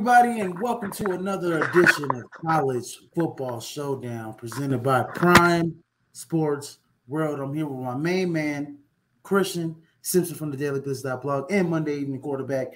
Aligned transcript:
Everybody, 0.00 0.40
and 0.40 0.58
welcome 0.58 0.90
to 0.92 1.10
another 1.10 1.62
edition 1.62 2.10
of 2.14 2.30
College 2.30 3.00
Football 3.14 3.60
Showdown 3.60 4.32
presented 4.32 4.82
by 4.82 5.02
Prime 5.02 5.74
Sports 6.12 6.78
World. 7.06 7.38
I'm 7.38 7.52
here 7.52 7.66
with 7.66 7.84
my 7.84 7.94
main 7.94 8.32
man, 8.32 8.78
Christian 9.22 9.76
Simpson 10.00 10.36
from 10.36 10.50
the 10.50 10.56
Daily 10.56 10.80
blog 10.80 11.52
and 11.52 11.68
Monday 11.68 11.98
Evening 11.98 12.18
Quarterback. 12.18 12.68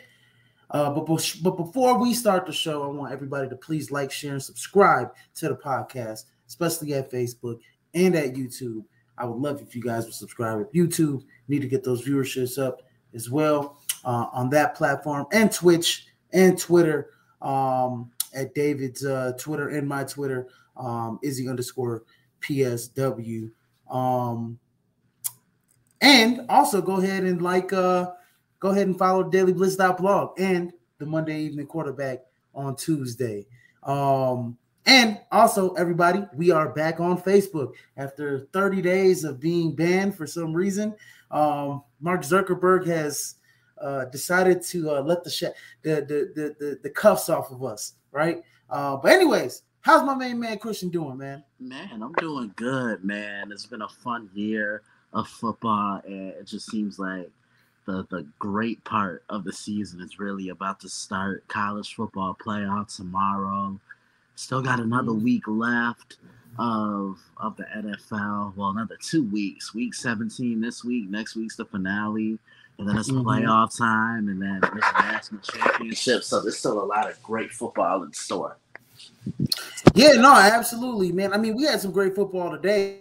Uh, 0.68 0.90
but, 0.90 1.06
but 1.42 1.56
before 1.56 1.98
we 1.98 2.12
start 2.12 2.44
the 2.44 2.52
show, 2.52 2.82
I 2.82 2.88
want 2.88 3.10
everybody 3.10 3.48
to 3.48 3.56
please 3.56 3.90
like, 3.90 4.12
share, 4.12 4.32
and 4.32 4.42
subscribe 4.42 5.08
to 5.36 5.48
the 5.48 5.56
podcast, 5.56 6.24
especially 6.46 6.92
at 6.92 7.10
Facebook 7.10 7.58
and 7.94 8.14
at 8.16 8.34
YouTube. 8.34 8.84
I 9.16 9.24
would 9.24 9.40
love 9.40 9.62
if 9.62 9.74
you 9.74 9.80
guys 9.80 10.04
would 10.04 10.12
subscribe 10.12 10.60
at 10.60 10.74
YouTube. 10.74 11.22
Need 11.48 11.62
to 11.62 11.68
get 11.68 11.84
those 11.84 12.06
viewerships 12.06 12.62
up 12.62 12.82
as 13.14 13.30
well 13.30 13.80
uh, 14.04 14.26
on 14.30 14.50
that 14.50 14.74
platform 14.74 15.24
and 15.32 15.50
Twitch 15.50 16.08
and 16.34 16.58
Twitter 16.58 17.12
um, 17.44 18.10
at 18.34 18.54
David's 18.54 19.04
uh, 19.04 19.32
Twitter 19.38 19.68
and 19.68 19.88
my 19.88 20.02
Twitter, 20.04 20.48
um, 20.76 21.20
Izzy 21.22 21.48
underscore 21.48 22.02
PSW. 22.40 23.50
Um, 23.88 24.58
and 26.00 26.40
also 26.48 26.82
go 26.82 26.96
ahead 26.96 27.24
and 27.24 27.40
like, 27.40 27.72
uh, 27.72 28.10
go 28.58 28.70
ahead 28.70 28.86
and 28.86 28.98
follow 28.98 29.22
Daily 29.22 29.52
Blitz 29.52 29.76
blog 29.76 30.38
and 30.40 30.72
the 30.98 31.06
Monday 31.06 31.40
Evening 31.40 31.66
Quarterback 31.66 32.20
on 32.54 32.74
Tuesday. 32.76 33.46
Um, 33.82 34.56
and 34.86 35.18
also, 35.32 35.72
everybody, 35.74 36.26
we 36.34 36.50
are 36.50 36.68
back 36.68 37.00
on 37.00 37.20
Facebook 37.20 37.72
after 37.96 38.48
30 38.52 38.82
days 38.82 39.24
of 39.24 39.40
being 39.40 39.74
banned 39.74 40.14
for 40.14 40.26
some 40.26 40.52
reason. 40.52 40.94
Um, 41.30 41.82
Mark 42.00 42.20
Zuckerberg 42.20 42.86
has 42.86 43.36
uh, 43.80 44.04
decided 44.06 44.62
to 44.62 44.90
uh, 44.90 45.00
let 45.02 45.24
the, 45.24 45.30
sh- 45.30 45.56
the, 45.82 45.96
the, 45.96 46.32
the 46.34 46.56
the 46.58 46.78
the 46.82 46.90
cuffs 46.90 47.28
off 47.28 47.50
of 47.50 47.62
us, 47.62 47.94
right? 48.12 48.42
Uh, 48.70 48.96
but 48.96 49.12
anyways, 49.12 49.62
how's 49.80 50.04
my 50.04 50.14
main 50.14 50.38
man 50.38 50.58
Christian 50.58 50.88
doing, 50.88 51.16
man? 51.16 51.44
Man, 51.60 52.02
I'm 52.02 52.12
doing 52.14 52.52
good, 52.56 53.04
man. 53.04 53.52
It's 53.52 53.66
been 53.66 53.82
a 53.82 53.88
fun 53.88 54.30
year 54.34 54.82
of 55.12 55.28
football, 55.28 56.00
and 56.04 56.30
it 56.30 56.46
just 56.46 56.70
seems 56.70 56.98
like 56.98 57.30
the 57.86 58.06
the 58.10 58.26
great 58.38 58.82
part 58.84 59.24
of 59.28 59.44
the 59.44 59.52
season 59.52 60.00
is 60.00 60.18
really 60.18 60.48
about 60.48 60.80
to 60.80 60.88
start. 60.88 61.46
College 61.48 61.94
football 61.94 62.36
playoff 62.40 62.94
tomorrow. 62.96 63.78
Still 64.36 64.62
got 64.62 64.80
another 64.80 65.12
mm-hmm. 65.12 65.24
week 65.24 65.46
left 65.46 66.16
of 66.58 67.18
of 67.36 67.56
the 67.56 67.64
NFL. 67.64 68.56
Well, 68.56 68.70
another 68.70 68.98
two 69.00 69.24
weeks. 69.24 69.74
Week 69.74 69.94
17 69.94 70.60
this 70.60 70.84
week. 70.84 71.08
Next 71.08 71.36
week's 71.36 71.56
the 71.56 71.64
finale. 71.64 72.38
And 72.78 72.88
then 72.88 72.96
it's 72.98 73.10
mm-hmm. 73.10 73.26
playoff 73.26 73.76
time, 73.78 74.28
and 74.28 74.42
then 74.42 74.60
there's 74.60 74.84
a 74.96 75.02
national 75.02 75.40
championship. 75.42 76.24
So 76.24 76.40
there's 76.40 76.58
still 76.58 76.82
a 76.82 76.84
lot 76.84 77.08
of 77.08 77.22
great 77.22 77.52
football 77.52 78.02
in 78.02 78.12
store. 78.12 78.58
Yeah, 79.94 80.12
no, 80.12 80.34
absolutely, 80.34 81.12
man. 81.12 81.32
I 81.32 81.36
mean, 81.36 81.56
we 81.56 81.64
had 81.64 81.80
some 81.80 81.92
great 81.92 82.14
football 82.14 82.50
today. 82.50 83.00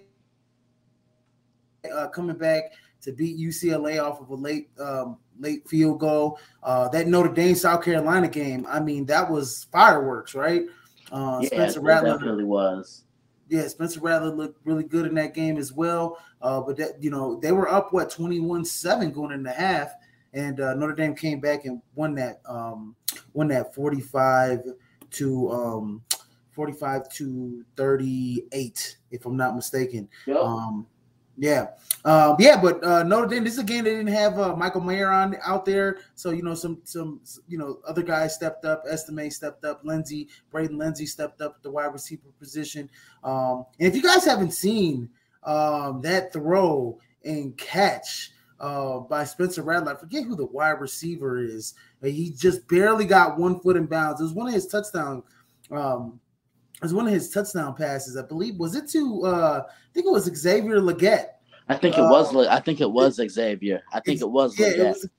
Uh, 1.92 2.08
coming 2.10 2.38
back 2.38 2.72
to 3.02 3.12
beat 3.12 3.38
UCLA 3.38 4.02
off 4.02 4.22
of 4.22 4.30
a 4.30 4.36
late 4.36 4.70
um, 4.80 5.18
late 5.40 5.68
field 5.68 6.00
goal. 6.00 6.40
Uh, 6.62 6.88
that 6.90 7.08
Notre 7.08 7.34
Dame 7.34 7.56
South 7.56 7.84
Carolina 7.84 8.28
game. 8.28 8.66
I 8.70 8.80
mean, 8.80 9.06
that 9.08 9.30
was 9.30 9.68
fireworks, 9.72 10.36
right? 10.36 10.64
Uh, 11.12 11.40
yeah, 11.42 11.48
Spencer 11.48 11.82
Rattler 11.82 12.14
definitely 12.14 12.46
was. 12.46 13.04
Yeah, 13.50 13.68
Spencer 13.68 14.00
Rattler 14.00 14.32
looked 14.32 14.60
really 14.66 14.84
good 14.84 15.06
in 15.06 15.16
that 15.16 15.34
game 15.34 15.58
as 15.58 15.72
well. 15.74 16.18
Uh, 16.42 16.62
but 16.62 16.78
that 16.78 17.02
you 17.02 17.10
know 17.10 17.40
they 17.40 17.52
were 17.52 17.70
up 17.70 17.94
what 17.94 18.10
21-7 18.10 19.14
going 19.14 19.32
into 19.32 19.50
the 19.50 19.56
half, 19.56 19.94
and 20.34 20.60
uh, 20.60 20.74
Notre 20.74 20.96
Dame 20.96 21.16
came 21.16 21.40
back 21.40 21.66
and 21.66 21.82
won 21.96 22.16
that 22.16 22.42
um, 22.46 22.96
won 23.34 23.48
that 23.50 23.74
45 23.76 24.64
to 25.12 25.52
um, 25.52 26.02
45 26.52 27.10
to 27.10 27.66
38, 27.76 28.98
if 29.12 29.26
I'm 29.26 29.38
not 29.38 29.56
mistaken. 29.56 30.08
Yep. 30.26 30.38
Um, 30.38 30.88
yeah, 31.38 31.68
uh, 32.06 32.36
yeah, 32.38 32.62
but 32.62 32.84
uh, 32.84 33.04
Notre 33.04 33.28
Dame. 33.28 33.44
This 33.44 33.54
is 33.54 33.60
a 33.60 33.64
game 33.64 33.86
they 33.86 33.92
didn't 33.92 34.08
have 34.08 34.38
uh, 34.38 34.56
Michael 34.56 34.82
Mayer 34.82 35.10
on 35.10 35.36
out 35.46 35.66
there, 35.66 36.00
so 36.16 36.30
you 36.30 36.44
know 36.44 36.54
some 36.54 36.80
some 36.84 37.22
you 37.48 37.58
know 37.58 37.80
other 37.88 38.04
guys 38.04 38.36
stepped 38.36 38.66
up. 38.66 38.84
Estime 38.90 39.32
stepped 39.32 39.66
up. 39.66 39.82
Lindsey 39.84 40.30
Braden 40.52 40.78
Lenzy 40.78 41.06
stepped 41.06 41.42
up 41.42 41.56
at 41.58 41.64
the 41.64 41.72
wide 41.72 41.94
receiver 41.94 42.30
position. 42.40 42.90
Um, 43.24 43.66
and 43.80 43.88
if 43.88 43.96
you 43.96 44.04
guys 44.04 44.26
haven't 44.26 44.52
seen 44.52 45.10
um, 45.44 46.02
that 46.02 46.32
throw 46.34 47.00
and 47.26 47.58
catch 47.58 48.32
uh, 48.60 49.00
by 49.00 49.24
Spencer 49.24 49.64
Rattler, 49.64 49.96
I 49.96 50.00
forget 50.00 50.26
who 50.26 50.36
the 50.36 50.46
wide 50.46 50.82
receiver 50.82 51.40
is. 51.44 51.74
He 52.04 52.32
just 52.38 52.68
barely 52.68 53.06
got 53.06 53.40
one 53.40 53.60
foot 53.60 53.78
in 53.78 53.86
bounds. 53.86 54.20
It 54.20 54.26
was 54.26 54.34
one 54.34 54.48
of 54.48 54.54
his 54.54 54.68
touchdown 54.68 55.24
um, 55.72 56.20
it 56.84 56.88
was 56.88 56.94
one 56.94 57.08
of 57.08 57.14
his 57.14 57.30
touchdown 57.30 57.76
passes, 57.76 58.18
I 58.18 58.24
believe. 58.24 58.58
Was 58.58 58.76
it 58.76 58.90
to 58.90 59.24
uh 59.24 59.64
think 59.94 60.06
it 60.08 60.12
was 60.12 60.26
Xavier 60.26 60.80
Legette. 60.80 61.28
I 61.70 61.76
think 61.76 61.98
it 61.98 62.02
uh, 62.02 62.10
was 62.10 62.36
I 62.48 62.60
think 62.60 62.82
it 62.82 62.92
was 62.92 63.16
Xavier. 63.16 63.82
I 63.94 64.00
think 64.00 64.22
it 64.22 64.30
was 64.30 64.58
yeah, 64.60 64.68
it 64.68 64.88
was, 64.88 65.10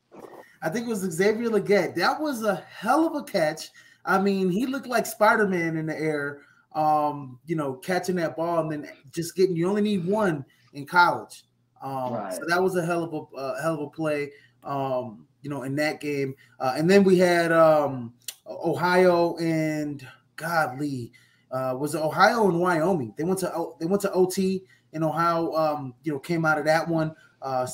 I 0.62 0.68
think 0.68 0.86
it 0.86 0.90
was 0.90 1.00
Xavier 1.00 1.48
Legette. 1.48 1.94
That 1.94 2.20
was 2.20 2.42
a 2.42 2.56
hell 2.56 3.06
of 3.06 3.14
a 3.14 3.22
catch. 3.24 3.70
I 4.04 4.20
mean, 4.20 4.50
he 4.50 4.66
looked 4.66 4.86
like 4.86 5.06
Spider-Man 5.06 5.78
in 5.78 5.86
the 5.86 5.98
air, 5.98 6.40
um, 6.74 7.38
you 7.46 7.56
know, 7.56 7.74
catching 7.74 8.16
that 8.16 8.36
ball 8.36 8.60
and 8.60 8.84
then 8.84 8.92
just 9.14 9.34
getting 9.34 9.56
you 9.56 9.68
only 9.68 9.82
need 9.82 10.04
one 10.04 10.44
in 10.74 10.84
college. 10.84 11.44
Um, 11.82 12.14
right. 12.14 12.34
so 12.34 12.42
that 12.48 12.62
was 12.62 12.76
a 12.76 12.84
hell 12.84 13.04
of 13.04 13.14
a 13.14 13.36
uh, 13.36 13.62
hell 13.62 13.74
of 13.74 13.80
a 13.80 13.90
play. 13.90 14.30
Um, 14.62 15.26
you 15.42 15.50
know, 15.50 15.62
in 15.62 15.76
that 15.76 16.00
game. 16.00 16.34
Uh, 16.58 16.74
and 16.76 16.90
then 16.90 17.04
we 17.04 17.18
had 17.18 17.52
um 17.52 18.14
Ohio 18.46 19.36
and 19.36 20.06
Godly 20.36 21.12
uh, 21.54 21.75
was 21.78 21.94
Ohio 21.94 22.49
and 22.49 22.58
Wyoming. 22.58 23.14
They 23.16 23.23
went 23.23 23.38
to 23.40 23.70
they 23.78 23.87
went 23.87 24.02
to 24.02 24.12
OT 24.12 24.64
and 24.92 25.04
Ohio. 25.04 25.52
Um, 25.54 25.94
you 26.02 26.12
know, 26.12 26.18
came 26.18 26.44
out 26.44 26.58
of 26.58 26.64
that 26.64 26.88
one 26.88 27.14
uh, 27.40 27.64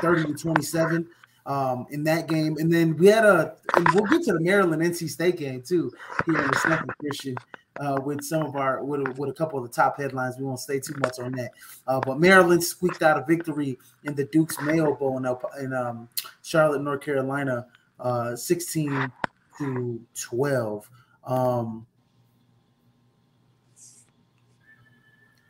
thirty 0.00 0.24
to 0.24 0.34
twenty 0.34 0.62
seven 0.62 1.08
um, 1.44 1.86
in 1.90 2.04
that 2.04 2.28
game. 2.28 2.56
And 2.58 2.72
then 2.72 2.96
we 2.96 3.08
had 3.08 3.24
a 3.24 3.56
we'll 3.92 4.04
get 4.04 4.22
to 4.24 4.32
the 4.32 4.40
Maryland 4.40 4.80
NC 4.80 5.10
State 5.10 5.38
game 5.38 5.60
too 5.60 5.92
here 6.24 6.38
in 6.40 6.46
the 6.46 6.58
second 6.58 6.90
Christian. 7.00 7.36
Uh, 7.78 8.00
with 8.02 8.22
some 8.22 8.42
of 8.42 8.56
our 8.56 8.82
with, 8.82 9.18
with 9.18 9.28
a 9.28 9.34
couple 9.34 9.58
of 9.58 9.68
the 9.68 9.74
top 9.74 9.98
headlines, 9.98 10.38
we 10.38 10.44
won't 10.44 10.60
stay 10.60 10.78
too 10.80 10.94
much 10.98 11.18
on 11.18 11.32
that. 11.32 11.50
Uh, 11.86 12.00
but 12.00 12.18
Maryland 12.18 12.62
squeaked 12.62 13.02
out 13.02 13.18
a 13.18 13.24
victory 13.26 13.76
in 14.04 14.14
the 14.14 14.24
Duke's 14.24 14.58
Mayo 14.62 14.94
Bowl 14.94 15.18
in, 15.18 15.26
in 15.62 15.74
um, 15.74 16.08
Charlotte, 16.42 16.80
North 16.80 17.02
Carolina, 17.02 17.66
uh, 17.98 18.34
sixteen 18.34 19.12
to 19.58 20.00
twelve. 20.14 20.88
Um, 21.24 21.86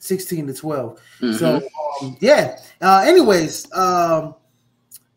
16 0.06 0.46
to 0.46 0.54
12. 0.54 1.00
Mm-hmm. 1.20 1.32
So 1.34 1.56
um, 2.02 2.16
yeah. 2.20 2.58
Uh, 2.80 3.04
anyways, 3.06 3.70
um, 3.72 4.34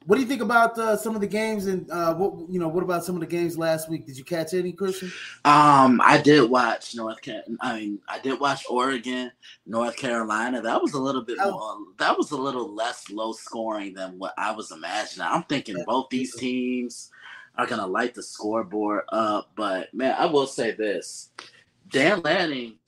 what 0.10 0.16
do 0.16 0.24
you 0.24 0.28
think 0.28 0.42
about 0.42 0.76
uh, 0.80 0.98
some 0.98 1.14
of 1.14 1.22
the 1.22 1.28
games 1.28 1.68
and 1.68 1.88
uh, 1.92 2.16
what 2.16 2.50
you 2.50 2.60
know? 2.60 2.68
What 2.68 2.84
about 2.84 3.04
some 3.04 3.14
of 3.14 3.22
the 3.22 3.28
games 3.28 3.60
last 3.60 3.90
week? 3.90 4.08
Did 4.08 4.18
you 4.18 4.24
catch 4.24 4.56
any, 4.56 4.72
Christian? 4.72 5.12
Um, 5.46 6.02
I 6.04 6.20
did 6.20 6.50
watch 6.50 6.96
North 6.96 7.22
Carolina. 7.22 7.58
I 7.62 7.80
mean, 7.80 8.00
I 8.08 8.18
did 8.18 8.40
watch 8.40 8.64
Oregon, 8.68 9.32
North 9.68 9.96
Carolina. 9.98 10.64
That 10.64 10.82
was 10.82 10.94
a 10.94 11.00
little 11.00 11.22
bit 11.22 11.38
oh. 11.40 11.52
more. 11.52 11.94
That 12.00 12.18
was 12.18 12.32
a 12.32 12.38
little 12.38 12.74
less 12.74 13.12
low 13.12 13.34
scoring 13.34 13.94
than 13.94 14.18
what 14.18 14.34
I 14.36 14.52
was 14.52 14.72
imagining. 14.72 15.28
I'm 15.30 15.44
thinking 15.44 15.84
both 15.86 16.10
these 16.10 16.34
teams 16.34 17.12
are 17.56 17.68
gonna 17.68 17.86
light 17.86 18.16
the 18.16 18.24
scoreboard 18.24 19.04
up. 19.10 19.52
But 19.56 19.94
man, 19.94 20.16
I 20.18 20.26
will 20.26 20.48
say 20.48 20.72
this: 20.72 21.30
Dan 21.88 22.22
Lanning 22.22 22.79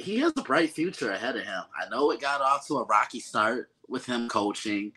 he 0.00 0.18
has 0.18 0.32
a 0.36 0.42
bright 0.42 0.70
future 0.70 1.10
ahead 1.10 1.36
of 1.36 1.44
him. 1.44 1.62
I 1.74 1.88
know 1.88 2.10
it 2.10 2.20
got 2.20 2.40
off 2.40 2.66
to 2.68 2.78
a 2.78 2.84
rocky 2.84 3.20
start 3.20 3.70
with 3.88 4.06
him 4.06 4.28
coaching, 4.28 4.92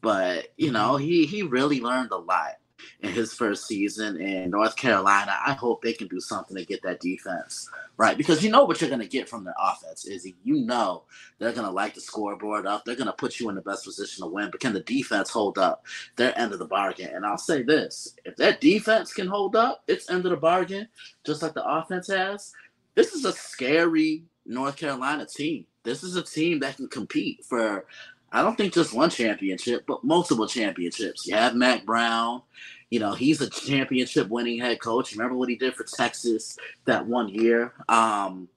but 0.00 0.48
you 0.56 0.70
know, 0.70 0.92
mm-hmm. 0.92 1.04
he 1.04 1.26
he 1.26 1.42
really 1.42 1.80
learned 1.80 2.12
a 2.12 2.16
lot 2.16 2.54
in 3.00 3.10
his 3.12 3.34
first 3.34 3.66
season 3.66 4.20
in 4.20 4.50
North 4.50 4.76
Carolina. 4.76 5.36
I 5.44 5.52
hope 5.52 5.82
they 5.82 5.92
can 5.92 6.08
do 6.08 6.20
something 6.20 6.56
to 6.56 6.64
get 6.64 6.82
that 6.82 7.00
defense 7.00 7.68
right 7.96 8.16
because 8.16 8.44
you 8.44 8.50
know 8.50 8.64
what 8.64 8.80
you're 8.80 8.90
going 8.90 9.02
to 9.02 9.08
get 9.08 9.28
from 9.28 9.42
their 9.44 9.54
offense 9.60 10.04
is 10.04 10.30
you 10.44 10.64
know 10.64 11.02
they're 11.38 11.52
going 11.52 11.66
to 11.66 11.72
like 11.72 11.94
the 11.94 12.00
scoreboard 12.00 12.66
up. 12.66 12.84
They're 12.84 12.94
going 12.94 13.06
to 13.06 13.12
put 13.12 13.40
you 13.40 13.48
in 13.48 13.56
the 13.56 13.62
best 13.62 13.84
position 13.84 14.24
to 14.24 14.30
win. 14.30 14.50
But 14.50 14.60
can 14.60 14.72
the 14.72 14.80
defense 14.80 15.30
hold 15.30 15.58
up 15.58 15.84
their 16.16 16.38
end 16.38 16.52
of 16.52 16.58
the 16.58 16.66
bargain? 16.66 17.10
And 17.12 17.26
I'll 17.26 17.38
say 17.38 17.62
this: 17.62 18.14
if 18.24 18.36
that 18.36 18.60
defense 18.60 19.12
can 19.12 19.26
hold 19.26 19.56
up 19.56 19.82
its 19.88 20.10
end 20.10 20.24
of 20.24 20.30
the 20.30 20.36
bargain, 20.36 20.88
just 21.24 21.42
like 21.42 21.54
the 21.54 21.68
offense 21.68 22.08
has, 22.08 22.52
this 22.94 23.14
is 23.14 23.24
a 23.24 23.32
scary 23.32 24.24
North 24.48 24.76
Carolina 24.76 25.26
team. 25.26 25.66
This 25.84 26.02
is 26.02 26.16
a 26.16 26.22
team 26.22 26.60
that 26.60 26.76
can 26.76 26.88
compete 26.88 27.44
for, 27.44 27.86
I 28.32 28.42
don't 28.42 28.56
think 28.56 28.72
just 28.72 28.94
one 28.94 29.10
championship, 29.10 29.84
but 29.86 30.04
multiple 30.04 30.46
championships. 30.46 31.26
You 31.26 31.34
have 31.34 31.54
Mack 31.54 31.84
Brown. 31.86 32.42
You 32.90 33.00
know, 33.00 33.12
he's 33.12 33.40
a 33.40 33.50
championship 33.50 34.28
winning 34.28 34.58
head 34.58 34.80
coach. 34.80 35.12
Remember 35.12 35.36
what 35.36 35.48
he 35.48 35.56
did 35.56 35.74
for 35.74 35.84
Texas 35.84 36.58
that 36.86 37.06
one 37.06 37.28
year? 37.28 37.74
Um, 37.88 38.48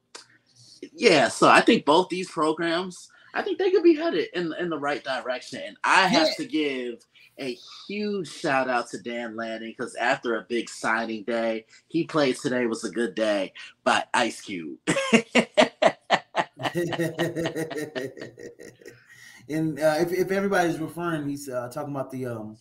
yeah, 0.94 1.28
so 1.28 1.50
I 1.50 1.62
think 1.62 1.86
both 1.86 2.10
these 2.10 2.32
programs, 2.32 3.10
I 3.34 3.42
think 3.42 3.60
they 3.60 3.72
could 3.72 3.84
be 3.84 3.96
headed 3.96 4.30
in, 4.34 4.54
in 4.60 4.70
the 4.70 4.80
right 4.80 5.04
direction. 5.04 5.62
And 5.66 5.78
I 5.84 6.08
have 6.08 6.28
yeah. 6.28 6.34
to 6.38 6.46
give 6.46 7.06
a 7.38 7.58
huge 7.88 8.32
shout 8.32 8.70
out 8.70 8.90
to 8.90 9.00
Dan 9.00 9.36
Lanning 9.36 9.74
because 9.78 9.96
after 9.96 10.36
a 10.36 10.44
big 10.44 10.70
signing 10.70 11.24
day, 11.24 11.66
he 11.88 12.04
played 12.04 12.38
today 12.38 12.66
was 12.66 12.84
a 12.84 12.92
good 12.92 13.16
day 13.16 13.54
by 13.84 14.04
Ice 14.14 14.42
Cube. 14.42 14.78
and 19.50 19.80
uh, 19.80 19.96
if, 20.00 20.14
if 20.14 20.32
everybody's 20.32 20.80
referring, 20.80 21.28
he's 21.28 21.50
uh, 21.50 21.70
talking 21.70 21.94
about 21.94 22.12
the 22.12 22.26
um, 22.26 22.58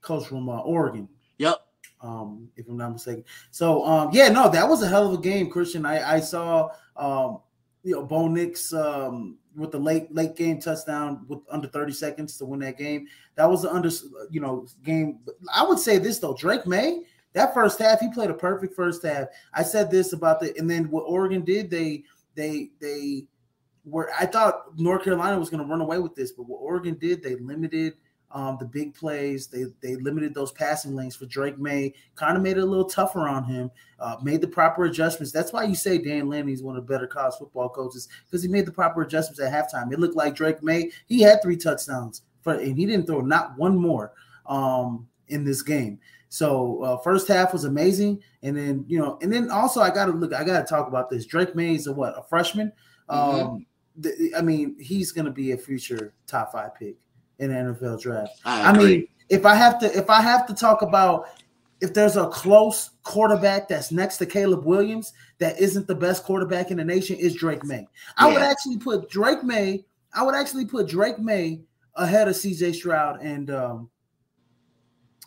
coach 0.00 0.26
from 0.26 0.48
uh, 0.48 0.60
Oregon. 0.60 1.08
Yep. 1.38 1.56
Um, 2.00 2.48
if 2.56 2.68
I'm 2.68 2.76
not 2.76 2.92
mistaken. 2.92 3.24
So 3.52 3.86
um, 3.86 4.10
yeah, 4.12 4.28
no, 4.28 4.50
that 4.50 4.68
was 4.68 4.82
a 4.82 4.88
hell 4.88 5.06
of 5.06 5.18
a 5.18 5.22
game, 5.22 5.48
Christian. 5.48 5.86
I, 5.86 6.16
I 6.16 6.20
saw 6.20 6.70
um, 6.96 7.38
you 7.84 7.94
know 7.94 8.04
Bo 8.04 8.28
Nix 8.28 8.72
um, 8.72 9.38
with 9.56 9.70
the 9.70 9.78
late 9.78 10.12
late 10.12 10.34
game 10.34 10.60
touchdown 10.60 11.24
with 11.28 11.40
under 11.50 11.68
30 11.68 11.92
seconds 11.92 12.36
to 12.38 12.44
win 12.44 12.60
that 12.60 12.78
game. 12.78 13.06
That 13.36 13.48
was 13.48 13.62
the 13.62 13.72
under 13.72 13.90
you 14.30 14.40
know 14.40 14.66
game. 14.84 15.20
I 15.54 15.64
would 15.64 15.78
say 15.78 15.98
this 15.98 16.18
though, 16.18 16.34
Drake 16.34 16.66
Maye. 16.66 17.02
That 17.34 17.54
first 17.54 17.78
half, 17.78 18.00
he 18.00 18.12
played 18.12 18.30
a 18.30 18.34
perfect 18.34 18.74
first 18.74 19.04
half. 19.04 19.28
I 19.54 19.62
said 19.62 19.90
this 19.90 20.12
about 20.12 20.40
the, 20.40 20.54
and 20.58 20.68
then 20.68 20.90
what 20.90 21.04
Oregon 21.04 21.44
did, 21.44 21.70
they 21.70 22.02
they 22.34 22.70
they 22.80 23.26
were. 23.84 24.10
I 24.18 24.26
thought 24.26 24.78
North 24.78 25.04
Carolina 25.04 25.38
was 25.38 25.50
going 25.50 25.62
to 25.62 25.68
run 25.68 25.80
away 25.80 25.98
with 25.98 26.14
this, 26.14 26.32
but 26.32 26.44
what 26.44 26.58
Oregon 26.58 26.96
did, 27.00 27.22
they 27.22 27.36
limited 27.36 27.94
um, 28.34 28.56
the 28.58 28.64
big 28.64 28.94
plays. 28.94 29.46
They 29.46 29.64
they 29.82 29.96
limited 29.96 30.34
those 30.34 30.52
passing 30.52 30.94
lanes 30.94 31.16
for 31.16 31.26
Drake 31.26 31.58
Maye. 31.58 31.94
kind 32.14 32.36
of 32.36 32.42
made 32.42 32.56
it 32.56 32.62
a 32.62 32.66
little 32.66 32.88
tougher 32.88 33.28
on 33.28 33.44
him. 33.44 33.70
Uh, 34.00 34.16
made 34.22 34.40
the 34.40 34.48
proper 34.48 34.84
adjustments. 34.84 35.32
That's 35.32 35.52
why 35.52 35.64
you 35.64 35.74
say 35.74 35.98
Dan 35.98 36.28
Lanning 36.28 36.54
is 36.54 36.62
one 36.62 36.76
of 36.76 36.86
the 36.86 36.92
better 36.92 37.06
college 37.06 37.34
football 37.38 37.68
coaches 37.68 38.08
because 38.24 38.42
he 38.42 38.48
made 38.48 38.66
the 38.66 38.72
proper 38.72 39.02
adjustments 39.02 39.40
at 39.40 39.52
halftime. 39.52 39.92
It 39.92 40.00
looked 40.00 40.16
like 40.16 40.34
Drake 40.34 40.62
Maye. 40.62 40.90
He 41.06 41.20
had 41.20 41.42
three 41.42 41.56
touchdowns, 41.56 42.22
for, 42.42 42.54
and 42.54 42.76
he 42.76 42.86
didn't 42.86 43.06
throw 43.06 43.20
not 43.20 43.56
one 43.58 43.76
more 43.76 44.12
um, 44.46 45.06
in 45.28 45.44
this 45.44 45.62
game. 45.62 45.98
So 46.30 46.82
uh, 46.82 46.96
first 46.98 47.28
half 47.28 47.52
was 47.52 47.64
amazing, 47.64 48.22
and 48.42 48.56
then 48.56 48.86
you 48.88 48.98
know, 48.98 49.18
and 49.20 49.30
then 49.30 49.50
also 49.50 49.82
I 49.82 49.90
got 49.90 50.06
to 50.06 50.12
look. 50.12 50.32
I 50.32 50.44
got 50.44 50.60
to 50.60 50.66
talk 50.66 50.88
about 50.88 51.10
this. 51.10 51.26
Drake 51.26 51.54
Maye 51.54 51.74
is 51.74 51.86
a 51.86 51.92
what 51.92 52.18
a 52.18 52.22
freshman. 52.22 52.72
Mm-hmm. 53.10 53.46
Um, 53.46 53.66
I 54.36 54.42
mean, 54.42 54.76
he's 54.80 55.12
going 55.12 55.26
to 55.26 55.30
be 55.30 55.52
a 55.52 55.56
future 55.56 56.14
top 56.26 56.52
five 56.52 56.74
pick 56.74 56.96
in 57.38 57.50
the 57.50 57.54
NFL 57.54 58.00
draft. 58.00 58.32
I, 58.44 58.70
I 58.70 58.76
mean, 58.76 59.08
if 59.28 59.44
I 59.44 59.54
have 59.54 59.78
to, 59.80 59.96
if 59.96 60.08
I 60.08 60.20
have 60.20 60.46
to 60.46 60.54
talk 60.54 60.82
about 60.82 61.26
if 61.82 61.92
there's 61.92 62.16
a 62.16 62.28
close 62.28 62.90
quarterback 63.02 63.68
that's 63.68 63.90
next 63.90 64.18
to 64.18 64.26
Caleb 64.26 64.64
Williams 64.64 65.12
that 65.38 65.60
isn't 65.60 65.88
the 65.88 65.94
best 65.94 66.22
quarterback 66.22 66.70
in 66.70 66.76
the 66.76 66.84
nation, 66.84 67.16
is 67.16 67.34
Drake 67.34 67.64
Maye. 67.64 67.88
I 68.16 68.28
yeah. 68.28 68.34
would 68.34 68.42
actually 68.42 68.78
put 68.78 69.10
Drake 69.10 69.42
Maye. 69.42 69.84
I 70.14 70.22
would 70.22 70.36
actually 70.36 70.64
put 70.64 70.88
Drake 70.88 71.18
Maye 71.18 71.62
ahead 71.96 72.28
of 72.28 72.36
C.J. 72.36 72.74
Stroud 72.74 73.20
and 73.20 73.50
um 73.50 73.90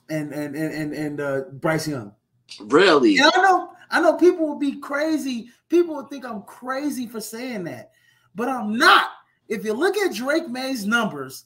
and 0.09 0.31
and 0.31 0.55
and 0.55 0.73
and, 0.73 0.93
and 0.93 1.19
uh, 1.19 1.41
Bryce 1.51 1.87
Young. 1.87 2.13
Really? 2.61 3.15
Yeah, 3.15 3.29
I 3.33 3.41
know. 3.41 3.71
I 3.91 3.99
know 4.01 4.13
people 4.13 4.47
will 4.47 4.59
be 4.59 4.79
crazy. 4.79 5.49
People 5.67 5.95
would 5.95 6.09
think 6.09 6.25
I'm 6.25 6.43
crazy 6.43 7.05
for 7.05 7.19
saying 7.19 7.65
that, 7.65 7.91
but 8.35 8.49
I'm 8.49 8.77
not. 8.77 9.09
If 9.47 9.63
you 9.63 9.73
look 9.73 9.97
at 9.97 10.13
Drake 10.13 10.49
Maye's 10.49 10.85
numbers, 10.85 11.45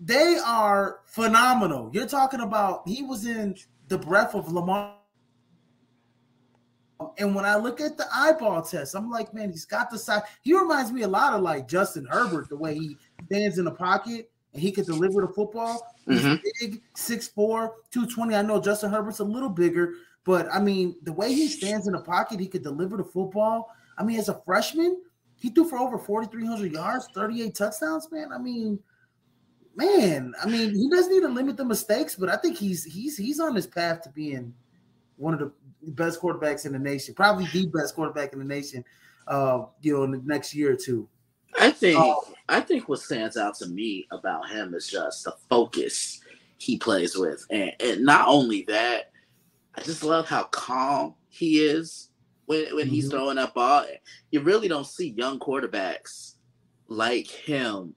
they 0.00 0.38
are 0.44 1.00
phenomenal. 1.06 1.90
You're 1.92 2.06
talking 2.06 2.40
about 2.40 2.86
he 2.86 3.02
was 3.02 3.26
in 3.26 3.56
the 3.88 3.98
breath 3.98 4.34
of 4.34 4.52
Lamar. 4.52 4.94
And 7.16 7.34
when 7.34 7.44
I 7.44 7.56
look 7.56 7.80
at 7.80 7.96
the 7.96 8.06
eyeball 8.12 8.62
test, 8.62 8.94
I'm 8.94 9.10
like, 9.10 9.32
man, 9.32 9.50
he's 9.50 9.64
got 9.64 9.90
the 9.90 9.98
size. 9.98 10.22
He 10.42 10.52
reminds 10.52 10.90
me 10.90 11.02
a 11.02 11.08
lot 11.08 11.32
of 11.32 11.42
like 11.42 11.68
Justin 11.68 12.06
Herbert, 12.10 12.48
the 12.48 12.56
way 12.56 12.74
he 12.74 12.96
stands 13.26 13.58
in 13.58 13.64
the 13.64 13.70
pocket 13.70 14.30
and 14.52 14.62
he 14.62 14.72
can 14.72 14.84
deliver 14.84 15.20
the 15.20 15.32
football. 15.32 15.94
He's 16.06 16.22
mm-hmm. 16.22 16.36
big, 16.60 16.82
6'4, 16.96 17.34
220. 17.90 18.34
I 18.34 18.42
know 18.42 18.60
Justin 18.60 18.90
Herbert's 18.90 19.20
a 19.20 19.24
little 19.24 19.48
bigger, 19.48 19.94
but 20.24 20.48
I 20.52 20.60
mean, 20.60 20.96
the 21.02 21.12
way 21.12 21.32
he 21.32 21.48
stands 21.48 21.86
in 21.86 21.92
the 21.92 22.00
pocket, 22.00 22.40
he 22.40 22.48
could 22.48 22.62
deliver 22.62 22.96
the 22.96 23.04
football. 23.04 23.70
I 23.96 24.02
mean, 24.02 24.18
as 24.18 24.28
a 24.28 24.40
freshman, 24.44 25.00
he 25.38 25.50
threw 25.50 25.68
for 25.68 25.78
over 25.78 25.98
4,300 25.98 26.72
yards, 26.72 27.08
38 27.14 27.54
touchdowns, 27.54 28.10
man. 28.10 28.30
I 28.32 28.38
mean, 28.38 28.78
man, 29.76 30.34
I 30.42 30.46
mean, 30.46 30.74
he 30.74 30.90
does 30.90 31.08
need 31.08 31.20
to 31.20 31.28
limit 31.28 31.56
the 31.56 31.64
mistakes, 31.64 32.16
but 32.16 32.28
I 32.28 32.36
think 32.36 32.58
he's 32.58 32.84
he's 32.84 33.16
he's 33.16 33.40
on 33.40 33.54
his 33.54 33.66
path 33.66 34.02
to 34.02 34.10
being 34.10 34.52
one 35.16 35.34
of 35.34 35.40
the 35.40 35.52
best 35.92 36.20
quarterbacks 36.20 36.66
in 36.66 36.72
the 36.72 36.78
nation, 36.78 37.14
probably 37.14 37.46
the 37.52 37.66
best 37.66 37.94
quarterback 37.94 38.32
in 38.32 38.40
the 38.40 38.44
nation. 38.44 38.84
Uh, 39.28 39.66
you 39.82 39.94
know, 39.94 40.04
in 40.04 40.10
the 40.10 40.22
next 40.24 40.54
year 40.54 40.72
or 40.72 40.76
two. 40.76 41.06
I 41.60 41.70
think 41.70 42.00
uh, 42.00 42.14
I 42.48 42.60
think 42.60 42.88
what 42.88 43.00
stands 43.00 43.36
out 43.36 43.54
to 43.56 43.66
me 43.66 44.06
about 44.10 44.48
him 44.48 44.72
is 44.74 44.88
just 44.88 45.24
the 45.24 45.34
focus 45.50 46.20
he 46.56 46.78
plays 46.78 47.16
with, 47.16 47.46
and, 47.50 47.72
and 47.78 48.04
not 48.04 48.26
only 48.26 48.62
that, 48.68 49.12
I 49.74 49.82
just 49.82 50.02
love 50.02 50.26
how 50.26 50.44
calm 50.44 51.14
he 51.28 51.58
is 51.58 52.07
when 52.48 52.74
when 52.74 52.86
mm-hmm. 52.86 52.94
he's 52.94 53.10
throwing 53.10 53.36
that 53.36 53.54
ball. 53.54 53.84
You 54.30 54.40
really 54.40 54.68
don't 54.68 54.86
see 54.86 55.10
young 55.10 55.38
quarterbacks 55.38 56.34
like 56.88 57.26
him 57.26 57.94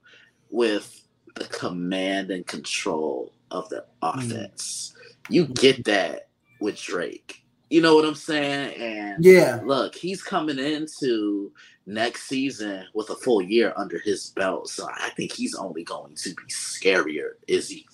with 0.50 1.04
the 1.34 1.46
command 1.46 2.30
and 2.30 2.46
control 2.46 3.32
of 3.50 3.68
the 3.70 3.86
hmm. 4.02 4.20
offense. 4.20 4.94
Mm. 4.94 5.34
You 5.34 5.46
get 5.46 5.84
that 5.86 6.28
with 6.60 6.80
Drake. 6.80 7.42
You 7.70 7.80
know 7.80 7.94
what 7.94 8.04
I'm 8.04 8.14
saying? 8.14 8.74
And 8.74 9.24
yeah, 9.24 9.60
look, 9.64 9.94
he's 9.94 10.22
coming 10.22 10.58
into 10.58 11.50
next 11.86 12.28
season 12.28 12.84
with 12.92 13.08
a 13.08 13.14
full 13.14 13.40
year 13.40 13.72
under 13.76 13.98
his 13.98 14.28
belt. 14.36 14.68
So 14.68 14.86
I 14.86 15.08
think 15.16 15.32
he's 15.32 15.54
only 15.54 15.82
going 15.82 16.14
to 16.16 16.34
be 16.34 16.44
scarier, 16.50 17.30
is 17.48 17.70
he? 17.70 17.86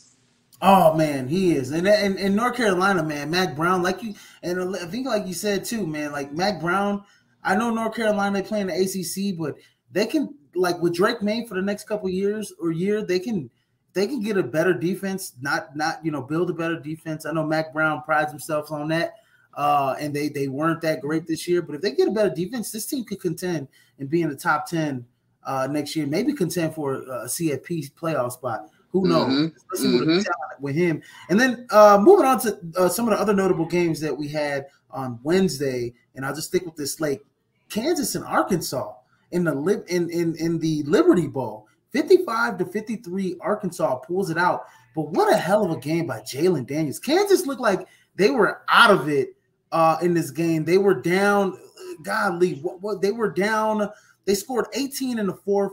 Oh 0.60 0.94
man, 0.94 1.28
he 1.28 1.54
is, 1.54 1.70
and 1.70 1.86
in 1.86 2.34
North 2.34 2.56
Carolina, 2.56 3.02
man, 3.04 3.30
Mack 3.30 3.54
Brown, 3.54 3.80
like 3.80 4.02
you, 4.02 4.14
and 4.42 4.76
I 4.76 4.86
think 4.86 5.06
like 5.06 5.24
you 5.24 5.34
said 5.34 5.64
too, 5.64 5.86
man, 5.86 6.10
like 6.10 6.32
Mack 6.32 6.60
Brown. 6.60 7.04
I 7.44 7.54
know 7.54 7.70
North 7.70 7.94
Carolina 7.94 8.42
they 8.42 8.48
play 8.48 8.60
in 8.60 8.66
the 8.66 8.74
ACC, 8.74 9.38
but 9.38 9.54
they 9.92 10.06
can 10.06 10.34
like 10.56 10.80
with 10.80 10.94
Drake 10.94 11.22
Maye 11.22 11.46
for 11.46 11.54
the 11.54 11.62
next 11.62 11.84
couple 11.84 12.08
years 12.08 12.52
or 12.60 12.72
year, 12.72 13.04
they 13.04 13.20
can 13.20 13.50
they 13.92 14.08
can 14.08 14.20
get 14.20 14.36
a 14.36 14.42
better 14.42 14.74
defense, 14.74 15.34
not 15.40 15.76
not 15.76 16.04
you 16.04 16.10
know 16.10 16.22
build 16.22 16.50
a 16.50 16.54
better 16.54 16.78
defense. 16.78 17.24
I 17.24 17.30
know 17.30 17.44
Mack 17.44 17.72
Brown 17.72 18.02
prides 18.02 18.32
himself 18.32 18.72
on 18.72 18.88
that, 18.88 19.14
uh, 19.54 19.94
and 20.00 20.14
they 20.14 20.28
they 20.28 20.48
weren't 20.48 20.80
that 20.82 21.00
great 21.00 21.26
this 21.28 21.46
year. 21.46 21.62
But 21.62 21.76
if 21.76 21.82
they 21.82 21.92
get 21.92 22.08
a 22.08 22.12
better 22.12 22.34
defense, 22.34 22.72
this 22.72 22.86
team 22.86 23.04
could 23.04 23.20
contend 23.20 23.68
and 23.98 24.10
be 24.10 24.22
in 24.22 24.28
the 24.28 24.36
top 24.36 24.66
ten 24.66 25.06
uh, 25.44 25.68
next 25.70 25.94
year. 25.94 26.06
Maybe 26.06 26.32
contend 26.32 26.74
for 26.74 26.94
a 26.94 27.26
CFP 27.26 27.92
playoff 27.92 28.32
spot. 28.32 28.68
Who 28.90 29.06
knows? 29.06 29.32
Mm-hmm. 29.32 29.56
Especially 29.56 29.98
mm-hmm. 29.98 30.62
with, 30.62 30.74
him. 30.74 31.02
And 31.28 31.38
then 31.38 31.66
uh, 31.70 31.98
moving 32.00 32.24
on 32.24 32.40
to 32.40 32.58
uh, 32.76 32.88
some 32.88 33.06
of 33.06 33.14
the 33.14 33.20
other 33.20 33.34
notable 33.34 33.66
games 33.66 34.00
that 34.00 34.16
we 34.16 34.28
had 34.28 34.66
on 34.90 35.20
Wednesday, 35.22 35.94
and 36.14 36.24
I'll 36.24 36.34
just 36.34 36.48
stick 36.48 36.64
with 36.64 36.76
this 36.76 37.00
like 37.00 37.22
Kansas 37.68 38.14
and 38.14 38.24
Arkansas 38.24 38.94
in 39.30 39.44
the 39.44 39.84
in 39.88 40.10
in 40.10 40.34
in 40.36 40.58
the 40.58 40.82
Liberty 40.84 41.26
Bowl. 41.26 41.66
55 41.92 42.58
to 42.58 42.66
53, 42.66 43.36
Arkansas 43.40 43.96
pulls 43.96 44.28
it 44.30 44.36
out. 44.36 44.66
But 44.94 45.08
what 45.10 45.32
a 45.32 45.36
hell 45.36 45.64
of 45.64 45.70
a 45.70 45.80
game 45.80 46.06
by 46.06 46.20
Jalon 46.20 46.66
Daniels. 46.66 46.98
Kansas 46.98 47.46
looked 47.46 47.62
like 47.62 47.86
they 48.16 48.30
were 48.30 48.62
out 48.68 48.90
of 48.90 49.08
it 49.08 49.36
uh, 49.72 49.96
in 50.02 50.12
this 50.12 50.30
game. 50.30 50.64
They 50.64 50.78
were 50.78 51.00
down, 51.00 51.58
godly, 52.02 52.54
what, 52.56 52.82
what 52.82 53.00
they 53.00 53.12
were 53.12 53.30
down. 53.30 53.88
They 54.26 54.34
scored 54.34 54.66
18 54.74 55.18
in 55.18 55.26
the 55.26 55.34
fourth. 55.34 55.72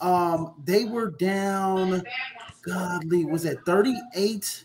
Um, 0.00 0.54
they 0.64 0.84
were 0.84 1.10
down, 1.10 2.02
godly, 2.62 3.24
was 3.24 3.44
it 3.44 3.58
38? 3.66 4.64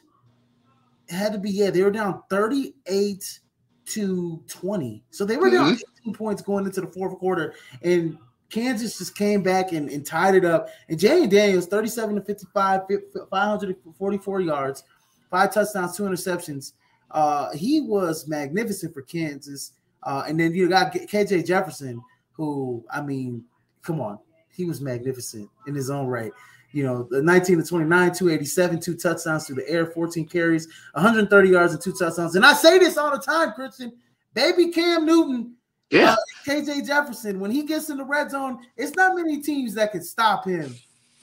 It 1.07 1.13
had 1.13 1.33
to 1.33 1.37
be, 1.37 1.51
yeah, 1.51 1.69
they 1.69 1.83
were 1.83 1.91
down 1.91 2.23
38 2.29 3.39
to 3.85 4.43
20. 4.47 5.03
So 5.11 5.25
they 5.25 5.37
were 5.37 5.49
down 5.49 5.73
mm-hmm. 5.73 6.01
18 6.03 6.13
points 6.13 6.41
going 6.41 6.65
into 6.65 6.81
the 6.81 6.87
fourth 6.87 7.17
quarter. 7.17 7.53
And 7.83 8.17
Kansas 8.49 8.97
just 8.97 9.15
came 9.15 9.43
back 9.43 9.71
and, 9.71 9.89
and 9.89 10.05
tied 10.05 10.35
it 10.35 10.45
up. 10.45 10.69
And 10.89 10.99
Jay 10.99 11.27
Daniels, 11.27 11.67
37 11.67 12.15
to 12.15 12.21
55, 12.21 12.81
544 13.29 14.41
yards, 14.41 14.83
five 15.29 15.53
touchdowns, 15.53 15.97
two 15.97 16.03
interceptions. 16.03 16.73
Uh, 17.11 17.51
he 17.53 17.81
was 17.81 18.27
magnificent 18.27 18.93
for 18.93 19.01
Kansas. 19.01 19.73
Uh, 20.03 20.23
and 20.27 20.39
then 20.39 20.53
you 20.53 20.69
got 20.69 20.93
KJ 20.93 21.45
Jefferson, 21.45 22.01
who, 22.33 22.85
I 22.91 23.01
mean, 23.01 23.43
come 23.81 23.99
on, 23.99 24.19
he 24.55 24.65
was 24.65 24.81
magnificent 24.81 25.49
in 25.67 25.75
his 25.75 25.89
own 25.89 26.07
right. 26.07 26.31
You 26.71 26.83
know, 26.83 27.07
the 27.09 27.21
19 27.21 27.59
to 27.59 27.63
29, 27.63 28.13
287, 28.13 28.79
two 28.81 28.95
touchdowns 28.95 29.47
through 29.47 29.57
the 29.57 29.69
air, 29.69 29.85
14 29.85 30.27
carries, 30.27 30.67
130 30.93 31.49
yards, 31.49 31.73
and 31.73 31.81
two 31.81 31.93
touchdowns. 31.93 32.35
And 32.35 32.45
I 32.45 32.53
say 32.53 32.79
this 32.79 32.97
all 32.97 33.11
the 33.11 33.19
time, 33.19 33.53
Christian. 33.53 33.93
Baby 34.33 34.71
Cam 34.71 35.05
Newton 35.05 35.55
yeah. 35.91 36.13
Uh, 36.13 36.15
KJ 36.47 36.87
Jefferson, 36.87 37.39
when 37.39 37.51
he 37.51 37.63
gets 37.63 37.89
in 37.89 37.97
the 37.97 38.03
red 38.03 38.31
zone, 38.31 38.59
it's 38.75 38.95
not 38.95 39.15
many 39.15 39.41
teams 39.41 39.73
that 39.75 39.91
can 39.91 40.03
stop 40.03 40.45
him 40.45 40.75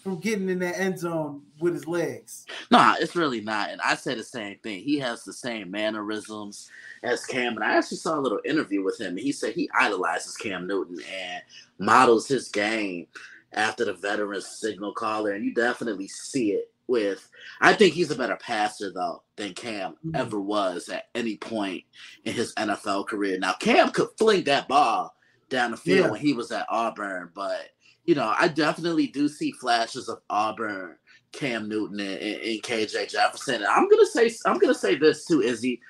from 0.02 0.18
getting 0.18 0.48
in 0.48 0.58
that 0.58 0.78
end 0.78 0.98
zone 0.98 1.42
with 1.60 1.74
his 1.74 1.86
legs. 1.86 2.44
Nah, 2.70 2.96
it's 2.98 3.14
really 3.14 3.40
not. 3.40 3.70
And 3.70 3.80
I 3.80 3.94
say 3.94 4.14
the 4.14 4.24
same 4.24 4.58
thing. 4.58 4.80
He 4.80 4.98
has 4.98 5.24
the 5.24 5.32
same 5.32 5.70
mannerisms 5.70 6.70
as 7.02 7.24
Cam. 7.24 7.54
And 7.54 7.64
I 7.64 7.76
actually 7.76 7.98
saw 7.98 8.18
a 8.18 8.20
little 8.20 8.40
interview 8.44 8.82
with 8.82 9.00
him. 9.00 9.10
And 9.10 9.20
he 9.20 9.32
said 9.32 9.54
he 9.54 9.70
idolizes 9.78 10.36
Cam 10.36 10.66
Newton 10.66 10.98
and 11.00 11.42
models 11.78 12.26
his 12.26 12.48
game 12.48 13.06
after 13.52 13.84
the 13.84 13.92
veteran 13.92 14.40
signal 14.40 14.92
caller. 14.92 15.32
And 15.32 15.44
you 15.44 15.54
definitely 15.54 16.08
see 16.08 16.52
it 16.52 16.72
with. 16.88 17.28
I 17.60 17.72
think 17.72 17.94
he's 17.94 18.10
a 18.10 18.16
better 18.16 18.36
passer 18.36 18.92
though 18.92 19.22
than 19.36 19.54
Cam 19.54 19.92
mm-hmm. 19.92 20.16
ever 20.16 20.40
was 20.40 20.88
at 20.88 21.06
any 21.14 21.36
point 21.36 21.84
in 22.24 22.34
his 22.34 22.54
NFL 22.54 23.06
career. 23.06 23.38
Now 23.38 23.54
Cam 23.54 23.90
could 23.90 24.08
fling 24.18 24.44
that 24.44 24.68
ball 24.68 25.14
down 25.48 25.70
the 25.70 25.76
field 25.76 26.06
yeah. 26.06 26.10
when 26.10 26.20
he 26.20 26.32
was 26.32 26.50
at 26.50 26.66
Auburn, 26.68 27.30
but 27.34 27.68
you 28.04 28.14
know 28.14 28.34
I 28.38 28.48
definitely 28.48 29.06
do 29.06 29.28
see 29.28 29.52
flashes 29.52 30.08
of 30.08 30.20
Auburn, 30.30 30.96
Cam 31.32 31.68
Newton, 31.68 32.00
and, 32.00 32.18
and 32.20 32.62
KJ 32.62 33.10
Jefferson. 33.10 33.56
And 33.56 33.66
I'm 33.66 33.88
gonna 33.88 34.06
say 34.06 34.30
I'm 34.46 34.58
gonna 34.58 34.74
say 34.74 34.96
this 34.96 35.26
too, 35.26 35.42
Izzy. 35.42 35.80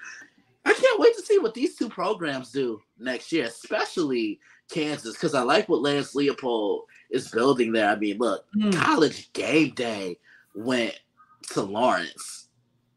I 0.64 0.72
can't 0.72 1.01
wait 1.01 1.16
to 1.16 1.22
see 1.22 1.38
what 1.38 1.55
these 1.55 1.77
two 1.77 1.88
programs 1.88 2.53
do 2.53 2.81
next 2.98 3.33
year, 3.33 3.46
especially 3.46 4.38
Kansas, 4.70 5.14
because 5.14 5.35
I 5.35 5.42
like 5.42 5.68
what 5.68 5.83
Lance 5.83 6.14
Leipold 6.14 6.83
is 7.11 7.31
building 7.31 7.72
there. 7.72 7.88
I 7.88 7.96
mean, 7.96 8.18
look, 8.18 8.44
mm. 8.57 8.75
college 8.75 9.33
game 9.33 9.70
day 9.75 10.18
went 10.55 10.98
to 11.53 11.62
Lawrence. 11.62 12.48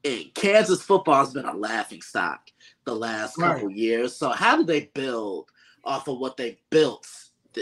And 0.03 0.31
Kansas 0.35 0.83
football 0.83 1.25
has 1.25 1.33
been 1.33 1.45
a 1.45 1.55
laughing 1.55 2.01
stock 2.01 2.49
the 2.85 2.95
last 2.95 3.35
couple 3.37 3.67
right. 3.67 3.75
years. 3.75 4.15
So 4.15 4.29
how 4.29 4.55
do 4.55 4.63
they 4.63 4.91
build 4.93 5.49
off 5.83 6.07
of 6.07 6.19
what 6.19 6.37
they 6.37 6.59
built? 6.69 7.07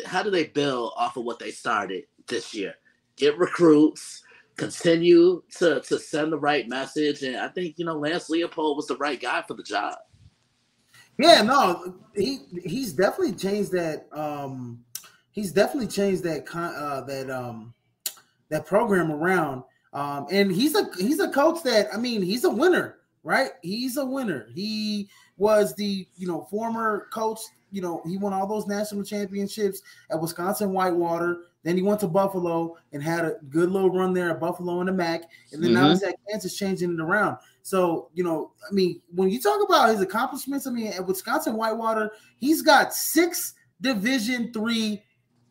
How 0.06 0.24
do 0.24 0.30
they 0.30 0.46
build 0.46 0.94
off 0.96 1.18
of 1.18 1.24
what 1.24 1.40
they 1.40 1.52
started 1.52 2.04
this 2.28 2.54
year? 2.54 2.76
Get 3.16 3.38
recruits, 3.38 4.24
continue 4.56 5.44
to 5.58 5.82
to 5.82 6.00
send 6.00 6.32
the 6.32 6.40
right 6.40 6.68
message, 6.68 7.24
and 7.24 7.38
I 7.38 7.48
think 7.48 7.78
you 7.78 7.86
know 7.86 7.98
Lance 7.98 8.30
Leipold 8.30 8.76
was 8.76 8.88
the 8.88 8.98
right 8.98 9.20
guy 9.20 9.44
for 9.48 9.54
the 9.54 9.64
job. 9.64 9.96
Yeah, 11.18 11.42
no, 11.44 11.96
he 12.16 12.40
he's 12.64 12.94
definitely 12.94 13.34
changed 13.34 13.72
that. 13.74 14.08
Um, 14.12 14.84
he's 15.32 15.52
definitely 15.52 15.88
changed 15.88 16.24
that 16.24 16.46
uh, 16.54 17.02
that 17.02 17.30
um, 17.30 17.74
that 18.50 18.66
program 18.66 19.12
around. 19.12 19.64
Um, 19.94 20.26
and 20.32 20.52
he's 20.52 20.76
a 20.76 20.90
he's 20.98 21.20
a 21.20 21.30
coach 21.30 21.62
that 21.64 21.88
I 21.94 21.98
mean 21.98 22.22
he's 22.22 22.46
a 22.46 22.50
winner, 22.50 22.98
right? 23.24 23.52
He's 23.62 23.98
a 23.98 24.06
winner. 24.06 24.48
He 24.56 25.10
was 25.38 25.76
the 25.76 26.08
you 26.16 26.28
know 26.28 26.48
former 26.50 27.08
coach. 27.14 27.40
You 27.74 27.82
know 27.82 28.02
he 28.06 28.18
won 28.18 28.32
all 28.32 28.48
those 28.48 28.68
national 28.68 29.04
championships 29.04 29.82
at 30.10 30.22
Wisconsin 30.22 30.72
Whitewater. 30.72 31.40
Then 31.64 31.76
he 31.76 31.84
went 31.84 32.00
to 32.02 32.08
Buffalo 32.08 32.78
and 32.92 33.02
had 33.02 33.26
a 33.26 33.36
good 33.50 33.72
little 33.72 33.90
run 33.90 34.14
there 34.14 34.30
at 34.32 34.40
Buffalo 34.40 34.80
and 34.80 34.90
the 34.90 34.94
MAC. 34.94 35.24
And 35.52 35.64
then 35.64 35.72
mm-hmm. 35.72 35.82
now 35.82 35.90
he's 35.90 36.04
at 36.04 36.16
Kansas, 36.30 36.58
changing 36.58 36.94
it 36.94 37.00
around. 37.00 37.38
So 37.64 38.10
you 38.14 38.24
know, 38.24 38.52
I 38.70 38.74
mean, 38.74 39.02
when 39.14 39.30
you 39.30 39.42
talk 39.42 39.62
about 39.68 39.90
his 39.90 40.00
accomplishments, 40.02 40.68
I 40.68 40.72
mean, 40.72 40.88
at 40.88 41.06
Wisconsin 41.06 41.56
Whitewater, 41.58 42.12
he's 42.38 42.62
got 42.62 42.94
six 42.94 43.56
Division 43.82 44.54
three 44.54 45.04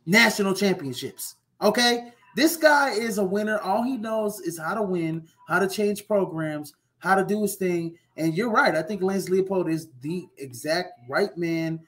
national 0.07 0.55
championships. 0.55 1.37
Okay. 1.61 2.13
This 2.35 2.57
guy 2.57 2.93
is 2.93 3.19
a 3.19 3.25
winner. 3.25 3.59
All 3.59 3.83
he 3.83 3.99
knows 3.99 4.41
is 4.41 4.59
how 4.59 4.75
to 4.75 4.83
win, 4.83 5.29
how 5.49 5.59
to 5.59 5.69
change 5.69 6.07
programs, 6.07 6.73
how 6.99 7.15
to 7.15 7.25
do 7.25 7.43
his 7.43 7.57
thing. 7.57 7.97
And 8.17 8.35
you're 8.35 8.51
right. 8.51 8.75
I 8.75 8.83
think 8.83 9.03
Lance 9.03 9.29
Leipold 9.29 9.71
is 9.71 9.89
the 10.01 10.27
exact 10.39 10.93
right 11.09 11.37
man 11.37 11.81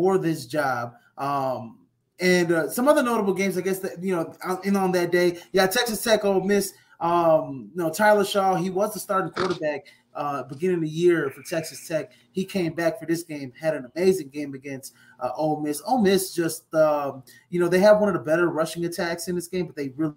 for 0.00 0.16
this 0.16 0.46
job. 0.46 0.94
Um, 1.18 1.80
and 2.20 2.52
uh, 2.52 2.70
some 2.70 2.88
other 2.88 3.02
notable 3.02 3.34
games, 3.34 3.58
I 3.58 3.60
guess 3.60 3.80
that 3.80 4.02
you 4.02 4.16
know, 4.16 4.58
in 4.64 4.74
on 4.74 4.92
that 4.92 5.12
day, 5.12 5.38
yeah, 5.52 5.66
Texas 5.66 6.02
Tech, 6.02 6.24
Ole 6.24 6.40
Miss. 6.40 6.72
Um, 7.00 7.70
you 7.74 7.82
know, 7.82 7.90
Tyler 7.90 8.24
Shaw, 8.24 8.54
he 8.56 8.70
was 8.70 8.94
the 8.94 9.00
starting 9.00 9.30
quarterback 9.30 9.86
uh, 10.14 10.42
beginning 10.44 10.76
of 10.76 10.82
the 10.82 10.88
year 10.88 11.30
for 11.30 11.42
Texas 11.42 11.86
Tech. 11.86 12.12
He 12.32 12.44
came 12.46 12.72
back 12.72 12.98
for 12.98 13.06
this 13.06 13.22
game, 13.22 13.52
had 13.58 13.74
an 13.74 13.90
amazing 13.94 14.28
game 14.28 14.54
against 14.54 14.94
uh, 15.18 15.30
Ole 15.36 15.60
Miss. 15.60 15.82
Ole 15.86 16.00
Miss 16.00 16.34
just, 16.34 16.74
um, 16.74 17.22
you 17.50 17.60
know, 17.60 17.68
they 17.68 17.78
have 17.80 18.00
one 18.00 18.08
of 18.08 18.14
the 18.14 18.20
better 18.20 18.48
rushing 18.48 18.84
attacks 18.86 19.28
in 19.28 19.34
this 19.34 19.48
game, 19.48 19.66
but 19.66 19.76
they 19.76 19.90
really 19.96 20.14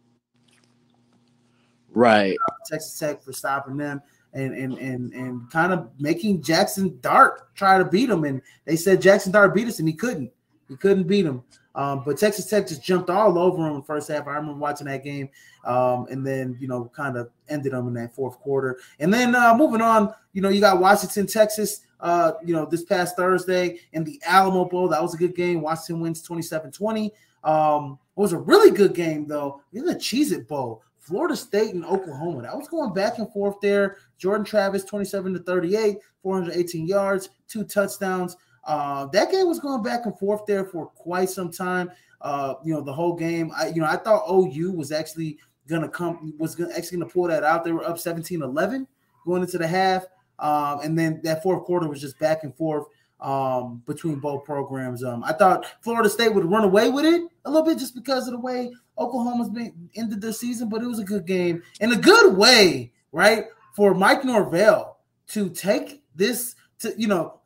right 1.95 2.35
Texas 2.65 2.97
Tech 2.97 3.21
for 3.21 3.31
stopping 3.33 3.77
them 3.77 4.01
and 4.33 4.53
and 4.55 4.77
and 4.77 5.13
and 5.13 5.49
kind 5.51 5.71
of 5.71 5.89
making 5.99 6.41
Jackson 6.41 6.97
Dart 7.01 7.53
try 7.55 7.77
to 7.77 7.85
beat 7.85 8.09
him. 8.09 8.23
And 8.23 8.41
they 8.65 8.75
said 8.75 9.01
Jackson 9.01 9.31
Dart 9.31 9.53
beat 9.53 9.67
us, 9.67 9.79
and 9.79 9.87
he 9.87 9.93
couldn't. 9.93 10.31
He 10.67 10.75
couldn't 10.75 11.07
beat 11.07 11.25
him. 11.25 11.43
Um, 11.75 12.03
but 12.05 12.17
Texas 12.17 12.45
Tech 12.45 12.67
just 12.67 12.83
jumped 12.83 13.09
all 13.09 13.37
over 13.37 13.63
him 13.63 13.73
in 13.73 13.79
the 13.79 13.85
first 13.85 14.07
half. 14.07 14.27
I 14.27 14.35
remember 14.35 14.59
watching 14.59 14.87
that 14.87 15.03
game, 15.03 15.29
um, 15.65 16.05
and 16.09 16.25
then 16.25 16.55
you 16.59 16.67
know 16.67 16.91
kind 16.95 17.17
of 17.17 17.29
ended 17.49 17.73
them 17.73 17.87
in 17.87 17.93
that 17.95 18.13
fourth 18.13 18.39
quarter. 18.39 18.79
And 18.99 19.13
then 19.13 19.35
uh, 19.35 19.55
moving 19.55 19.81
on, 19.81 20.13
you 20.33 20.41
know 20.41 20.49
you 20.49 20.61
got 20.61 20.79
Washington, 20.79 21.27
Texas. 21.27 21.81
Uh, 21.99 22.33
you 22.43 22.53
know 22.53 22.65
this 22.65 22.83
past 22.83 23.15
Thursday 23.15 23.79
in 23.93 24.03
the 24.03 24.21
Alamo 24.25 24.65
Bowl, 24.65 24.87
that 24.89 25.01
was 25.01 25.13
a 25.13 25.17
good 25.17 25.35
game. 25.35 25.61
Washington 25.61 26.01
wins 26.01 26.27
27-20. 26.27 27.11
Um, 27.43 27.97
it 28.15 28.19
was 28.19 28.33
a 28.33 28.37
really 28.37 28.71
good 28.71 28.93
game 28.93 29.27
though. 29.27 29.61
In 29.71 29.85
the 29.85 29.95
Cheez-It 29.95 30.47
Bowl, 30.47 30.83
Florida 31.03 31.35
State 31.35 31.73
and 31.73 31.85
Oklahoma. 31.85 32.43
That 32.43 32.57
was 32.57 32.69
going 32.69 32.93
back 32.93 33.17
and 33.17 33.31
forth 33.31 33.57
there. 33.61 33.97
Jordan 34.17 34.45
Travis, 34.45 34.85
27 34.85 35.33
to 35.33 35.39
38, 35.39 35.97
418 36.21 36.87
yards, 36.87 37.29
two 37.47 37.65
touchdowns. 37.65 38.37
Uh, 38.63 39.05
that 39.07 39.29
game 39.29 39.47
was 39.47 39.59
going 39.59 39.83
back 39.83 40.05
and 40.05 40.17
forth 40.17 40.45
there 40.47 40.63
for 40.63 40.87
quite 40.87 41.29
some 41.29 41.51
time. 41.51 41.91
Uh, 42.21 42.55
you 42.63 42.73
know, 42.73 42.79
the 42.81 42.93
whole 42.93 43.15
game. 43.15 43.51
I, 43.55 43.67
you 43.67 43.81
know, 43.81 43.87
I 43.87 43.97
thought 43.97 44.23
OU 44.31 44.71
was 44.71 44.93
actually 44.93 45.37
gonna 45.67 45.89
come 45.89 46.33
was 46.37 46.55
gonna, 46.55 46.73
actually 46.73 46.99
gonna 46.99 47.11
pull 47.11 47.27
that 47.27 47.43
out. 47.43 47.65
They 47.65 47.73
were 47.73 47.83
up 47.83 47.97
17-11 47.97 48.87
going 49.25 49.41
into 49.41 49.57
the 49.57 49.67
half, 49.67 50.05
um, 50.39 50.79
and 50.81 50.97
then 50.97 51.19
that 51.23 51.43
fourth 51.43 51.65
quarter 51.65 51.89
was 51.89 51.99
just 51.99 52.17
back 52.19 52.43
and 52.43 52.55
forth 52.55 52.85
um, 53.23 53.81
between 53.85 54.19
both 54.19 54.43
programs. 54.43 55.03
Um, 55.03 55.23
I 55.23 55.33
thought 55.33 55.65
Florida 55.81 56.09
State 56.09 56.33
would 56.33 56.45
run 56.45 56.65
away 56.65 56.89
with 56.89 57.05
it 57.05 57.21
a 57.45 57.49
little 57.49 57.65
bit 57.65 57.79
just 57.79 57.95
because 57.95 58.27
of 58.27 58.33
the 58.33 58.39
way 58.39 58.71
Oklahoma's 58.99 59.49
been 59.49 59.89
ended 59.95 60.21
their 60.21 60.33
season, 60.33 60.69
but 60.69 60.83
it 60.83 60.87
was 60.87 60.99
a 60.99 61.05
good 61.05 61.25
game 61.25 61.63
in 61.79 61.93
a 61.93 61.97
good 61.97 62.37
way, 62.37 62.91
right? 63.11 63.45
For 63.75 63.95
Mike 63.95 64.23
Norvell 64.25 64.97
to 65.29 65.49
take 65.49 66.03
this 66.15 66.55
to 66.79 66.93
you 66.97 67.07
know, 67.07 67.39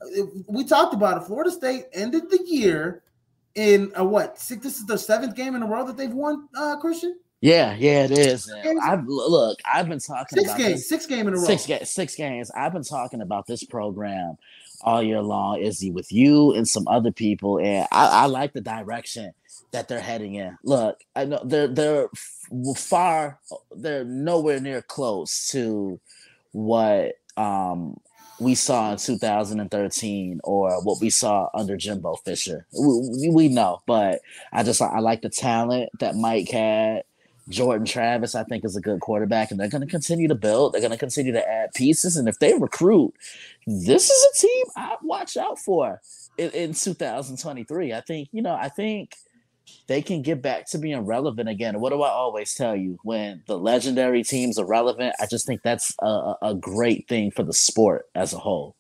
we 0.48 0.66
talked 0.66 0.94
about 0.94 1.22
it. 1.22 1.26
Florida 1.26 1.52
State 1.52 1.86
ended 1.94 2.30
the 2.30 2.44
year 2.46 3.04
in 3.56 3.92
a 3.96 4.04
what? 4.04 4.40
Six, 4.40 4.63
this 4.63 4.80
is 4.80 4.86
the 4.88 4.98
seventh 4.98 5.36
game 5.36 5.56
in 5.56 5.62
a 5.62 5.68
row 5.68 5.86
that 5.86 5.96
they've 5.96 6.12
won, 6.12 6.48
uh, 6.56 6.78
Christian. 6.78 7.20
Yeah, 7.40 7.76
yeah, 7.78 8.06
it 8.06 8.12
is. 8.12 8.52
I've 8.82 9.06
look. 9.06 9.60
I've 9.63 9.88
been 9.88 10.00
talking 10.00 10.40
six 10.40 10.50
about 10.50 10.58
games, 10.58 10.74
this, 10.74 10.90
six 10.90 11.06
game 11.06 11.28
in 11.28 11.36
a 11.36 11.38
row, 11.38 11.46
six, 11.56 11.92
six 11.92 12.16
games. 12.16 12.50
I've 12.50 12.74
been 12.74 12.84
talking 12.84 13.22
about 13.22 13.46
this 13.46 13.63
program 13.63 14.38
all 14.82 15.04
year 15.04 15.22
long, 15.22 15.62
Izzy, 15.62 15.92
with 15.92 16.12
you 16.12 16.54
and 16.54 16.68
some 16.68 16.88
other 16.88 17.12
people, 17.12 17.60
and 17.60 17.88
I, 17.92 18.08
I 18.08 18.26
like 18.26 18.54
the 18.54 18.62
direction 18.62 19.34
that 19.72 19.88
they're 19.88 20.00
heading 20.00 20.36
in. 20.36 20.58
Look, 20.63 21.00
I 21.16 21.26
know 21.26 21.42
they're 21.44 21.68
they're 21.68 22.10
far, 22.76 23.40
they're 23.76 24.04
nowhere 24.06 24.60
near 24.60 24.82
close 24.82 25.50
to 25.52 26.00
what 26.52 27.13
um 27.38 27.98
we 28.40 28.56
saw 28.56 28.92
in 28.92 28.98
2013 28.98 30.42
or 30.44 30.84
what 30.84 31.02
we 31.02 31.10
saw 31.10 31.50
under 31.56 31.76
Jimbo 31.76 32.16
Fisher. 32.18 32.68
We, 32.80 33.30
we 33.32 33.48
know, 33.50 33.80
but 33.88 34.22
I 34.54 34.63
just 34.63 34.82
I 34.82 35.00
like 35.00 35.22
the 35.22 35.30
talent 35.30 35.90
that 36.00 36.16
Mike 36.16 36.50
had. 36.50 37.04
Jordan 37.50 37.86
Travis, 37.86 38.36
I 38.36 38.44
think, 38.44 38.66
is 38.66 38.76
a 38.76 38.82
good 38.82 39.00
quarterback, 39.00 39.52
and 39.52 39.60
they're 39.60 39.70
going 39.70 39.82
to 39.82 39.88
continue 39.88 40.28
to 40.28 40.36
build. 40.36 40.74
They're 40.74 40.82
going 40.82 40.92
to 40.92 40.98
continue 40.98 41.32
to 41.32 41.50
add 41.50 41.74
pieces, 41.74 42.18
and 42.18 42.28
if 42.28 42.40
they 42.40 42.54
recruit, 42.54 43.14
this 43.66 44.10
is 44.10 44.26
a 44.26 44.48
team 44.48 44.66
I 44.76 44.96
watch 45.02 45.38
out 45.38 45.60
for 45.60 46.02
in, 46.38 46.50
in 46.52 46.74
2023. 46.74 47.94
I 47.94 48.02
think 48.02 48.30
you 48.32 48.42
know. 48.42 48.54
I 48.54 48.70
think 48.70 49.16
they 49.88 50.02
can 50.02 50.22
get 50.22 50.42
back 50.42 50.70
to 50.70 50.78
being 50.78 51.00
relevant 51.06 51.50
again. 51.50 51.80
What 51.80 51.92
do 51.92 52.02
I 52.02 52.10
always 52.10 52.54
tell 52.54 52.76
you? 52.76 53.00
When 53.04 53.44
the 53.48 53.58
legendary 53.58 54.24
teams 54.24 54.60
are 54.60 54.66
relevant, 54.66 55.16
I 55.20 55.26
just 55.26 55.46
think 55.46 55.62
that's 55.62 55.94
a, 56.02 56.34
a 56.42 56.56
great 56.56 57.08
thing 57.08 57.32
for 57.32 57.44
the 57.44 57.54
sport 57.54 58.06
as 58.16 58.34
a 58.34 58.38
whole. 58.38 58.76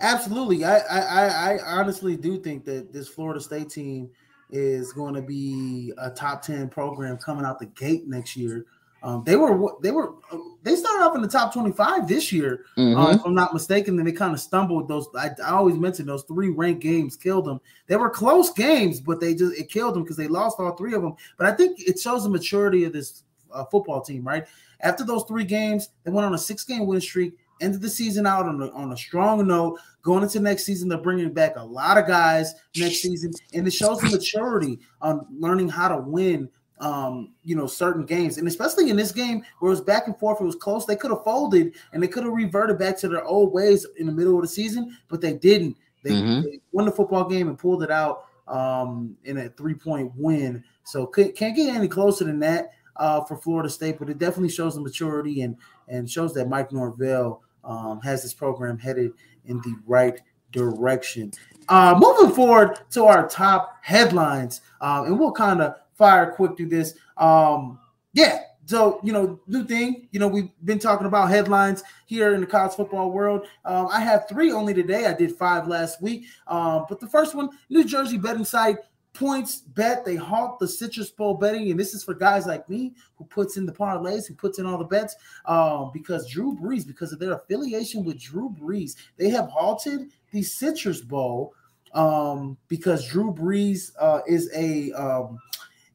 Absolutely. 0.00 0.64
I, 0.64 0.78
I, 0.78 1.54
I 1.54 1.58
honestly 1.64 2.16
do 2.16 2.38
think 2.40 2.64
that 2.64 2.92
this 2.92 3.08
Florida 3.08 3.40
State 3.40 3.70
team 3.70 4.10
is 4.52 4.92
going 4.92 5.14
to 5.14 5.22
be 5.22 5.92
a 5.98 6.10
top 6.10 6.42
10 6.42 6.68
program 6.68 7.16
coming 7.16 7.44
out 7.44 7.58
the 7.58 7.66
gate 7.66 8.06
next 8.06 8.36
year. 8.36 8.66
Um, 9.02 9.24
they 9.24 9.34
were 9.34 9.72
they 9.82 9.90
were 9.90 10.14
they 10.62 10.76
started 10.76 11.04
off 11.04 11.16
in 11.16 11.22
the 11.22 11.28
top 11.28 11.52
25 11.52 12.06
this 12.06 12.30
year, 12.30 12.66
uh, 12.76 12.80
mm-hmm. 12.80 13.00
uh, 13.00 13.10
if 13.14 13.24
I'm 13.24 13.34
not 13.34 13.52
mistaken. 13.52 13.96
Then 13.96 14.06
they 14.06 14.12
kind 14.12 14.32
of 14.32 14.38
stumbled. 14.38 14.86
Those 14.86 15.08
I, 15.18 15.30
I, 15.44 15.50
always 15.50 15.74
mention 15.74 16.06
those 16.06 16.22
three 16.22 16.50
ranked 16.50 16.82
games 16.82 17.16
killed 17.16 17.46
them. 17.46 17.60
They 17.88 17.96
were 17.96 18.10
close 18.10 18.52
games, 18.52 19.00
but 19.00 19.18
they 19.18 19.34
just 19.34 19.58
it 19.58 19.68
killed 19.68 19.96
them 19.96 20.04
because 20.04 20.16
they 20.16 20.28
lost 20.28 20.60
all 20.60 20.76
three 20.76 20.94
of 20.94 21.02
them. 21.02 21.16
But 21.36 21.48
I 21.48 21.52
think 21.52 21.80
it 21.80 21.98
shows 21.98 22.22
the 22.22 22.30
maturity 22.30 22.84
of 22.84 22.92
this 22.92 23.24
uh, 23.52 23.64
football 23.64 24.02
team. 24.02 24.22
Right 24.22 24.46
after 24.82 25.04
those 25.04 25.24
three 25.24 25.44
games, 25.44 25.88
they 26.04 26.12
went 26.12 26.24
on 26.24 26.34
a 26.34 26.38
six 26.38 26.62
game 26.62 26.86
win 26.86 27.00
streak. 27.00 27.34
Ended 27.62 27.80
the 27.80 27.88
season 27.88 28.26
out 28.26 28.46
on 28.46 28.60
a, 28.60 28.70
on 28.72 28.92
a 28.92 28.96
strong 28.96 29.46
note. 29.46 29.78
Going 30.02 30.22
into 30.22 30.40
next 30.40 30.64
season, 30.64 30.88
they're 30.88 30.98
bringing 30.98 31.32
back 31.32 31.54
a 31.56 31.64
lot 31.64 31.96
of 31.96 32.06
guys 32.06 32.54
next 32.76 33.02
season, 33.02 33.32
and 33.54 33.66
it 33.66 33.70
shows 33.70 34.00
the 34.00 34.10
maturity 34.10 34.80
on 35.00 35.26
learning 35.30 35.68
how 35.68 35.88
to 35.88 35.98
win 35.98 36.50
um, 36.80 37.32
you 37.44 37.54
know, 37.54 37.68
certain 37.68 38.04
games, 38.04 38.38
and 38.38 38.48
especially 38.48 38.90
in 38.90 38.96
this 38.96 39.12
game 39.12 39.44
where 39.60 39.68
it 39.68 39.74
was 39.74 39.80
back 39.80 40.08
and 40.08 40.18
forth, 40.18 40.40
it 40.40 40.44
was 40.44 40.56
close. 40.56 40.84
They 40.84 40.96
could 40.96 41.12
have 41.12 41.22
folded 41.22 41.74
and 41.92 42.02
they 42.02 42.08
could 42.08 42.24
have 42.24 42.32
reverted 42.32 42.76
back 42.76 42.98
to 42.98 43.08
their 43.08 43.24
old 43.24 43.52
ways 43.52 43.86
in 43.98 44.06
the 44.06 44.12
middle 44.12 44.34
of 44.34 44.42
the 44.42 44.48
season, 44.48 44.98
but 45.08 45.20
they 45.20 45.34
didn't. 45.34 45.76
They, 46.02 46.10
mm-hmm. 46.10 46.42
they 46.42 46.60
won 46.72 46.86
the 46.86 46.90
football 46.90 47.28
game 47.28 47.46
and 47.46 47.56
pulled 47.56 47.84
it 47.84 47.92
out 47.92 48.24
um, 48.48 49.16
in 49.22 49.38
a 49.38 49.48
three 49.50 49.74
point 49.74 50.10
win. 50.16 50.64
So 50.82 51.06
can't 51.06 51.36
get 51.36 51.72
any 51.72 51.86
closer 51.86 52.24
than 52.24 52.40
that. 52.40 52.72
uh, 52.96 53.22
for 53.24 53.36
Florida 53.36 53.68
State, 53.68 53.98
but 53.98 54.10
it 54.10 54.18
definitely 54.18 54.50
shows 54.50 54.74
the 54.74 54.80
maturity 54.80 55.42
and 55.42 55.56
and 55.88 56.10
shows 56.10 56.34
that 56.34 56.48
Mike 56.48 56.72
Norvell 56.72 57.41
um, 57.64 58.00
has 58.00 58.22
this 58.22 58.34
program 58.34 58.78
headed 58.78 59.12
in 59.46 59.58
the 59.58 59.74
right 59.86 60.20
direction. 60.50 61.32
Uh, 61.68 61.98
moving 61.98 62.34
forward 62.34 62.78
to 62.90 63.04
our 63.04 63.28
top 63.28 63.78
headlines, 63.82 64.60
um, 64.80 65.06
and 65.06 65.18
we'll 65.18 65.32
kind 65.32 65.60
of 65.60 65.76
fire 65.94 66.32
quick 66.32 66.56
through 66.56 66.68
this. 66.68 66.94
Um, 67.16 67.78
yeah, 68.12 68.40
so 68.66 69.00
you 69.02 69.12
know, 69.12 69.40
new 69.46 69.64
thing. 69.64 70.08
You 70.12 70.20
know, 70.20 70.28
we've 70.28 70.50
been 70.64 70.78
talking 70.78 71.06
about 71.06 71.30
headlines 71.30 71.82
here 72.06 72.34
in 72.34 72.40
the 72.40 72.46
college 72.46 72.74
football 72.74 73.10
world. 73.10 73.46
Um, 73.64 73.88
I 73.90 74.00
have 74.00 74.28
three 74.28 74.52
only 74.52 74.74
today. 74.74 75.06
I 75.06 75.14
did 75.14 75.32
five 75.32 75.66
last 75.66 76.00
week. 76.00 76.26
Um, 76.46 76.86
but 76.88 77.00
the 77.00 77.08
first 77.08 77.34
one, 77.34 77.50
New 77.68 77.84
Jersey 77.84 78.18
betting 78.18 78.44
site 78.44 78.78
PointsBet. 79.14 80.04
They 80.04 80.16
halt 80.16 80.58
the 80.58 80.68
Citrus 80.68 81.10
Bowl 81.10 81.34
betting, 81.34 81.70
and 81.70 81.78
this 81.78 81.94
is 81.94 82.04
for 82.04 82.14
guys 82.14 82.46
like 82.46 82.68
me 82.68 82.94
who 83.16 83.24
puts 83.24 83.56
in 83.56 83.66
the 83.66 83.72
parlays, 83.72 84.26
who 84.26 84.34
puts 84.34 84.58
in 84.58 84.66
all 84.66 84.78
the 84.78 84.84
bets. 84.84 85.16
Um, 85.46 85.90
because 85.92 86.28
Drew 86.28 86.56
Brees, 86.56 86.86
because 86.86 87.12
of 87.12 87.18
their 87.18 87.32
affiliation 87.32 88.04
with 88.04 88.18
Drew 88.18 88.50
Brees, 88.50 88.96
they 89.16 89.28
have 89.30 89.48
halted 89.48 90.12
the 90.30 90.42
Citrus 90.42 91.00
Bowl 91.00 91.54
um, 91.94 92.56
because 92.68 93.06
Drew 93.08 93.32
Brees 93.32 93.92
uh, 94.00 94.20
is 94.26 94.50
a 94.54 94.92
um, 94.92 95.38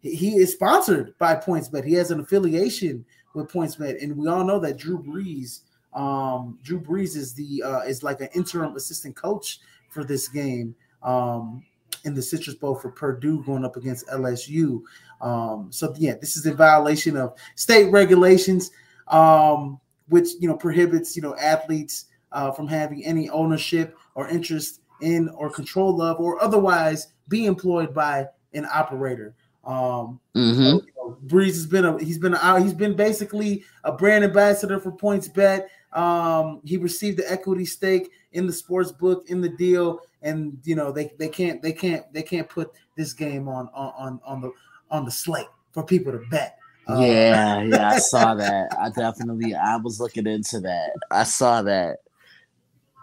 he 0.02 0.36
is 0.38 0.54
sponsored 0.54 1.18
by 1.18 1.36
PointsBet. 1.36 1.84
He 1.84 1.94
has 1.94 2.12
an 2.12 2.20
affiliation 2.20 3.06
with 3.34 3.52
PointsBet, 3.52 4.02
and 4.02 4.16
we 4.16 4.28
all 4.28 4.44
know 4.44 4.60
that 4.60 4.78
Drew 4.78 5.02
Brees, 5.02 5.62
um, 5.94 6.60
Drew 6.64 6.80
Brees 6.80 7.16
is 7.16 7.34
the 7.34 7.64
uh, 7.64 7.80
is 7.82 8.04
like 8.04 8.22
an 8.22 8.30
interim 8.36 8.76
assistant 8.76 9.16
coach 9.16 9.60
for 9.90 10.04
this 10.04 10.28
game 10.28 10.76
um, 11.04 11.64
in 12.04 12.14
the 12.14 12.22
Citrus 12.22 12.56
Bowl 12.56 12.76
for 12.76 12.90
Purdue 12.90 13.44
going 13.44 13.66
up 13.66 13.76
against 13.76 14.08
LSU. 14.08 14.82
Um, 15.22 15.68
so 15.72 15.94
yeah, 15.98 16.16
this 16.20 16.38
is 16.38 16.46
a 16.46 16.54
violation 16.54 17.18
of 17.18 17.36
state 17.56 17.92
regulations, 17.92 18.72
um, 19.08 19.80
which 20.10 20.30
you 20.40 20.48
know 20.48 20.56
prohibits 20.56 21.16
you 21.16 21.22
know 21.22 21.36
athletes 21.36 22.06
uh, 22.32 22.52
from 22.52 22.68
having 22.68 23.04
any 23.06 23.30
ownership 23.30 23.98
or 24.16 24.28
interest 24.28 24.82
in 25.02 25.30
or 25.30 25.50
control 25.50 26.02
of 26.02 26.20
or 26.20 26.42
otherwise 26.42 27.08
be 27.28 27.46
employed 27.46 27.94
by 27.94 28.28
an 28.54 28.66
operator. 28.74 29.36
Um, 29.64 30.20
mm-hmm. 30.36 30.62
you 30.62 30.94
know, 30.96 31.18
Brees 31.28 31.48
has 31.48 31.66
been 31.66 31.86
a 31.86 32.02
he's 32.04 32.18
been 32.18 32.34
a, 32.34 32.62
he's 32.62 32.74
been 32.74 32.96
basically 32.96 33.64
a 33.84 33.92
brand 33.92 34.24
ambassador 34.24 34.80
for 34.80 34.92
PointsBet. 34.92 35.68
Um, 35.94 36.62
he 36.66 36.78
received 36.78 37.18
the 37.18 37.32
equity 37.32 37.66
stake 37.66 38.12
in 38.34 38.46
the 38.46 38.54
sports 38.54 38.92
book 38.92 39.26
in 39.30 39.42
the 39.42 39.50
deal, 39.50 40.02
and 40.22 40.60
you 40.64 40.76
know 40.76 40.92
they 40.92 41.12
they 41.18 41.30
can't 41.30 41.62
they 41.62 41.72
can't 41.72 42.12
they 42.14 42.24
can't 42.24 42.50
put 42.50 42.72
this 42.96 43.14
game 43.14 43.48
on 43.48 43.70
on 43.74 44.20
on 44.26 44.42
the 44.42 44.52
on 44.92 45.06
the 45.06 45.12
slate 45.12 45.48
for 45.72 45.84
people 45.84 46.12
to 46.12 46.20
bet. 46.30 46.58
Uh, 46.90 47.00
yeah, 47.00 47.62
yeah, 47.62 47.90
I 47.90 48.00
saw 48.00 48.36
that. 48.36 48.76
I 48.78 48.90
definitely 48.90 49.56
I 49.56 49.78
was 49.78 50.00
looking 50.00 50.28
into 50.28 50.60
that. 50.62 50.92
I 51.12 51.24
saw 51.24 51.62
that. 51.64 51.98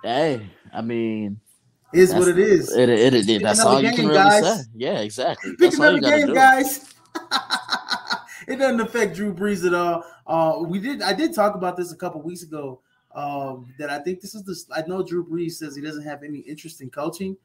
Hey, 0.03 0.47
I 0.73 0.83
mean, 0.83 1.40
is 1.94 2.12
what 2.12 2.29
it 2.29 2.38
is. 2.38 2.75
It, 2.77 2.88
it, 2.88 3.14
it, 3.14 3.29
it 3.29 3.42
that's 3.42 3.61
all 3.61 3.81
you 3.81 3.92
can 3.92 4.07
really 4.09 4.18
guys. 4.18 4.42
say. 4.42 4.70
Yeah, 4.75 5.01
exactly. 5.01 5.57
Pick 5.57 5.75
another 5.75 6.01
game, 6.01 6.27
do. 6.27 6.35
guys. 6.35 6.92
it 8.47 8.57
doesn't 8.57 8.81
affect 8.81 9.15
Drew 9.15 9.35
Brees 9.35 9.67
at 9.67 9.75
all. 9.75 10.05
Uh, 10.27 10.63
we 10.67 10.79
did. 10.79 11.03
I 11.03 11.13
did 11.13 11.35
talk 11.35 11.55
about 11.55 11.77
this 11.77 11.93
a 11.93 11.97
couple 11.97 12.23
weeks 12.23 12.43
ago. 12.43 12.81
Um, 13.15 13.73
that 13.79 13.91
I 13.91 14.01
think 14.01 14.21
this 14.21 14.35
is 14.35 14.43
the. 14.43 14.75
I 14.75 14.87
know 14.89 15.03
Drew 15.03 15.25
Brees 15.25 15.53
says 15.53 15.77
he 15.77 15.83
doesn't 15.83 16.05
have 16.05 16.23
any 16.23 16.41
interest 16.41 16.81
in 16.81 16.91
coaching, 16.91 17.37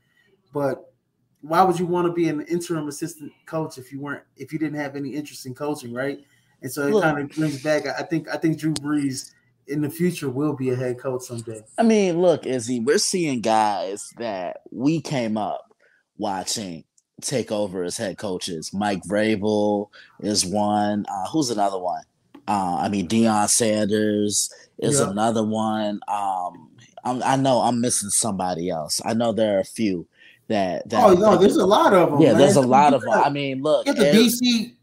but 0.54 0.94
why 1.42 1.64
would 1.64 1.80
you 1.80 1.86
want 1.86 2.08
to 2.08 2.14
be 2.14 2.28
an 2.28 2.42
interim 2.42 2.88
assistant 2.88 3.32
coach 3.46 3.78
if 3.78 3.92
you 3.92 4.00
weren't 4.00 4.24
if 4.36 4.52
you 4.52 4.60
didn't 4.60 4.80
have 4.80 4.96
any 4.96 5.10
interest 5.10 5.46
in 5.46 5.54
coaching, 5.54 5.94
right? 5.94 6.20
And 6.62 6.72
so 6.72 6.88
it 6.88 7.02
kind 7.02 7.20
of 7.20 7.30
brings 7.30 7.64
back. 7.64 7.86
I 7.88 8.04
think 8.04 8.28
I 8.30 8.38
think 8.38 8.58
Drew 8.60 8.74
Brees 8.74 9.32
in 9.68 9.82
the 9.82 9.90
future 9.90 10.30
will 10.30 10.54
be 10.54 10.72
a 10.72 10.76
head 10.76 11.00
coach 11.00 11.24
someday. 11.24 11.62
I 11.78 11.84
mean, 11.84 12.20
look, 12.20 12.46
Izzy, 12.46 12.80
we're 12.80 12.98
seeing 12.98 13.42
guys 13.42 14.10
that 14.18 14.62
we 14.72 15.00
came 15.00 15.38
up 15.38 15.74
watching 16.18 16.84
take 17.22 17.52
over 17.52 17.84
as 17.84 17.98
head 17.98 18.18
coaches. 18.18 18.74
Mike 18.74 19.02
Vrabel 19.04 19.90
is 20.20 20.46
one. 20.46 21.06
Uh, 21.10 21.28
who's 21.30 21.50
another 21.50 21.80
one? 21.80 22.04
Uh, 22.48 22.78
I 22.82 22.90
mean, 22.90 23.08
Deion 23.08 23.48
Sanders 23.50 24.52
is 24.80 25.00
yeah. 25.00 25.10
another 25.10 25.44
one. 25.44 26.00
Um, 26.08 26.72
i 27.04 27.36
know 27.38 27.62
I'm 27.62 27.82
missing 27.82 28.10
somebody 28.10 28.70
else. 28.70 29.02
I 29.06 29.14
know 29.14 29.32
there 29.32 29.58
are 29.58 29.62
a 29.62 29.66
few 29.66 30.08
that. 30.48 30.88
that 30.90 31.04
oh 31.04 31.14
no, 31.14 31.38
there's 31.38 31.56
a 31.56 31.66
lot 31.66 31.94
of 31.94 32.12
them. 32.12 32.22
Yeah, 32.22 32.30
man. 32.30 32.40
there's 32.40 32.56
a 32.56 32.62
lot 32.62 32.94
of 32.94 33.02
them. 33.02 33.12
I 33.12 33.30
mean, 33.30 33.62
look, 33.62 33.86
get 33.86 33.96
the 33.96 34.06
DC. 34.06 34.74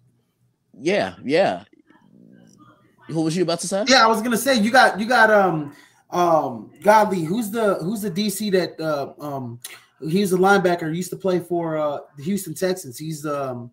Yeah, 0.79 1.15
yeah. 1.25 1.65
Who 3.09 3.21
was 3.21 3.37
you 3.37 3.43
about 3.43 3.61
to 3.61 3.69
say? 3.69 3.85
Yeah, 3.87 4.05
I 4.05 4.07
was 4.09 4.23
gonna 4.23 4.37
say 4.37 4.59
you 4.59 4.71
got 4.71 4.99
you 4.99 5.07
got 5.07 5.31
um 5.31 5.75
um 6.11 6.73
Godley. 6.83 7.23
Who's 7.23 7.51
the 7.51 7.75
who's 7.77 8.03
the 8.03 8.11
DC 8.11 8.51
that 8.53 8.81
uh, 8.81 9.13
um 9.21 9.61
he's 10.01 10.33
a 10.33 10.39
linebacker 10.39 10.91
He 10.91 10.97
used 10.97 11.11
to 11.11 11.17
play 11.17 11.41
for 11.41 11.77
uh 11.77 11.99
the 12.17 12.23
Houston 12.25 12.55
Texans. 12.55 12.99
He's 12.99 13.25
um 13.27 13.71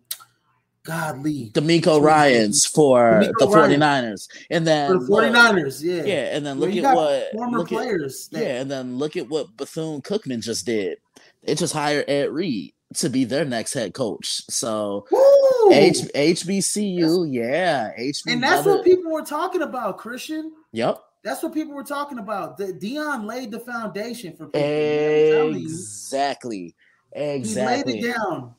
Godly. 0.84 1.50
DeMeco 1.54 2.02
Ryans 2.02 2.66
for 2.66 3.22
DeMeco 3.22 3.38
the 3.38 3.46
49ers. 3.46 3.52
Ryan. 3.54 4.18
And 4.50 4.66
then 4.66 4.92
for 4.92 4.98
the 4.98 5.12
49ers, 5.30 5.82
yeah. 5.82 6.04
Yeah, 6.04 6.36
and 6.36 6.44
then 6.44 6.60
look 6.60 6.76
at 6.76 6.94
what 6.94 7.32
former 7.32 7.64
players. 7.64 8.28
At, 8.34 8.40
yeah, 8.42 8.60
and 8.60 8.70
then 8.70 8.98
look 8.98 9.16
at 9.16 9.28
what 9.28 9.56
Bethune 9.56 10.02
Cookman 10.02 10.42
just 10.42 10.66
did. 10.66 10.98
They 11.42 11.54
just 11.54 11.72
hired 11.72 12.08
Ed 12.08 12.30
Reed 12.30 12.74
to 12.96 13.08
be 13.08 13.24
their 13.24 13.46
next 13.46 13.72
head 13.72 13.94
coach. 13.94 14.42
So 14.50 15.06
H- 15.72 16.02
HBCU, 16.14 17.28
yeah, 17.32 17.90
HB. 17.98 18.22
And 18.32 18.42
that's 18.42 18.66
what 18.66 18.84
people 18.84 19.10
were 19.10 19.22
talking 19.22 19.62
about, 19.62 19.96
Christian. 19.96 20.52
Yep. 20.72 21.00
That's 21.24 21.42
what 21.42 21.54
people 21.54 21.74
were 21.74 21.82
talking 21.82 22.18
about. 22.18 22.58
The, 22.58 22.66
Deion 22.66 23.26
laid 23.26 23.50
the 23.50 23.58
foundation 23.58 24.36
for 24.36 24.44
people. 24.46 24.60
Exactly. 25.54 26.74
Exactly. 27.12 27.94
He 27.94 28.02
laid 28.02 28.04
it 28.04 28.14
down. 28.14 28.54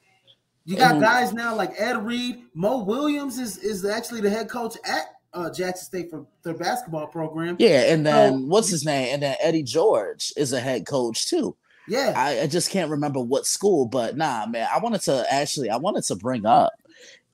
You 0.65 0.75
got 0.75 0.99
guys 0.99 1.31
now 1.31 1.55
like 1.55 1.73
Ed 1.77 2.03
Reed, 2.03 2.41
Mo 2.55 2.83
Williams 2.83 3.37
is 3.37 3.59
is 3.59 3.85
actually 3.85 4.21
the 4.21 4.31
head 4.31 4.49
coach 4.49 4.75
at 4.83 5.03
uh, 5.31 5.51
Jackson 5.51 5.85
State 5.85 6.09
for 6.09 6.25
their 6.41 6.55
basketball 6.55 7.05
program. 7.05 7.55
Yeah, 7.59 7.93
and 7.93 8.03
then 8.03 8.49
what's 8.49 8.69
his 8.69 8.83
name? 8.83 9.13
And 9.13 9.21
then 9.21 9.35
Eddie 9.39 9.61
George 9.61 10.33
is 10.35 10.53
a 10.53 10.59
head 10.59 10.87
coach 10.87 11.29
too. 11.29 11.55
Yeah, 11.87 12.13
I, 12.15 12.41
I, 12.41 12.47
just 12.47 12.71
can't 12.71 12.89
remember 12.89 13.19
what 13.19 13.45
school, 13.45 13.85
but 13.85 14.17
nah, 14.17 14.47
man, 14.47 14.67
I 14.73 14.79
wanted 14.79 15.01
to 15.01 15.23
actually 15.31 15.69
I 15.69 15.77
wanted 15.77 16.03
to 16.05 16.15
bring 16.15 16.47
up 16.47 16.73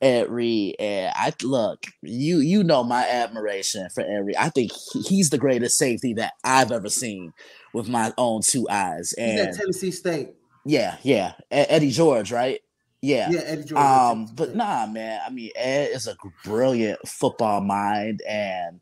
Ed 0.02 0.30
Reed, 0.30 0.76
and 0.80 1.14
I 1.16 1.34
look 1.44 1.86
you 2.02 2.40
you 2.40 2.64
know 2.64 2.84
my 2.84 3.08
admiration 3.08 3.90
for 3.90 4.02
Ed 4.02 4.26
Reed. 4.26 4.36
I 4.36 4.50
think 4.50 4.72
he's 5.06 5.30
the 5.30 5.38
greatest 5.38 5.78
safety 5.78 6.14
that 6.16 6.34
I've 6.44 6.72
ever 6.72 6.90
seen 6.90 7.34
with 7.74 7.88
my 7.88 8.14
own 8.18 8.42
two 8.42 8.68
eyes. 8.70 9.14
And 9.14 9.32
he's 9.32 9.42
at 9.42 9.56
Tennessee 9.56 9.92
State. 9.92 10.30
Yeah, 10.66 10.98
yeah, 11.04 11.34
Eddie 11.50 11.92
George, 11.92 12.32
right? 12.32 12.62
Yeah, 13.02 13.30
yeah, 13.32 13.42
Eddie 13.42 13.64
George. 13.64 13.82
Um, 13.82 14.28
but 14.36 14.56
nah, 14.56 14.86
man. 14.86 15.22
I 15.26 15.30
mean, 15.30 15.52
Ed 15.56 15.90
is 15.92 16.08
a 16.08 16.16
brilliant 16.44 17.08
football 17.08 17.62
mind, 17.62 18.22
and 18.28 18.80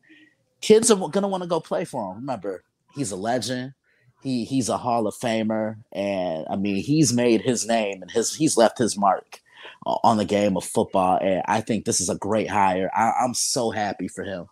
kids 0.62 0.92
are 0.92 1.10
gonna 1.10 1.28
want 1.28 1.44
to 1.44 1.50
go 1.50 1.60
play 1.60 1.86
for 1.86 2.12
him. 2.12 2.18
Remember, 2.20 2.64
he's 2.96 3.12
a 3.12 3.16
legend 3.16 3.74
he 4.22 4.44
he's 4.44 4.70
a 4.70 4.78
Hall 4.78 5.08
of 5.08 5.16
Famer, 5.16 5.78
and 5.94 6.46
I 6.50 6.56
mean 6.56 6.84
he's 6.84 7.14
made 7.14 7.42
his 7.42 7.66
name 7.66 8.02
and 8.02 8.12
his 8.12 8.36
he's 8.36 8.58
left 8.58 8.78
his 8.78 8.98
mark 8.98 9.42
on 9.86 10.18
the 10.18 10.26
game 10.26 10.58
of 10.58 10.64
football, 10.64 11.18
and 11.22 11.42
I 11.48 11.62
think 11.62 11.86
this 11.86 12.02
is 12.02 12.10
a 12.10 12.16
great 12.16 12.50
hire. 12.50 12.90
I, 12.94 13.24
am 13.24 13.34
so 13.34 13.72
happy 13.72 14.08
for 14.08 14.24
him. 14.24 14.48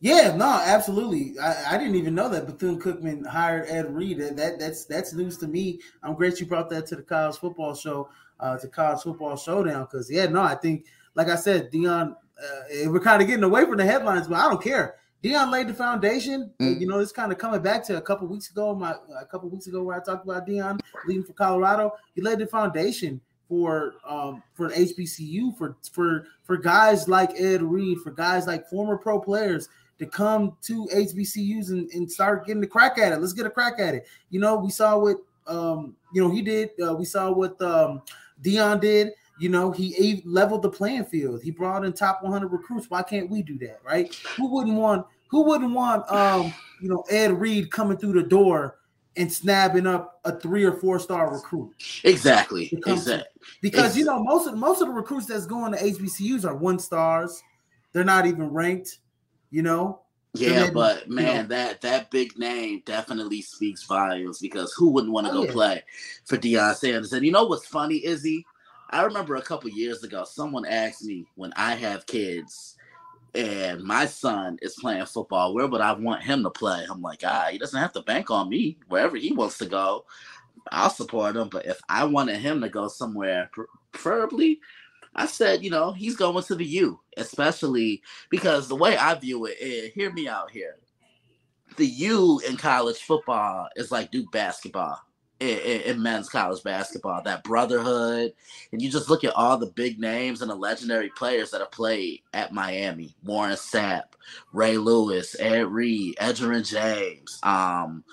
Yeah, 0.00 0.36
no, 0.36 0.60
absolutely. 0.64 1.38
I, 1.38 1.74
I, 1.74 1.78
didn't 1.78 1.94
even 1.96 2.14
know 2.14 2.28
that 2.28 2.46
Bethune 2.46 2.80
Cookman 2.80 3.26
hired 3.26 3.68
Ed 3.68 3.94
Reed. 3.94 4.18
That 4.18 4.58
that's 4.58 4.84
that's 4.84 5.14
news 5.14 5.38
to 5.38 5.48
me. 5.48 5.80
I'm 6.02 6.14
great 6.14 6.38
you 6.38 6.46
brought 6.46 6.68
that 6.70 6.86
to 6.88 6.96
the 6.96 7.02
college 7.02 7.38
football 7.38 7.74
show, 7.74 8.08
uh, 8.38 8.58
to 8.58 8.68
college 8.68 9.02
football 9.02 9.36
showdown. 9.36 9.84
Because 9.90 10.10
yeah, 10.10 10.26
no, 10.26 10.42
I 10.42 10.54
think 10.54 10.86
like 11.14 11.28
I 11.28 11.36
said, 11.36 11.72
Deion. 11.72 12.12
uh, 12.12 12.90
we're 12.90 13.00
kind 13.00 13.22
of 13.22 13.28
getting 13.28 13.44
away 13.44 13.64
from 13.64 13.78
the 13.78 13.84
headlines, 13.86 14.28
but 14.28 14.36
I 14.36 14.48
don't 14.48 14.62
care. 14.62 14.96
Deion 15.24 15.50
laid 15.50 15.68
the 15.68 15.74
foundation. 15.74 16.52
Mm. 16.60 16.78
You 16.78 16.86
know, 16.86 16.98
it's 16.98 17.10
kind 17.10 17.32
of 17.32 17.38
coming 17.38 17.62
back 17.62 17.82
to 17.86 17.96
a 17.96 18.02
couple 18.02 18.28
weeks 18.28 18.50
ago. 18.50 18.74
My 18.74 18.94
a 19.18 19.24
couple 19.24 19.48
weeks 19.48 19.66
ago 19.66 19.82
where 19.82 19.96
I 20.00 20.04
talked 20.04 20.24
about 20.24 20.46
Deion 20.46 20.78
leaving 21.06 21.24
for 21.24 21.32
Colorado. 21.32 21.92
He 22.14 22.20
laid 22.20 22.38
the 22.38 22.46
foundation 22.46 23.20
for 23.48 23.94
um 24.06 24.42
for 24.54 24.70
HBCU 24.70 25.56
for 25.56 25.76
for 25.92 26.26
for 26.44 26.56
guys 26.56 27.08
like 27.08 27.30
Ed 27.38 27.62
Reed, 27.62 27.98
for 27.98 28.10
guys 28.10 28.46
like 28.46 28.68
former 28.68 28.96
pro 28.96 29.20
players 29.20 29.68
to 29.98 30.06
come 30.06 30.56
to 30.62 30.86
HBCUs 30.94 31.70
and, 31.70 31.90
and 31.92 32.10
start 32.10 32.46
getting 32.46 32.60
the 32.60 32.66
crack 32.66 32.98
at 32.98 33.12
it. 33.12 33.20
Let's 33.20 33.32
get 33.32 33.46
a 33.46 33.50
crack 33.50 33.74
at 33.78 33.94
it. 33.94 34.06
You 34.30 34.40
know, 34.40 34.56
we 34.56 34.70
saw 34.70 34.98
what 34.98 35.18
um 35.46 35.96
you 36.12 36.22
know 36.22 36.30
he 36.30 36.42
did. 36.42 36.70
Uh, 36.82 36.94
we 36.94 37.04
saw 37.04 37.30
what 37.30 37.60
um 37.62 38.02
Deion 38.42 38.80
did. 38.80 39.12
You 39.38 39.50
know, 39.50 39.70
he, 39.70 39.92
he 39.92 40.22
leveled 40.24 40.62
the 40.62 40.70
playing 40.70 41.04
field. 41.04 41.42
He 41.42 41.50
brought 41.50 41.84
in 41.84 41.92
top 41.92 42.22
100 42.22 42.48
recruits. 42.48 42.88
Why 42.88 43.02
can't 43.02 43.28
we 43.28 43.42
do 43.42 43.58
that, 43.58 43.80
right? 43.84 44.14
Who 44.36 44.50
wouldn't 44.50 44.76
want 44.76 45.06
who 45.28 45.42
wouldn't 45.42 45.72
want 45.72 46.10
um, 46.10 46.54
you 46.80 46.88
know, 46.88 47.04
Ed 47.10 47.32
Reed 47.32 47.70
coming 47.70 47.98
through 47.98 48.14
the 48.14 48.22
door 48.22 48.78
and 49.16 49.32
snapping 49.32 49.86
up 49.86 50.20
a 50.24 50.38
three 50.38 50.64
or 50.64 50.72
four 50.72 50.98
star 50.98 51.32
recruit? 51.32 51.72
Exactly. 52.04 52.70
Exactly. 52.86 53.24
because 53.60 53.96
you 53.96 54.04
know 54.04 54.22
most 54.22 54.46
of 54.46 54.56
most 54.56 54.80
of 54.80 54.88
the 54.88 54.94
recruits 54.94 55.26
that's 55.26 55.46
going 55.46 55.72
to 55.72 55.78
HBCUs 55.78 56.44
are 56.44 56.54
one 56.54 56.78
stars. 56.78 57.42
They're 57.92 58.04
not 58.04 58.26
even 58.26 58.52
ranked. 58.52 58.98
You 59.50 59.62
know. 59.62 60.00
Yeah, 60.34 60.64
then, 60.64 60.74
but 60.74 61.08
man, 61.08 61.26
you 61.26 61.42
know, 61.42 61.48
that 61.48 61.80
that 61.80 62.10
big 62.10 62.38
name 62.38 62.82
definitely 62.84 63.40
speaks 63.40 63.84
volumes 63.84 64.38
because 64.38 64.72
who 64.74 64.90
wouldn't 64.90 65.12
want 65.12 65.26
to 65.26 65.32
oh, 65.32 65.36
go 65.36 65.44
yeah. 65.44 65.52
play 65.52 65.84
for 66.26 66.36
Deion 66.36 66.74
Sanders? 66.74 67.14
And 67.14 67.24
you 67.24 67.32
know 67.32 67.44
what's 67.46 67.66
funny, 67.66 68.04
Izzy? 68.04 68.44
I 68.90 69.02
remember 69.02 69.36
a 69.36 69.42
couple 69.42 69.70
years 69.70 70.04
ago, 70.04 70.24
someone 70.24 70.66
asked 70.66 71.04
me 71.04 71.26
when 71.36 71.52
I 71.56 71.74
have 71.74 72.06
kids 72.06 72.75
and 73.36 73.82
my 73.82 74.06
son 74.06 74.58
is 74.62 74.76
playing 74.76 75.04
football, 75.04 75.52
where 75.52 75.66
would 75.66 75.82
I 75.82 75.92
want 75.92 76.22
him 76.22 76.42
to 76.42 76.50
play? 76.50 76.86
I'm 76.90 77.02
like, 77.02 77.20
ah, 77.24 77.48
he 77.50 77.58
doesn't 77.58 77.78
have 77.78 77.92
to 77.92 78.02
bank 78.02 78.30
on 78.30 78.48
me. 78.48 78.78
Wherever 78.88 79.16
he 79.16 79.32
wants 79.32 79.58
to 79.58 79.66
go, 79.66 80.06
I'll 80.72 80.90
support 80.90 81.36
him. 81.36 81.48
But 81.50 81.66
if 81.66 81.78
I 81.88 82.04
wanted 82.04 82.38
him 82.38 82.62
to 82.62 82.68
go 82.70 82.88
somewhere, 82.88 83.50
preferably 83.92 84.60
I 85.14 85.26
said, 85.26 85.62
you 85.62 85.70
know, 85.70 85.92
he's 85.92 86.16
going 86.16 86.42
to 86.42 86.54
the 86.54 86.64
U, 86.64 87.00
especially 87.16 88.02
because 88.30 88.68
the 88.68 88.76
way 88.76 88.96
I 88.96 89.14
view 89.14 89.46
it 89.46 89.58
is, 89.60 89.92
hear 89.92 90.12
me 90.12 90.28
out 90.28 90.50
here. 90.50 90.76
The 91.76 91.86
U 91.86 92.40
in 92.48 92.56
college 92.56 92.98
football 92.98 93.68
is 93.76 93.90
like 93.90 94.10
Duke 94.10 94.30
basketball 94.32 94.98
in, 95.40 95.58
in, 95.82 96.02
men's 96.02 96.28
college 96.28 96.62
basketball, 96.62 97.22
that 97.22 97.44
brotherhood. 97.44 98.32
And 98.72 98.80
you 98.80 98.90
just 98.90 99.10
look 99.10 99.24
at 99.24 99.34
all 99.34 99.58
the 99.58 99.66
big 99.66 99.98
names 99.98 100.40
and 100.40 100.50
the 100.50 100.54
legendary 100.54 101.10
players 101.10 101.50
that 101.50 101.60
have 101.60 101.72
played 101.72 102.22
at 102.32 102.52
Miami 102.52 103.14
Warren 103.22 103.56
Sapp, 103.56 104.14
Ray 104.52 104.78
Lewis, 104.78 105.36
Ed 105.38 105.66
Reed, 105.66 106.16
Edgerrin 106.20 106.68
James, 106.68 107.38
um, 107.42 108.04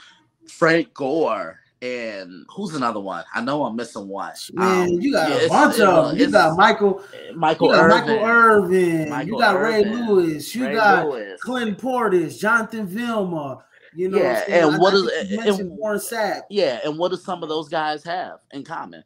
Frank 0.48 0.94
Gore 0.94 1.60
and 1.84 2.46
who's 2.50 2.74
another 2.76 3.02
one? 3.02 3.26
I 3.36 3.42
know 3.42 3.66
I'm 3.66 3.76
missing 3.76 4.08
one. 4.08 4.32
Man, 4.54 4.84
um, 4.84 5.02
you 5.02 5.12
got 5.12 5.30
yeah, 5.30 5.36
a 5.36 5.50
bunch 5.50 5.80
of 5.82 6.10
them. 6.10 6.18
You 6.18 6.32
got 6.32 6.56
Michael, 6.56 7.04
Michael, 7.36 7.68
you 7.68 7.74
got 7.74 7.84
Irvin, 7.84 8.08
Michael 8.08 8.26
Irvin. 8.26 9.10
Michael 9.10 9.34
you 9.34 9.38
got 9.38 9.60
Ray 9.60 9.84
Lewis. 9.84 10.56
You 10.56 10.68
Ray 10.68 10.76
got 10.76 11.10
Lewis. 11.10 11.42
Clint 11.42 11.78
Portis, 11.78 12.40
Jonathan 12.40 12.88
Vilma. 12.88 13.66
You 13.96 14.10
know, 14.10 14.18
yeah, 14.18 14.44
and 14.48 14.80
what 14.80 14.94
what 14.94 15.04
is 15.48 15.60
and, 15.60 15.70
Warren 15.78 16.00
Sapp. 16.00 16.42
Yeah, 16.50 16.80
and 16.84 16.98
what 16.98 17.12
do 17.12 17.18
some 17.18 17.44
of 17.44 17.50
those 17.50 17.70
guys 17.70 18.04
have 18.04 18.40
in 18.52 18.64
common? 18.64 19.04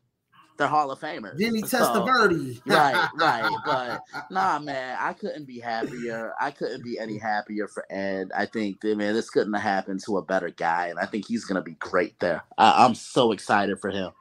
they're 0.57 0.67
Hall 0.67 0.91
of 0.91 0.99
Famers. 0.99 1.37
Vinny 1.37 1.61
so, 1.61 1.79
Testaverde. 1.79 2.59
right, 2.65 3.09
right. 3.19 3.57
But 3.65 4.01
nah, 4.31 4.59
man, 4.59 4.97
I 4.99 5.13
couldn't 5.13 5.45
be 5.45 5.59
happier. 5.59 6.33
I 6.39 6.51
couldn't 6.51 6.83
be 6.83 6.99
any 6.99 7.17
happier 7.17 7.67
for 7.67 7.85
Ed. 7.91 8.31
I 8.35 8.45
think, 8.45 8.83
man, 8.83 9.13
this 9.13 9.29
couldn't 9.29 9.53
have 9.53 9.61
happened 9.61 10.01
to 10.05 10.17
a 10.17 10.21
better 10.23 10.49
guy, 10.49 10.87
and 10.87 10.99
I 10.99 11.05
think 11.05 11.27
he's 11.27 11.45
gonna 11.45 11.61
be 11.61 11.73
great 11.73 12.19
there. 12.19 12.43
I, 12.57 12.85
am 12.85 12.95
so 12.95 13.31
excited 13.31 13.79
for 13.79 13.91
him. 13.91 14.11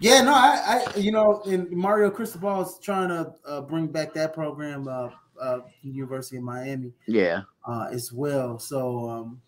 Yeah, 0.00 0.22
no, 0.22 0.32
I, 0.32 0.86
I, 0.94 0.98
you 0.98 1.10
know, 1.10 1.42
and 1.44 1.68
Mario 1.70 2.10
Cristobal 2.10 2.62
is 2.62 2.78
trying 2.80 3.08
to 3.08 3.34
uh, 3.44 3.60
bring 3.62 3.88
back 3.88 4.14
that 4.14 4.32
program, 4.32 4.86
uh, 4.86 5.10
uh, 5.40 5.60
University 5.82 6.36
of 6.36 6.42
Miami. 6.42 6.92
Yeah, 7.06 7.42
uh, 7.66 7.88
as 7.90 8.12
well. 8.12 8.58
So, 8.58 9.08
um, 9.08 9.40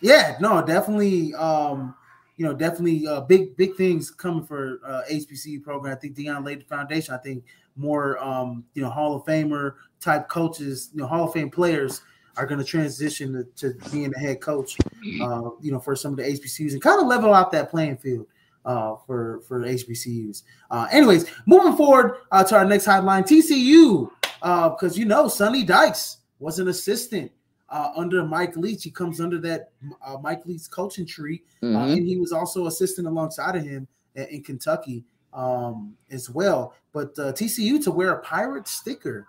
yeah, 0.00 0.36
no, 0.40 0.64
definitely. 0.64 1.34
Um, 1.34 1.94
you 2.36 2.44
know, 2.44 2.52
definitely 2.52 3.06
uh, 3.06 3.20
big 3.20 3.56
big 3.56 3.76
things 3.76 4.10
coming 4.10 4.44
for 4.44 4.80
uh, 4.84 5.02
HBCU 5.10 5.62
program. 5.62 5.96
I 5.96 6.00
think 6.00 6.16
Deion 6.16 6.44
laid 6.44 6.60
the 6.60 6.64
foundation. 6.64 7.14
I 7.14 7.18
think 7.18 7.44
more 7.76 8.22
um, 8.22 8.64
you 8.74 8.82
know 8.82 8.90
Hall 8.90 9.14
of 9.14 9.24
Famer 9.24 9.74
type 10.00 10.28
coaches, 10.28 10.90
you 10.92 11.00
know, 11.00 11.06
Hall 11.06 11.24
of 11.24 11.32
Fame 11.32 11.50
players 11.50 12.02
are 12.36 12.46
going 12.46 12.58
to 12.58 12.64
transition 12.64 13.32
to, 13.32 13.72
to, 13.72 13.90
being 13.90 14.10
the 14.10 14.18
head 14.18 14.40
coach. 14.40 14.76
Uh, 15.22 15.50
you 15.60 15.70
know, 15.70 15.78
for 15.78 15.94
some 15.94 16.12
of 16.12 16.16
the 16.16 16.24
HBCUs 16.24 16.72
and 16.72 16.82
kind 16.82 17.00
of 17.00 17.06
level 17.06 17.32
out 17.32 17.52
that 17.52 17.70
playing 17.70 17.96
field 17.96 18.26
uh, 18.64 18.96
for 19.06 19.40
for 19.46 19.60
HBCUs. 19.60 20.42
Uh, 20.70 20.86
anyways, 20.90 21.26
moving 21.46 21.76
forward 21.76 22.18
uh, 22.32 22.42
to 22.44 22.56
our 22.56 22.64
next 22.64 22.86
headline, 22.86 23.22
TCU, 23.22 24.10
because 24.44 24.92
uh, 24.92 25.00
you 25.00 25.06
know 25.06 25.26
Sonny 25.26 25.64
Dykes 25.64 26.18
was 26.38 26.58
an 26.58 26.68
assistant 26.68 27.32
uh, 27.70 27.90
under 27.96 28.24
Mike 28.26 28.56
Leach. 28.56 28.84
He 28.84 28.90
comes 28.90 29.18
under 29.18 29.38
that 29.40 29.70
uh, 30.04 30.18
Mike 30.22 30.44
Leach 30.44 30.70
coaching 30.70 31.06
tree, 31.06 31.42
uh, 31.62 31.66
mm-hmm. 31.66 31.92
and 31.92 32.06
he 32.06 32.18
was 32.18 32.30
also 32.30 32.66
assistant 32.66 33.06
alongside 33.06 33.56
of 33.56 33.64
him 33.64 33.88
in, 34.14 34.24
in 34.26 34.42
Kentucky 34.42 35.04
um, 35.32 35.96
as 36.10 36.28
well. 36.28 36.74
But 36.92 37.18
uh, 37.18 37.32
TCU 37.32 37.82
to 37.84 37.90
wear 37.90 38.12
a 38.12 38.20
pirate 38.20 38.68
sticker 38.68 39.26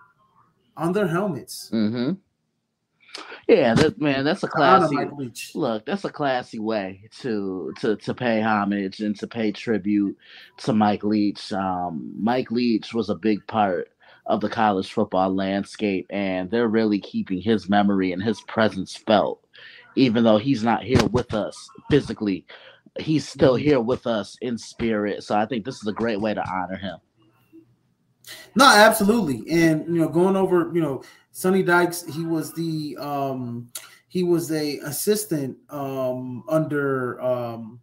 on 0.76 0.92
their 0.92 1.06
helmets. 1.06 1.70
Mm-hmm. 1.72 2.12
Yeah, 3.48 3.72
that 3.74 3.98
man, 3.98 4.24
that's 4.24 4.42
a 4.42 4.48
classy 4.48 4.96
look. 5.54 5.86
That's 5.86 6.04
a 6.04 6.10
classy 6.10 6.58
way 6.58 7.08
to 7.20 7.72
to 7.80 7.96
to 7.96 8.12
pay 8.12 8.42
homage 8.42 9.00
and 9.00 9.18
to 9.18 9.26
pay 9.26 9.50
tribute 9.50 10.18
to 10.58 10.74
Mike 10.74 11.04
Leach. 11.04 11.54
Um, 11.54 12.12
Mike 12.18 12.50
Leach 12.50 12.92
was 12.92 13.08
a 13.08 13.14
big 13.14 13.46
part 13.46 13.88
of 14.26 14.40
the 14.40 14.48
college 14.48 14.92
football 14.92 15.34
landscape, 15.34 16.06
and 16.10 16.50
they're 16.50 16.68
really 16.68 16.98
keeping 16.98 17.40
his 17.40 17.68
memory 17.68 18.12
and 18.12 18.22
his 18.22 18.40
presence 18.42 18.96
felt, 18.96 19.46
even 19.94 20.24
though 20.24 20.38
he's 20.38 20.62
not 20.62 20.82
here 20.82 21.04
with 21.06 21.32
us 21.34 21.68
physically. 21.90 22.44
He's 22.98 23.28
still 23.28 23.54
here 23.54 23.80
with 23.80 24.06
us 24.06 24.36
in 24.40 24.56
spirit. 24.56 25.22
So 25.22 25.36
I 25.36 25.46
think 25.46 25.64
this 25.64 25.76
is 25.76 25.86
a 25.86 25.92
great 25.92 26.20
way 26.20 26.34
to 26.34 26.42
honor 26.50 26.76
him. 26.76 26.96
No, 28.54 28.66
absolutely. 28.66 29.44
And 29.50 29.86
you 29.86 30.00
know, 30.00 30.08
going 30.08 30.36
over, 30.36 30.70
you 30.74 30.80
know, 30.80 31.02
Sonny 31.30 31.62
Dykes, 31.62 32.04
he 32.14 32.24
was 32.24 32.52
the 32.54 32.96
um 32.98 33.68
he 34.08 34.22
was 34.22 34.50
a 34.50 34.78
assistant 34.78 35.56
um 35.70 36.42
under 36.48 37.20
um 37.20 37.80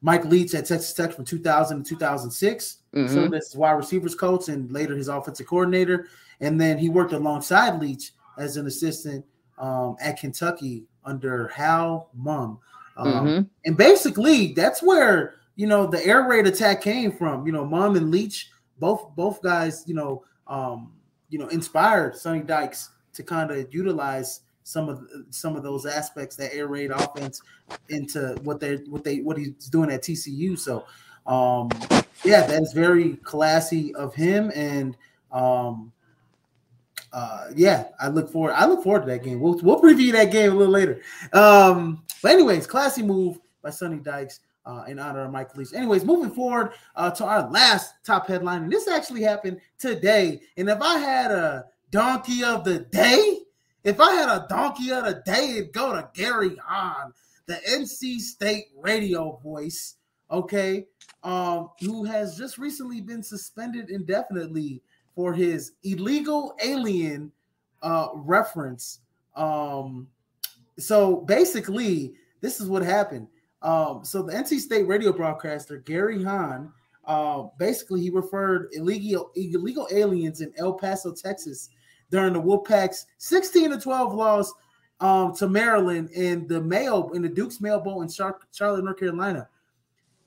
Mike 0.00 0.24
Leach 0.24 0.54
at 0.54 0.66
Texas 0.66 0.92
Tech 0.92 1.12
from 1.12 1.24
2000 1.24 1.82
to 1.82 1.88
2006. 1.88 2.76
Mm-hmm. 2.94 3.14
So 3.14 3.28
that's 3.28 3.54
wide 3.54 3.72
receivers 3.72 4.14
coach 4.14 4.48
and 4.48 4.70
later 4.70 4.96
his 4.96 5.08
offensive 5.08 5.46
coordinator. 5.46 6.06
And 6.40 6.60
then 6.60 6.78
he 6.78 6.88
worked 6.88 7.12
alongside 7.12 7.80
Leach 7.80 8.12
as 8.38 8.56
an 8.56 8.66
assistant 8.66 9.24
um, 9.58 9.96
at 10.00 10.20
Kentucky 10.20 10.84
under 11.04 11.48
Hal 11.48 12.10
Mumme. 12.18 12.58
Um, 12.96 13.12
mm-hmm. 13.12 13.42
And 13.64 13.76
basically, 13.76 14.52
that's 14.52 14.82
where 14.82 15.34
you 15.56 15.66
know 15.66 15.86
the 15.86 16.04
air 16.04 16.22
raid 16.28 16.46
attack 16.46 16.82
came 16.82 17.12
from. 17.12 17.46
You 17.46 17.52
know, 17.52 17.64
Mumme 17.64 17.96
and 17.96 18.10
Leach, 18.10 18.50
both 18.78 19.10
both 19.16 19.42
guys, 19.42 19.84
you 19.86 19.94
know, 19.94 20.24
um, 20.46 20.92
you 21.28 21.38
know, 21.38 21.48
inspired 21.48 22.16
Sonny 22.16 22.40
Dykes 22.40 22.90
to 23.14 23.22
kind 23.22 23.50
of 23.50 23.72
utilize 23.72 24.40
some 24.68 24.90
of 24.90 25.02
some 25.30 25.56
of 25.56 25.62
those 25.62 25.86
aspects 25.86 26.36
that 26.36 26.54
air 26.54 26.66
raid 26.66 26.90
offense 26.90 27.40
into 27.88 28.38
what 28.42 28.60
they 28.60 28.76
what 28.88 29.02
they 29.02 29.20
what 29.20 29.38
he's 29.38 29.70
doing 29.70 29.90
at 29.90 30.02
TCU. 30.02 30.58
So 30.58 30.84
um 31.26 31.70
yeah, 32.22 32.46
that 32.46 32.62
is 32.62 32.74
very 32.74 33.16
classy 33.16 33.94
of 33.94 34.14
him 34.14 34.52
and 34.54 34.94
um 35.32 35.90
uh 37.14 37.46
yeah, 37.56 37.84
I 37.98 38.08
look 38.08 38.30
forward 38.30 38.52
I 38.52 38.66
look 38.66 38.84
forward 38.84 39.00
to 39.00 39.06
that 39.06 39.24
game. 39.24 39.40
We'll 39.40 39.58
we'll 39.62 39.80
preview 39.80 40.12
that 40.12 40.30
game 40.30 40.52
a 40.52 40.54
little 40.54 40.74
later. 40.74 41.00
Um 41.32 42.02
but 42.22 42.32
anyways, 42.32 42.66
classy 42.66 43.02
move 43.02 43.38
by 43.62 43.70
Sonny 43.70 43.98
Dykes. 43.98 44.40
Uh, 44.66 44.84
in 44.86 44.98
honor 44.98 45.22
of 45.22 45.32
Mike 45.32 45.56
Leach. 45.56 45.72
Anyways, 45.72 46.04
moving 46.04 46.30
forward 46.30 46.72
uh, 46.94 47.10
to 47.12 47.24
our 47.24 47.48
last 47.48 47.94
top 48.04 48.26
headline, 48.26 48.64
and 48.64 48.70
this 48.70 48.86
actually 48.86 49.22
happened 49.22 49.62
today. 49.78 50.42
And 50.58 50.68
if 50.68 50.82
I 50.82 50.98
had 50.98 51.30
a 51.30 51.64
donkey 51.90 52.44
of 52.44 52.64
the 52.64 52.80
day, 52.80 53.38
if 53.88 54.00
I 54.00 54.12
had 54.12 54.28
a 54.28 54.46
donkey 54.50 54.92
of 54.92 55.06
the 55.06 55.22
day, 55.24 55.52
it'd 55.56 55.72
go 55.72 55.94
to 55.94 56.10
Gary 56.12 56.54
Hahn, 56.62 57.12
the 57.46 57.58
NC 57.70 58.18
State 58.18 58.66
radio 58.78 59.40
voice, 59.42 59.94
okay, 60.30 60.86
um, 61.22 61.70
who 61.80 62.04
has 62.04 62.36
just 62.36 62.58
recently 62.58 63.00
been 63.00 63.22
suspended 63.22 63.88
indefinitely 63.88 64.82
for 65.14 65.32
his 65.32 65.72
illegal 65.84 66.54
alien 66.62 67.32
uh, 67.82 68.08
reference. 68.12 69.00
Um, 69.34 70.08
so 70.78 71.22
basically, 71.22 72.12
this 72.42 72.60
is 72.60 72.68
what 72.68 72.82
happened. 72.82 73.26
Um, 73.62 74.04
so 74.04 74.22
the 74.22 74.34
NC 74.34 74.58
State 74.60 74.86
radio 74.86 75.14
broadcaster 75.14 75.78
Gary 75.78 76.22
Hahn, 76.22 76.70
uh, 77.06 77.44
basically 77.58 78.02
he 78.02 78.10
referred 78.10 78.68
illegal 78.72 79.30
illegal 79.34 79.88
aliens 79.90 80.42
in 80.42 80.52
El 80.58 80.74
Paso, 80.74 81.14
Texas, 81.14 81.70
during 82.10 82.32
the 82.32 82.40
Wolfpack's 82.40 83.06
16 83.18 83.70
to 83.70 83.80
12 83.80 84.14
loss 84.14 84.52
um, 85.00 85.34
to 85.36 85.48
Maryland 85.48 86.10
in 86.10 86.46
the 86.46 86.60
Mayo 86.60 87.10
in 87.10 87.22
the 87.22 87.28
Duke's 87.28 87.60
Mayo 87.60 87.80
Bowl 87.80 88.02
in 88.02 88.08
Char- 88.08 88.40
Charlotte, 88.52 88.84
North 88.84 88.98
Carolina. 88.98 89.48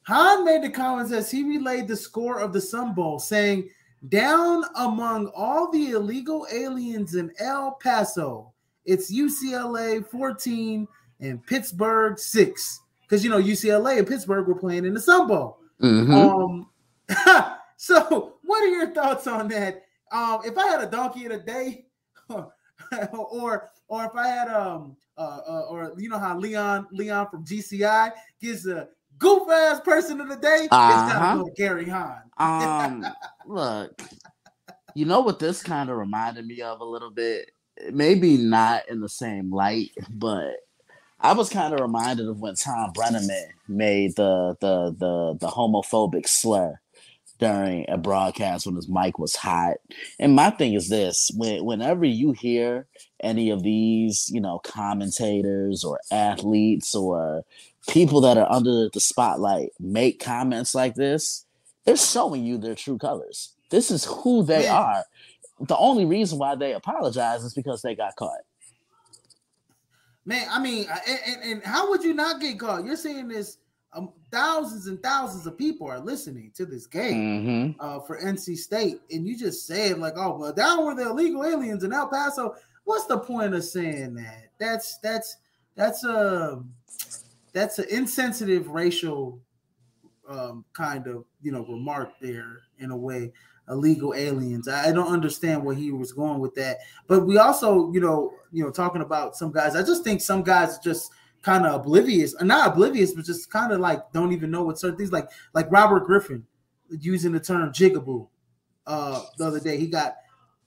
Hahn 0.03 0.45
made 0.45 0.63
the 0.63 0.69
comments 0.69 1.11
as 1.11 1.29
he 1.29 1.43
relayed 1.43 1.88
the 1.88 1.95
score 1.95 2.39
of 2.39 2.53
the 2.53 2.61
Sun 2.61 2.93
Bowl, 2.93 3.19
saying, 3.19 3.69
"Down 4.09 4.63
among 4.75 5.27
all 5.36 5.69
the 5.71 5.91
illegal 5.91 6.47
aliens 6.51 7.15
in 7.15 7.32
El 7.38 7.73
Paso, 7.84 8.51
it's 8.86 9.11
UCLA 9.11 10.05
14 10.07 10.88
and 11.19 11.45
Pittsburgh 11.45 12.17
6." 12.17 12.79
Because 13.01 13.23
you 13.23 13.29
know 13.29 13.41
UCLA 13.41 13.99
and 13.99 14.07
Pittsburgh 14.07 14.47
were 14.47 14.55
playing 14.55 14.86
in 14.86 14.93
the 14.93 15.01
Sun 15.01 15.27
Bowl. 15.27 15.59
Mm-hmm. 15.82 16.13
Um, 16.13 16.69
so, 17.77 18.36
what 18.43 18.63
are 18.63 18.67
your 18.67 18.91
thoughts 18.91 19.27
on 19.27 19.49
that? 19.49 19.84
Um, 20.12 20.41
if 20.43 20.57
I 20.57 20.68
had 20.68 20.82
a 20.82 20.88
donkey 20.89 21.26
in 21.26 21.32
a 21.32 21.39
day, 21.39 21.86
or 23.14 23.72
or 23.88 24.05
if 24.05 24.16
I 24.16 24.28
had 24.28 24.49
um 24.49 24.97
uh, 25.18 25.39
uh, 25.47 25.66
or 25.70 25.93
you 25.97 26.09
know 26.09 26.20
how 26.20 26.38
Leon 26.38 26.88
Leon 26.91 27.28
from 27.30 27.45
GCI 27.45 28.12
gives 28.41 28.68
a 28.68 28.89
goof 29.18 29.49
ass 29.49 29.80
person 29.82 30.20
of 30.20 30.30
the 30.30 30.36
day, 30.36 30.68
uh-huh. 30.70 31.05
it's 31.05 31.14
gotta 31.14 31.43
go 31.43 31.49
Gary 31.55 31.88
Hahn. 31.88 32.24
um, 32.38 33.05
look, 33.47 34.01
you 34.95 35.05
know 35.05 35.22
what 35.22 35.39
this 35.39 35.64
kind 35.64 35.89
of 35.89 35.97
reminded 35.97 36.45
me 36.45 36.62
of 36.62 36.82
a 36.82 36.86
little 36.86 37.12
bit? 37.12 37.51
Maybe 37.91 38.38
not 38.38 38.89
in 38.89 38.99
the 38.99 39.09
same 39.09 39.51
light, 39.51 39.91
but 40.09 40.55
I 41.20 41.34
was 41.34 41.49
kind 41.49 41.74
of 41.74 41.80
reminded 41.80 42.28
of 42.28 42.39
when 42.39 42.55
Tom 42.55 42.91
Brennaman 42.93 43.49
made 43.68 44.16
the 44.16 44.57
the 44.59 44.95
the 44.97 45.38
the 45.39 45.47
homophobic 45.47 46.28
slur 46.28 46.80
during 47.41 47.85
a 47.89 47.97
broadcast 47.97 48.67
when 48.67 48.75
his 48.75 48.87
mic 48.87 49.17
was 49.17 49.35
hot. 49.35 49.77
And 50.19 50.35
my 50.35 50.51
thing 50.51 50.75
is 50.75 50.87
this: 50.87 51.31
when, 51.35 51.65
whenever 51.65 52.05
you 52.05 52.31
hear 52.31 52.87
any 53.19 53.49
of 53.49 53.63
these, 53.63 54.29
you 54.31 54.39
know, 54.39 54.59
commentators 54.59 55.83
or 55.83 55.99
athletes 56.11 56.95
or 56.95 57.43
people 57.89 58.21
that 58.21 58.37
are 58.37 58.49
under 58.49 58.87
the 58.89 58.99
spotlight 58.99 59.71
make 59.79 60.23
comments 60.23 60.73
like 60.75 60.95
this, 60.95 61.45
they're 61.83 61.97
showing 61.97 62.45
you 62.45 62.57
their 62.57 62.75
true 62.75 62.99
colors. 62.99 63.53
This 63.71 63.89
is 63.89 64.05
who 64.05 64.43
they 64.43 64.63
yeah. 64.63 64.79
are. 64.79 65.03
The 65.61 65.77
only 65.77 66.05
reason 66.05 66.37
why 66.37 66.55
they 66.55 66.73
apologize 66.73 67.43
is 67.43 67.53
because 67.53 67.81
they 67.81 67.95
got 67.95 68.15
caught. 68.15 68.41
Man, 70.25 70.47
I 70.51 70.61
mean, 70.61 70.85
and, 71.27 71.41
and 71.43 71.63
how 71.63 71.89
would 71.89 72.03
you 72.03 72.13
not 72.13 72.39
get 72.39 72.59
caught? 72.59 72.85
You're 72.85 72.95
saying 72.95 73.27
this 73.27 73.57
um, 73.93 74.13
thousands 74.31 74.87
and 74.87 75.01
thousands 75.03 75.45
of 75.45 75.57
people 75.57 75.87
are 75.87 75.99
listening 75.99 76.51
to 76.55 76.65
this 76.65 76.87
game 76.87 77.75
mm-hmm. 77.75 77.81
uh, 77.81 77.99
for 78.01 78.21
NC 78.21 78.57
State, 78.57 79.01
and 79.11 79.27
you 79.27 79.37
just 79.37 79.67
said 79.67 79.99
like, 79.99 80.13
"Oh, 80.15 80.37
well, 80.37 80.53
down 80.53 80.85
were 80.85 80.95
the 80.95 81.09
illegal 81.09 81.45
aliens 81.45 81.83
in 81.83 81.91
El 81.91 82.07
Paso." 82.07 82.55
What's 82.85 83.05
the 83.05 83.19
point 83.19 83.53
of 83.53 83.63
saying 83.63 84.15
that? 84.15 84.49
That's 84.59 84.97
that's 84.99 85.37
that's 85.75 86.05
a 86.05 86.63
that's 87.53 87.79
an 87.79 87.85
insensitive 87.89 88.69
racial 88.69 89.39
um, 90.27 90.63
kind 90.73 91.07
of 91.07 91.25
you 91.41 91.51
know 91.51 91.65
remark 91.65 92.13
there 92.21 92.61
in 92.79 92.91
a 92.91 92.97
way. 92.97 93.33
Illegal 93.69 94.13
aliens. 94.15 94.67
I 94.67 94.91
don't 94.91 95.13
understand 95.13 95.63
where 95.63 95.75
he 95.75 95.91
was 95.91 96.11
going 96.11 96.39
with 96.39 96.55
that, 96.55 96.79
but 97.07 97.25
we 97.25 97.37
also, 97.37 97.91
you 97.93 98.01
know, 98.01 98.33
you 98.51 98.63
know, 98.63 98.71
talking 98.71 99.01
about 99.01 99.35
some 99.35 99.51
guys. 99.51 99.75
I 99.75 99.83
just 99.83 100.03
think 100.03 100.19
some 100.19 100.43
guys 100.43 100.79
just 100.79 101.11
kind 101.41 101.65
of 101.65 101.81
oblivious, 101.81 102.35
or 102.39 102.45
not 102.45 102.67
oblivious, 102.71 103.13
but 103.13 103.25
just 103.25 103.49
kind 103.49 103.71
of 103.71 103.79
like 103.79 104.11
don't 104.11 104.31
even 104.33 104.51
know 104.51 104.63
what 104.63 104.79
certain 104.79 104.97
things 104.97 105.11
like 105.11 105.29
like 105.53 105.71
Robert 105.71 106.05
Griffin 106.05 106.45
using 106.99 107.31
the 107.31 107.39
term 107.39 107.71
jigaboo 107.71 108.27
uh 108.87 109.23
the 109.37 109.45
other 109.45 109.59
day. 109.59 109.77
He 109.77 109.87
got 109.87 110.15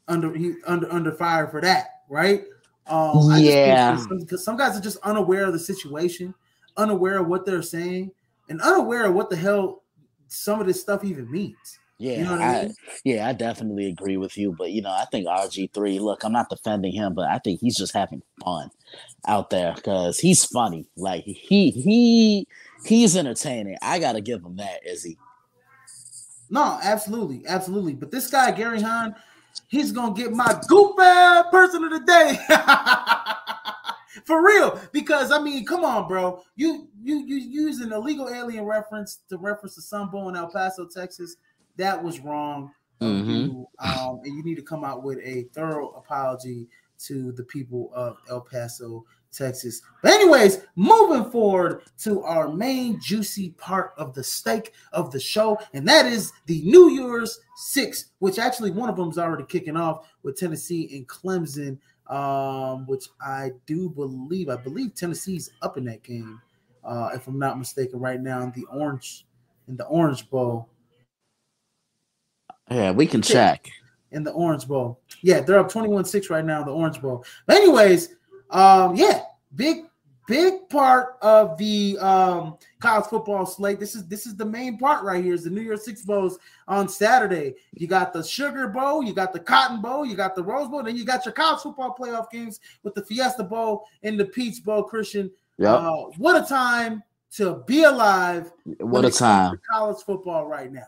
under 0.09 0.35
he 0.35 0.55
under 0.66 0.91
under 0.93 1.12
fire 1.12 1.49
for 1.49 1.61
that, 1.61 2.03
right? 2.09 2.45
Um 2.87 3.16
yeah, 3.41 3.93
because 3.93 4.29
some, 4.29 4.39
some 4.39 4.57
guys 4.57 4.77
are 4.77 4.83
just 4.83 4.99
unaware 4.99 5.47
of 5.47 5.53
the 5.53 5.59
situation, 5.59 6.35
unaware 6.77 7.18
of 7.18 7.29
what 7.29 7.47
they're 7.47 7.62
saying, 7.62 8.11
and 8.49 8.61
unaware 8.61 9.07
of 9.07 9.14
what 9.14 9.31
the 9.31 9.37
hell 9.37 9.83
some 10.29 10.61
of 10.61 10.66
this 10.66 10.81
stuff 10.81 11.05
even 11.05 11.31
means. 11.31 11.79
Yeah, 12.05 12.19
you 12.19 12.25
know 12.25 12.35
I, 12.35 12.45
I 12.45 12.63
mean? 12.65 12.75
yeah, 13.05 13.27
I 13.27 13.33
definitely 13.33 13.87
agree 13.89 14.19
with 14.19 14.37
you. 14.37 14.53
But 14.53 14.73
you 14.73 14.83
know, 14.83 14.91
I 14.91 15.07
think 15.11 15.27
RG 15.27 15.73
three. 15.73 15.99
Look, 15.99 16.23
I'm 16.23 16.33
not 16.33 16.51
defending 16.51 16.93
him, 16.93 17.15
but 17.15 17.31
I 17.31 17.39
think 17.39 17.61
he's 17.61 17.79
just 17.79 17.95
having 17.95 18.21
fun 18.45 18.71
out 19.27 19.49
there 19.49 19.73
because 19.75 20.19
he's 20.19 20.45
funny. 20.45 20.87
Like 20.99 21.25
he 21.25 21.71
he 21.71 22.47
he's 22.85 23.17
entertaining. 23.17 23.79
I 23.81 23.99
gotta 24.01 24.21
give 24.21 24.43
him 24.43 24.57
that, 24.57 24.87
Izzy. 24.87 25.17
No, 26.51 26.79
absolutely, 26.83 27.43
absolutely. 27.49 27.95
But 27.95 28.11
this 28.11 28.29
guy, 28.31 28.51
Gary 28.51 28.83
Hahn, 28.83 29.15
he's 29.69 29.91
gonna 29.91 30.15
get 30.15 30.31
my 30.31 30.61
goofy 30.69 31.49
person 31.51 31.85
of 31.85 31.91
the 31.91 32.03
day. 32.07 32.39
For 34.27 34.45
real, 34.47 34.79
because 34.93 35.33
I 35.33 35.41
mean, 35.41 35.65
come 35.65 35.87
on, 35.87 36.07
bro. 36.07 36.43
You 36.55 36.87
you 37.03 37.25
you 37.27 37.37
use 37.37 37.81
an 37.81 37.93
illegal 37.93 38.29
alien 38.29 38.65
reference 38.67 39.21
to 39.31 39.39
reference 39.39 39.77
the 39.77 39.83
Sun 39.83 40.11
Bowl 40.11 40.29
in 40.29 40.37
El 40.37 40.51
Paso, 40.51 40.87
Texas 40.87 41.37
that 41.77 42.03
was 42.03 42.20
wrong. 42.20 42.72
Mm-hmm. 43.01 43.31
You, 43.31 43.68
um, 43.81 44.20
and 44.25 44.37
you 44.37 44.43
need 44.43 44.57
to 44.57 44.62
come 44.62 44.85
out 44.85 45.03
with 45.03 45.18
a 45.18 45.45
thorough 45.53 45.91
apology 45.91 46.68
to 47.07 47.33
the 47.33 47.45
people 47.45 47.91
of 47.95 48.16
El 48.31 48.41
Paso, 48.41 49.05
Texas. 49.33 49.83
But, 50.03 50.12
anyways, 50.12 50.61
moving 50.77 51.31
forward 51.31 51.83
to 51.99 52.22
our 52.22 52.53
main 52.53 53.01
juicy 53.01 53.51
part 53.51 53.93
of 53.99 54.14
the 54.14 54.22
steak 54.22 54.72
of 54.93 55.11
the 55.11 55.20
show, 55.20 55.59
and 55.75 55.87
that 55.89 56.07
is 56.07 56.33
the 56.47 56.62
New 56.62 56.91
Year's 56.91 57.41
Six, 57.57 58.07
which 58.20 58.39
actually 58.39 58.70
one 58.70 58.89
of 58.89 58.97
them 58.97 59.11
is 59.11 59.18
already 59.18 59.45
kicking 59.45 59.77
off 59.77 60.09
with 60.22 60.39
Tennessee 60.39 60.89
and 60.97 61.07
Clemson, 61.09 61.79
um, 62.09 62.87
which 62.87 63.07
I 63.20 63.53
do 63.66 63.89
believe, 63.89 64.49
I 64.49 64.57
believe 64.57 64.95
Tennessee's 64.95 65.51
up 65.62 65.77
in 65.77 65.85
that 65.87 66.03
game, 66.03 66.41
uh, 66.85 67.11
if 67.14 67.27
I'm 67.27 67.39
not 67.39 67.59
mistaken, 67.59 67.99
right 67.99 68.20
now 68.20 68.43
in 68.43 68.53
the 68.53 68.64
Orange 68.70 69.27
in 69.68 69.77
the 69.77 69.87
Orange 69.87 70.29
Bowl. 70.31 70.68
Yeah, 72.71 72.93
we 72.93 73.07
can 73.07 73.23
check. 73.23 73.69
In 74.11 74.23
the 74.23 74.33
Orange 74.33 74.69
Bowl. 74.69 75.01
Yeah, 75.23 75.41
they're 75.41 75.59
up 75.59 75.71
21-6 75.71 76.31
right 76.31 76.45
now 76.45 76.61
in 76.61 76.67
the 76.67 76.73
Orange 76.73 77.01
Bowl. 77.01 77.25
But 77.47 77.57
anyways, 77.57 78.15
um, 78.51 78.95
yeah, 78.95 79.23
big, 79.57 79.87
big 80.27 80.69
part 80.69 81.17
of 81.21 81.59
the 81.59 81.99
um 81.99 82.57
college 82.81 83.07
football 83.07 83.45
slate. 83.47 83.81
This 83.81 83.95
is 83.95 84.07
this 84.07 84.27
is 84.27 84.37
the 84.37 84.45
main 84.45 84.79
part 84.79 85.05
right 85.05 85.23
here. 85.23 85.35
Is 85.35 85.45
the 85.45 85.51
New 85.51 85.61
Year's 85.61 85.85
Six 85.85 86.03
Bowls 86.03 86.39
on 86.69 86.89
Saturday. 86.89 87.55
You 87.73 87.87
got 87.87 88.12
the 88.12 88.23
Sugar 88.23 88.69
Bowl, 88.69 89.03
you 89.03 89.12
got 89.12 89.33
the 89.33 89.41
Cotton 89.41 89.81
Bowl, 89.81 90.07
you 90.07 90.17
got 90.17 90.35
the 90.35 90.43
Rose 90.43 90.69
Bowl, 90.69 90.83
then 90.83 90.97
you 90.97 91.05
got 91.05 91.25
your 91.25 91.33
college 91.33 91.62
football 91.62 91.95
playoff 91.99 92.31
games 92.31 92.61
with 92.83 92.95
the 92.95 93.05
Fiesta 93.05 93.43
Bowl 93.43 93.87
and 94.03 94.19
the 94.19 94.25
Peach 94.25 94.62
Bowl. 94.62 94.83
Christian, 94.85 95.31
yeah, 95.59 95.75
uh, 95.75 96.05
what 96.17 96.43
a 96.43 96.47
time 96.47 97.03
to 97.33 97.62
be 97.67 97.83
alive! 97.83 98.53
What 98.79 99.05
a 99.05 99.11
time! 99.11 99.59
College 99.71 100.03
football 100.05 100.47
right 100.47 100.73
now. 100.73 100.87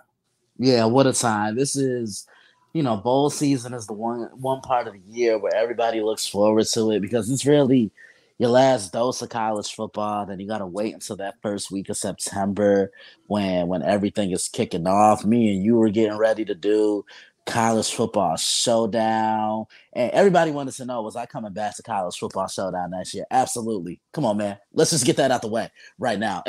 Yeah, 0.58 0.86
what 0.86 1.06
a 1.06 1.12
time. 1.12 1.56
This 1.56 1.76
is, 1.76 2.26
you 2.72 2.82
know, 2.82 2.96
bowl 2.96 3.30
season 3.30 3.74
is 3.74 3.86
the 3.86 3.92
one 3.92 4.28
one 4.40 4.60
part 4.60 4.86
of 4.86 4.94
the 4.94 5.02
year 5.06 5.38
where 5.38 5.54
everybody 5.54 6.00
looks 6.00 6.26
forward 6.26 6.66
to 6.68 6.90
it 6.92 7.00
because 7.00 7.30
it's 7.30 7.46
really 7.46 7.90
your 8.38 8.50
last 8.50 8.92
dose 8.92 9.22
of 9.22 9.28
college 9.30 9.74
football. 9.74 10.26
Then 10.26 10.40
you 10.40 10.48
gotta 10.48 10.66
wait 10.66 10.94
until 10.94 11.16
that 11.16 11.36
first 11.42 11.70
week 11.70 11.88
of 11.88 11.96
September 11.96 12.90
when 13.26 13.68
when 13.68 13.82
everything 13.82 14.30
is 14.30 14.48
kicking 14.48 14.86
off. 14.86 15.24
Me 15.24 15.54
and 15.54 15.64
you 15.64 15.76
were 15.76 15.90
getting 15.90 16.18
ready 16.18 16.44
to 16.44 16.54
do 16.54 17.04
college 17.46 17.94
football 17.94 18.36
showdown. 18.36 19.66
And 19.92 20.10
everybody 20.10 20.50
wanted 20.50 20.74
to 20.74 20.84
know, 20.84 21.02
was 21.02 21.16
I 21.16 21.26
coming 21.26 21.52
back 21.52 21.76
to 21.76 21.82
college 21.82 22.18
football 22.18 22.48
showdown 22.48 22.90
next 22.90 23.14
year? 23.14 23.24
Absolutely. 23.30 24.00
Come 24.12 24.24
on, 24.24 24.36
man. 24.36 24.58
Let's 24.72 24.90
just 24.90 25.06
get 25.06 25.16
that 25.16 25.30
out 25.30 25.42
the 25.42 25.48
way 25.48 25.70
right 25.98 26.18
now. 26.18 26.42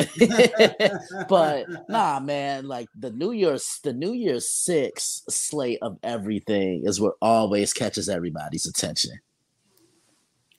but 1.29 1.67
nah, 1.87 2.19
man, 2.19 2.67
like 2.67 2.89
the 2.97 3.11
New 3.11 3.31
Year's, 3.31 3.79
the 3.83 3.93
New 3.93 4.13
Year's 4.13 4.49
six 4.49 5.23
slate 5.29 5.79
of 5.81 5.97
everything 6.03 6.81
is 6.83 6.99
what 6.99 7.13
always 7.21 7.73
catches 7.73 8.09
everybody's 8.09 8.65
attention. 8.65 9.11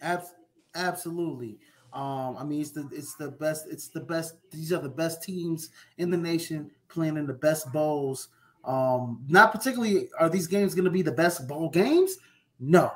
Ab- 0.01 0.23
absolutely. 0.75 1.59
Um, 1.93 2.37
I 2.39 2.45
mean, 2.45 2.61
it's 2.61 2.71
the 2.71 2.89
it's 2.93 3.15
the 3.15 3.31
best. 3.31 3.67
It's 3.71 3.89
the 3.89 4.01
best. 4.01 4.37
These 4.53 4.73
are 4.73 4.81
the 4.81 4.91
best 4.91 5.23
teams 5.23 5.71
in 5.97 6.11
the 6.11 6.19
nation 6.19 6.71
playing 6.89 7.17
in 7.17 7.27
the 7.27 7.33
best 7.33 7.73
bowls 7.73 8.29
um, 8.65 9.25
not 9.29 9.53
particularly 9.53 10.09
are 10.19 10.29
these 10.29 10.47
games 10.47 10.75
going 10.75 10.85
to 10.85 10.91
be 10.91 11.03
the 11.03 11.13
best 11.13 11.47
bowl 11.49 11.69
games? 11.69 12.19
No, 12.61 12.93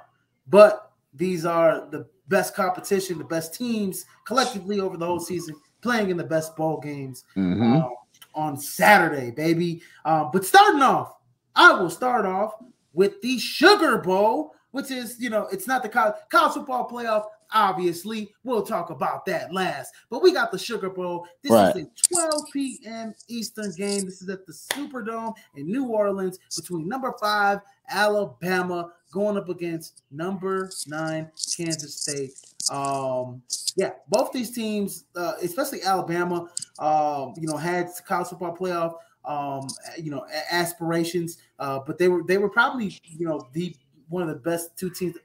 but 0.49 0.93
these 1.15 1.45
are 1.45 1.87
the 1.91 2.07
best 2.29 2.55
competition, 2.55 3.19
the 3.19 3.25
best 3.25 3.55
teams 3.55 4.05
collectively 4.27 4.81
over 4.81 4.97
the 4.97 5.07
whole 5.07 5.21
season 5.21 5.55
playing 5.83 6.11
in 6.11 6.17
the 6.17 6.25
best 6.25 6.57
bowl 6.57 6.81
games 6.81 7.25
mm-hmm. 7.37 7.77
uh, 7.77 7.89
on 8.35 8.57
Saturday, 8.57 9.31
baby. 9.31 9.83
Uh, 10.05 10.25
but 10.33 10.45
starting 10.45 10.81
off, 10.81 11.17
I 11.55 11.73
will 11.73 11.91
start 11.91 12.25
off 12.25 12.55
with 12.95 13.21
the 13.21 13.39
Sugar 13.39 13.99
Bowl, 13.99 14.55
which 14.71 14.91
is, 14.91 15.17
you 15.19 15.29
know, 15.29 15.49
it's 15.53 15.67
not 15.67 15.83
the 15.83 15.89
college, 15.89 16.15
college 16.31 16.55
football 16.55 16.89
playoff 16.89 17.25
Obviously, 17.55 18.33
we'll 18.45 18.63
talk 18.63 18.91
about 18.91 19.25
that 19.27 19.53
last. 19.53 19.93
But 20.11 20.23
we 20.23 20.33
got 20.33 20.51
the 20.51 20.59
Sugar 20.59 20.91
Bowl. 20.91 21.27
This 21.43 21.53
right. 21.53 21.77
is 21.77 21.83
a 21.85 22.15
12 22.15 22.43
p.m. 22.53 23.15
Eastern 23.29 23.73
game. 23.73 24.05
This 24.05 24.23
is 24.23 24.29
at 24.29 24.47
the 24.47 24.53
Superdome 24.53 25.35
in 25.57 25.71
New 25.71 25.87
Orleans 25.87 26.39
between 26.57 26.89
number 26.89 27.13
five 27.21 27.61
Alabama 27.91 28.93
going 29.13 29.37
up 29.37 29.49
against 29.49 30.03
number 30.11 30.71
nine 30.87 31.31
Kansas 31.57 31.95
State. 32.01 32.33
Um, 32.71 33.43
yeah, 33.77 33.91
both 34.09 34.33
these 34.33 34.51
teams, 34.51 35.05
uh, 35.15 35.35
especially 35.43 35.83
Alabama, 35.83 36.49
um, 36.79 37.35
you 37.37 37.47
know, 37.47 37.57
had 37.57 37.89
college 38.07 38.29
football 38.29 38.57
playoff, 38.57 38.95
um, 39.25 39.69
you 40.03 40.11
know, 40.11 40.27
aspirations, 40.51 41.39
uh, 41.59 41.81
but 41.87 41.99
they 41.99 42.09
were 42.09 42.23
they 42.25 42.39
were 42.39 42.49
probably 42.49 42.99
you 43.05 43.27
know 43.27 43.47
the 43.53 43.75
one 44.13 44.23
of 44.23 44.29
the 44.29 44.35
best 44.35 44.77
two 44.77 44.91
teams. 44.91 45.17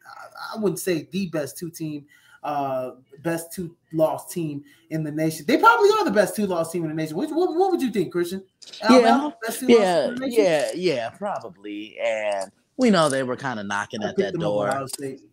I 0.54 0.58
wouldn't 0.58 0.80
say 0.80 1.08
the 1.12 1.28
best 1.28 1.58
two 1.58 1.70
team, 1.70 2.06
uh, 2.44 2.92
best 3.22 3.54
two 3.54 3.76
loss 3.94 4.34
team 4.34 4.64
in 4.90 5.04
the 5.04 5.12
nation. 5.12 5.46
They 5.48 5.58
probably 5.58 5.90
are 5.92 6.06
the 6.06 6.12
best 6.12 6.36
two 6.36 6.48
loss 6.48 6.72
team 6.72 6.84
in 6.84 6.90
the 6.90 6.96
nation. 6.96 7.18
What, 7.18 7.30
what, 7.32 7.56
what 7.56 7.72
would 7.72 7.82
you 7.82 7.92
think, 7.92 8.12
Christian? 8.12 8.44
Alabama, 8.82 9.36
yeah, 9.62 10.12
yeah, 10.22 10.28
yeah, 10.28 10.70
yeah, 10.74 11.10
probably. 11.10 11.98
And 12.00 12.52
we 12.78 12.90
know 12.90 13.10
they 13.10 13.24
were 13.24 13.36
kind 13.36 13.60
of 13.60 13.66
knocking 13.66 14.04
at 14.04 14.16
that 14.18 14.36
door. 14.36 14.86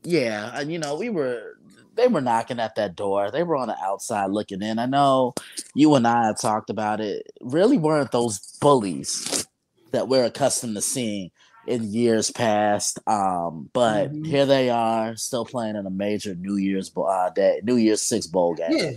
Yeah, 0.03 0.51
and 0.55 0.73
you 0.73 0.79
know 0.79 0.97
we 0.97 1.11
were 1.11 1.59
they 1.95 2.09
were 2.09 2.21
knocking 2.21 2.59
at 2.59 2.75
that 2.75 2.97
door. 2.97 3.31
They 3.31 3.43
were 3.43 3.57
on 3.57 3.69
the 3.69 3.79
outside 3.81 4.31
looking 4.31 4.63
in. 4.63 4.79
I 4.79 4.87
know 4.87 5.35
you 5.75 5.95
and 5.95 6.07
I 6.07 6.27
have 6.27 6.41
talked 6.41 6.71
about 6.71 7.01
it. 7.01 7.31
Really 7.41 7.79
weren't 7.79 8.11
those 8.11 8.39
bullies 8.61 9.47
that 9.93 10.09
we're 10.09 10.25
accustomed 10.25 10.75
to 10.75 10.83
seeing 10.83 11.31
in 11.67 11.93
years 11.93 12.31
past. 12.31 12.99
Um, 13.07 13.71
but 13.73 14.12
mm-hmm. 14.12 14.25
here 14.25 14.47
they 14.47 14.71
are, 14.71 15.17
still 15.17 15.45
playing 15.45 15.77
in 15.77 15.87
a 15.87 15.91
major 15.91 16.35
New 16.35 16.57
Year's 16.57 16.91
uh, 16.97 17.31
day, 17.31 17.61
New 17.62 17.77
Year's 17.77 18.03
Six 18.03 18.27
bowl 18.27 18.55
game. 18.55 18.73
Yeah, 18.73 18.93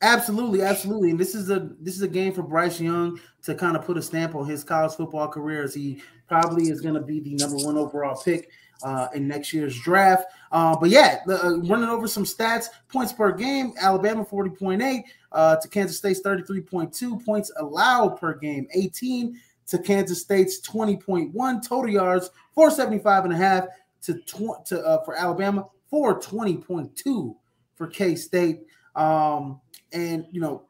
absolutely, 0.00 0.62
absolutely. 0.62 1.10
And 1.10 1.20
this 1.20 1.34
is 1.34 1.50
a 1.50 1.70
this 1.80 1.96
is 1.96 2.02
a 2.02 2.08
game 2.08 2.32
for 2.32 2.42
Bryce 2.42 2.80
Young 2.80 3.20
to 3.44 3.54
kind 3.54 3.76
of 3.76 3.84
put 3.84 3.96
a 3.96 4.02
stamp 4.02 4.34
on 4.34 4.46
his 4.46 4.64
college 4.64 4.94
football 4.94 5.28
career, 5.28 5.62
as 5.62 5.74
he 5.74 6.02
probably 6.28 6.70
is 6.70 6.80
going 6.80 6.94
to 6.94 7.00
be 7.00 7.20
the 7.20 7.34
number 7.34 7.56
one 7.56 7.76
overall 7.76 8.20
pick 8.22 8.50
uh, 8.82 9.08
in 9.14 9.28
next 9.28 9.52
year's 9.52 9.78
draft. 9.80 10.26
Uh, 10.50 10.76
but 10.78 10.90
yeah, 10.90 11.18
uh, 11.28 11.58
running 11.60 11.88
over 11.88 12.06
some 12.06 12.24
stats: 12.24 12.66
points 12.88 13.12
per 13.12 13.32
game, 13.32 13.72
Alabama 13.80 14.24
forty 14.24 14.50
point 14.50 14.82
eight 14.82 15.04
uh, 15.32 15.56
to 15.56 15.68
Kansas 15.68 15.98
State's 15.98 16.20
thirty 16.20 16.42
three 16.42 16.60
point 16.60 16.92
two 16.92 17.18
points 17.20 17.52
allowed 17.56 18.20
per 18.20 18.34
game, 18.38 18.66
eighteen 18.74 19.40
to 19.66 19.78
Kansas 19.78 20.20
State's 20.20 20.60
20.1 20.66 21.66
total 21.66 21.90
yards, 21.90 22.30
475 22.54 23.24
and 23.24 23.34
a 23.34 23.36
half 23.36 23.66
to, 24.02 24.14
tw- 24.14 24.64
to 24.66 24.84
uh, 24.84 25.04
for 25.04 25.16
Alabama, 25.16 25.66
420.2 25.92 27.34
for 27.74 27.86
K 27.86 28.14
State. 28.14 28.62
Um, 28.94 29.60
and 29.92 30.26
you 30.30 30.40
know, 30.40 30.62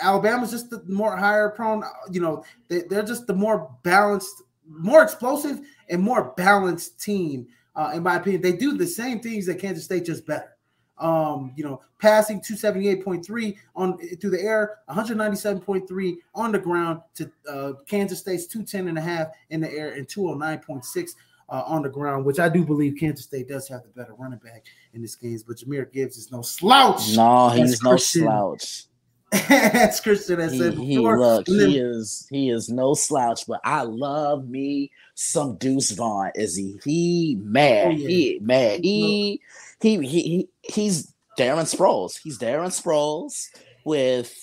Alabama's 0.00 0.50
just 0.50 0.70
the 0.70 0.82
more 0.86 1.16
higher 1.16 1.50
prone, 1.50 1.82
you 2.10 2.20
know, 2.20 2.44
they, 2.68 2.82
they're 2.82 3.02
just 3.02 3.26
the 3.26 3.34
more 3.34 3.70
balanced, 3.82 4.42
more 4.66 5.02
explosive, 5.02 5.60
and 5.88 6.02
more 6.02 6.32
balanced 6.36 7.00
team. 7.00 7.46
Uh, 7.76 7.92
in 7.94 8.02
my 8.02 8.16
opinion, 8.16 8.42
they 8.42 8.52
do 8.52 8.76
the 8.76 8.86
same 8.86 9.20
things 9.20 9.46
that 9.46 9.58
Kansas 9.58 9.84
State 9.84 10.06
just 10.06 10.26
better. 10.26 10.56
Um, 11.00 11.52
you 11.56 11.64
know, 11.64 11.80
passing 11.98 12.40
278.3 12.40 13.56
on 13.74 13.98
through 14.16 14.30
the 14.30 14.40
air, 14.40 14.78
197.3 14.90 16.16
on 16.34 16.52
the 16.52 16.58
ground 16.58 17.00
to 17.14 17.30
uh, 17.48 17.72
Kansas 17.86 18.18
State's 18.18 18.46
210 18.46 18.88
and 18.88 18.98
a 18.98 19.00
half 19.00 19.28
in 19.48 19.60
the 19.60 19.72
air 19.72 19.92
and 19.92 20.06
209.6 20.06 21.14
uh, 21.50 21.62
on 21.66 21.82
the 21.82 21.88
ground, 21.88 22.24
which 22.24 22.38
I 22.38 22.48
do 22.48 22.64
believe 22.64 22.96
Kansas 22.98 23.24
State 23.24 23.48
does 23.48 23.68
have 23.68 23.82
the 23.82 23.88
better 23.88 24.14
running 24.14 24.38
back 24.38 24.64
in 24.94 25.02
this 25.02 25.16
game. 25.16 25.38
But 25.46 25.56
Jahmyr 25.56 25.92
Gibbs 25.92 26.16
is 26.16 26.30
no 26.30 26.42
slouch. 26.42 27.16
No, 27.16 27.48
he's 27.50 27.82
no 27.82 27.96
slouch. 27.96 28.84
That's 29.48 30.00
Christian 30.00 30.40
has 30.40 30.58
said 30.58 30.74
he, 30.74 30.96
before. 30.96 31.16
He, 31.16 31.22
look, 31.22 31.46
then, 31.46 31.70
he 31.70 31.78
is 31.78 32.26
he 32.30 32.50
is 32.50 32.68
no 32.68 32.94
slouch, 32.94 33.46
but 33.46 33.60
I 33.62 33.82
love 33.82 34.48
me 34.48 34.90
some 35.14 35.54
Deuce 35.56 35.92
Vaughn. 35.92 36.32
Is 36.34 36.56
he? 36.56 36.80
He 36.84 37.38
mad. 37.40 37.86
Oh, 37.86 37.90
yeah. 37.90 38.08
He 38.08 38.38
mad. 38.42 38.80
He 38.82 39.40
he 39.80 40.06
he 40.06 40.48
he's 40.62 41.14
Darren 41.38 41.72
Sproles. 41.72 42.18
He's 42.22 42.38
Darren 42.38 42.68
Sproles 42.68 43.46
with 43.84 44.34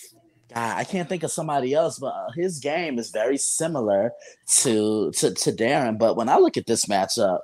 God, 0.53 0.77
I 0.77 0.83
can't 0.83 1.09
think 1.09 1.23
of 1.23 1.31
somebody 1.31 1.73
else, 1.73 1.99
but 1.99 2.13
uh, 2.13 2.31
his 2.35 2.59
game 2.59 2.99
is 2.99 3.09
very 3.09 3.38
similar 3.38 4.11
to, 4.61 5.11
to 5.11 5.33
to 5.33 5.51
Darren. 5.51 5.97
But 5.97 6.15
when 6.15 6.29
I 6.29 6.38
look 6.38 6.57
at 6.57 6.65
this 6.65 6.85
matchup, 6.85 7.39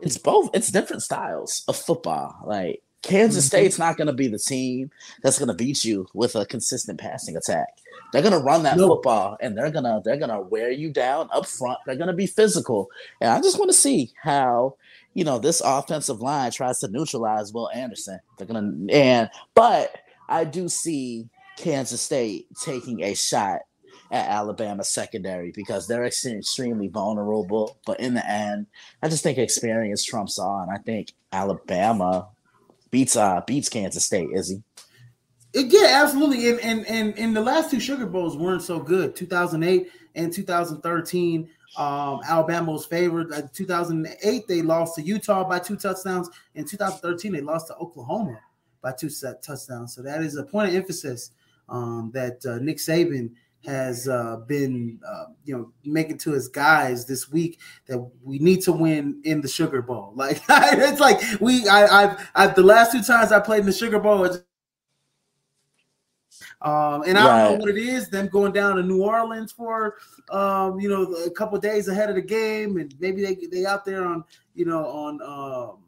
it's 0.00 0.18
both 0.18 0.50
it's 0.54 0.70
different 0.70 1.02
styles 1.02 1.64
of 1.68 1.76
football. 1.76 2.34
Like 2.44 2.82
Kansas 3.02 3.44
mm-hmm. 3.44 3.56
State's 3.56 3.78
not 3.78 3.96
going 3.96 4.06
to 4.06 4.12
be 4.12 4.28
the 4.28 4.38
team 4.38 4.90
that's 5.22 5.38
going 5.38 5.48
to 5.48 5.54
beat 5.54 5.84
you 5.84 6.06
with 6.14 6.34
a 6.34 6.46
consistent 6.46 6.98
passing 6.98 7.36
attack. 7.36 7.68
They're 8.12 8.22
going 8.22 8.32
to 8.32 8.44
run 8.44 8.62
that 8.62 8.78
football 8.78 9.36
and 9.40 9.56
they're 9.56 9.70
going 9.70 9.84
to 9.84 10.00
they're 10.04 10.16
going 10.16 10.30
to 10.30 10.40
wear 10.40 10.70
you 10.70 10.90
down 10.90 11.28
up 11.32 11.46
front. 11.46 11.78
They're 11.86 11.96
going 11.96 12.08
to 12.08 12.14
be 12.14 12.26
physical. 12.26 12.88
And 13.20 13.30
I 13.30 13.40
just 13.40 13.58
want 13.58 13.70
to 13.70 13.76
see 13.76 14.12
how 14.22 14.76
you 15.16 15.24
know, 15.24 15.38
this 15.38 15.62
offensive 15.64 16.20
line 16.20 16.50
tries 16.50 16.78
to 16.80 16.88
neutralize 16.88 17.50
Will 17.50 17.70
Anderson. 17.70 18.20
They're 18.36 18.46
gonna 18.46 18.70
and 18.90 19.30
but 19.54 19.96
I 20.28 20.44
do 20.44 20.68
see 20.68 21.30
Kansas 21.56 22.02
State 22.02 22.46
taking 22.62 23.02
a 23.02 23.14
shot 23.14 23.60
at 24.10 24.28
Alabama 24.28 24.84
secondary 24.84 25.52
because 25.52 25.88
they're 25.88 26.04
extremely 26.04 26.88
vulnerable. 26.88 27.78
But 27.86 27.98
in 27.98 28.12
the 28.12 28.30
end, 28.30 28.66
I 29.02 29.08
just 29.08 29.22
think 29.22 29.38
experience 29.38 30.04
trumps 30.04 30.38
all, 30.38 30.60
and 30.60 30.70
I 30.70 30.82
think 30.82 31.14
Alabama 31.32 32.28
beats 32.90 33.16
uh 33.16 33.40
beats 33.46 33.70
Kansas 33.70 34.04
State. 34.04 34.28
Is 34.34 34.50
he? 34.50 34.62
Yeah, 35.54 36.02
absolutely. 36.02 36.46
And 36.50 36.60
and 36.60 36.86
and 36.88 37.18
and 37.18 37.34
the 37.34 37.40
last 37.40 37.70
two 37.70 37.80
Sugar 37.80 38.04
Bowls 38.04 38.36
weren't 38.36 38.62
so 38.62 38.80
good. 38.80 39.16
2008 39.16 39.88
and 40.14 40.30
2013. 40.30 41.48
Um, 41.76 42.20
Alabama 42.26 42.72
was 42.72 42.86
favored. 42.86 43.32
In 43.32 43.48
2008, 43.52 44.48
they 44.48 44.62
lost 44.62 44.94
to 44.96 45.02
Utah 45.02 45.44
by 45.44 45.58
two 45.58 45.76
touchdowns. 45.76 46.30
In 46.54 46.64
2013, 46.64 47.32
they 47.32 47.40
lost 47.40 47.68
to 47.68 47.76
Oklahoma 47.76 48.40
by 48.82 48.92
two 48.92 49.10
set 49.10 49.42
touchdowns. 49.42 49.94
So 49.94 50.02
that 50.02 50.22
is 50.22 50.36
a 50.36 50.44
point 50.44 50.70
of 50.70 50.74
emphasis 50.74 51.32
um, 51.68 52.10
that 52.14 52.44
uh, 52.46 52.58
Nick 52.58 52.78
Saban 52.78 53.30
has 53.66 54.06
uh, 54.08 54.36
been, 54.46 55.00
uh, 55.06 55.24
you 55.44 55.56
know, 55.56 55.72
making 55.84 56.18
to 56.18 56.32
his 56.32 56.48
guys 56.48 57.04
this 57.04 57.30
week 57.30 57.58
that 57.86 57.98
we 58.22 58.38
need 58.38 58.62
to 58.62 58.72
win 58.72 59.20
in 59.24 59.40
the 59.40 59.48
Sugar 59.48 59.82
Bowl. 59.82 60.12
Like 60.16 60.40
it's 60.48 61.00
like 61.00 61.20
we, 61.40 61.66
I, 61.68 62.04
I've, 62.04 62.30
I've 62.34 62.54
the 62.54 62.62
last 62.62 62.92
two 62.92 63.02
times 63.02 63.32
I 63.32 63.40
played 63.40 63.60
in 63.60 63.66
the 63.66 63.72
Sugar 63.72 63.98
Bowl, 63.98 64.24
um, 66.66 67.04
and 67.06 67.16
I 67.16 67.26
right. 67.26 67.42
don't 67.44 67.52
know 67.52 67.58
what 67.60 67.68
it 67.70 67.78
is, 67.78 68.08
them 68.08 68.26
going 68.26 68.50
down 68.50 68.74
to 68.74 68.82
New 68.82 69.02
Orleans 69.02 69.52
for 69.52 69.98
um, 70.30 70.80
you 70.80 70.88
know, 70.88 71.04
a 71.24 71.30
couple 71.30 71.56
days 71.60 71.86
ahead 71.86 72.08
of 72.08 72.16
the 72.16 72.22
game, 72.22 72.78
and 72.78 72.92
maybe 72.98 73.22
they 73.24 73.36
they 73.46 73.64
out 73.64 73.84
there 73.84 74.04
on, 74.04 74.24
you 74.56 74.64
know, 74.64 74.84
on 74.84 75.22
um, 75.22 75.78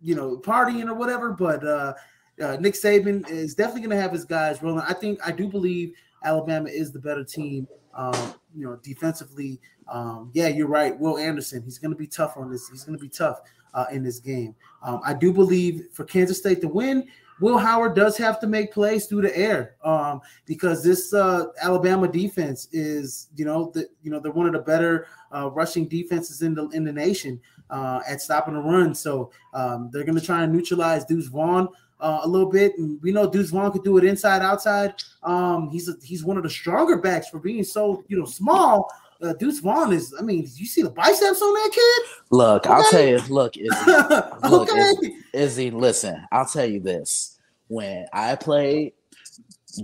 you 0.00 0.14
know, 0.14 0.36
partying 0.36 0.88
or 0.88 0.94
whatever. 0.94 1.32
But 1.32 1.66
uh, 1.66 1.94
uh 2.40 2.56
Nick 2.60 2.74
Saban 2.74 3.28
is 3.28 3.56
definitely 3.56 3.82
gonna 3.82 4.00
have 4.00 4.12
his 4.12 4.24
guys 4.24 4.62
rolling. 4.62 4.84
I 4.86 4.92
think 4.92 5.18
I 5.26 5.32
do 5.32 5.48
believe 5.48 5.92
Alabama 6.22 6.68
is 6.68 6.92
the 6.92 7.00
better 7.00 7.24
team. 7.24 7.66
Um, 7.92 8.34
you 8.54 8.64
know, 8.64 8.76
defensively, 8.82 9.58
um, 9.88 10.30
yeah, 10.34 10.48
you're 10.48 10.68
right. 10.68 10.96
Will 10.96 11.18
Anderson, 11.18 11.62
he's 11.62 11.78
going 11.78 11.92
to 11.92 11.96
be 11.96 12.06
tough 12.06 12.36
on 12.36 12.50
this. 12.50 12.68
He's 12.68 12.84
going 12.84 12.98
to 12.98 13.02
be 13.02 13.08
tough 13.08 13.40
uh, 13.72 13.86
in 13.90 14.04
this 14.04 14.18
game. 14.18 14.54
Um, 14.82 15.00
I 15.02 15.14
do 15.14 15.32
believe 15.32 15.86
for 15.92 16.04
Kansas 16.04 16.36
State 16.36 16.60
to 16.60 16.68
win, 16.68 17.08
Will 17.40 17.58
Howard 17.58 17.94
does 17.94 18.16
have 18.16 18.40
to 18.40 18.46
make 18.46 18.72
plays 18.72 19.06
through 19.06 19.22
the 19.22 19.36
air 19.36 19.76
um, 19.84 20.20
because 20.46 20.82
this 20.82 21.12
uh, 21.12 21.46
Alabama 21.60 22.08
defense 22.08 22.68
is, 22.72 23.28
you 23.36 23.44
know, 23.44 23.70
the, 23.74 23.88
you 24.02 24.10
know 24.10 24.20
they're 24.20 24.32
one 24.32 24.46
of 24.46 24.52
the 24.52 24.60
better 24.60 25.06
uh, 25.34 25.50
rushing 25.50 25.86
defenses 25.86 26.42
in 26.42 26.54
the 26.54 26.68
in 26.68 26.84
the 26.84 26.92
nation 26.92 27.40
uh, 27.70 28.00
at 28.08 28.20
stopping 28.20 28.54
the 28.54 28.60
run. 28.60 28.94
So 28.94 29.30
um, 29.52 29.90
they're 29.92 30.04
going 30.04 30.18
to 30.18 30.24
try 30.24 30.44
and 30.44 30.52
neutralize 30.52 31.04
Deuce 31.04 31.26
Vaughn 31.26 31.68
uh, 32.00 32.20
a 32.22 32.28
little 32.28 32.50
bit, 32.50 32.76
and 32.78 33.00
we 33.02 33.12
know 33.12 33.28
Deuce 33.28 33.50
Vaughn 33.50 33.72
could 33.72 33.84
do 33.84 33.98
it 33.98 34.04
inside 34.04 34.42
outside. 34.42 34.94
Um, 35.22 35.68
he's 35.70 35.88
a, 35.88 35.94
he's 36.02 36.24
one 36.24 36.36
of 36.36 36.42
the 36.42 36.50
stronger 36.50 36.98
backs 36.98 37.28
for 37.28 37.38
being 37.38 37.64
so 37.64 38.04
you 38.08 38.18
know 38.18 38.26
small. 38.26 38.90
Uh, 39.22 39.32
Deuce 39.34 39.60
Vaughn 39.60 39.92
is. 39.92 40.14
I 40.18 40.22
mean, 40.22 40.48
you 40.54 40.66
see 40.66 40.82
the 40.82 40.90
biceps 40.90 41.42
on 41.42 41.54
that 41.54 41.70
kid? 41.72 42.08
Look, 42.30 42.66
okay. 42.66 42.74
I'll 42.74 42.90
tell 42.90 43.06
you. 43.06 43.18
Look, 43.28 43.56
Izzy. 43.56 43.68
look, 43.86 44.70
okay. 44.70 44.90
Izzy, 44.90 45.16
Izzy. 45.32 45.70
Listen, 45.70 46.26
I'll 46.32 46.46
tell 46.46 46.66
you 46.66 46.80
this. 46.80 47.38
When 47.68 48.06
I 48.12 48.36
played, 48.36 48.92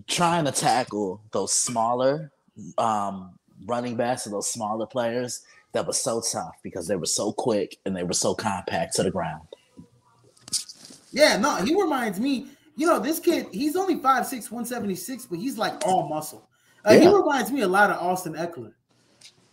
trying 0.07 0.45
to 0.45 0.53
tackle 0.53 1.21
those 1.33 1.53
smaller 1.53 2.31
um, 2.79 3.39
running 3.67 3.97
backs 3.97 4.27
and 4.27 4.35
those 4.35 4.51
smaller 4.51 4.87
players, 4.87 5.43
that 5.73 5.87
was 5.87 6.01
so 6.01 6.21
tough 6.21 6.55
because 6.63 6.87
they 6.87 6.97
were 6.97 7.07
so 7.07 7.33
quick 7.33 7.79
and 7.85 7.97
they 7.97 8.05
were 8.05 8.13
so 8.13 8.35
compact 8.35 8.95
to 8.97 9.03
the 9.03 9.11
ground. 9.11 9.43
Yeah, 11.11 11.37
no, 11.37 11.57
he 11.57 11.75
reminds 11.75 12.21
me. 12.21 12.47
You 12.77 12.87
know, 12.87 12.99
this 12.99 13.21
kid, 13.21 13.47
he's 13.53 13.77
only 13.77 13.97
5'6", 13.97 14.51
176, 14.51 15.27
but 15.27 15.39
he's 15.39 15.59
like 15.59 15.87
all 15.87 16.09
muscle. 16.09 16.49
Uh, 16.87 16.93
yeah. 16.93 17.01
He 17.01 17.07
reminds 17.09 17.53
me 17.53 17.61
a 17.61 17.69
lot 17.69 17.91
of 17.91 17.99
Austin 17.99 18.35
Ekeler. 18.35 18.73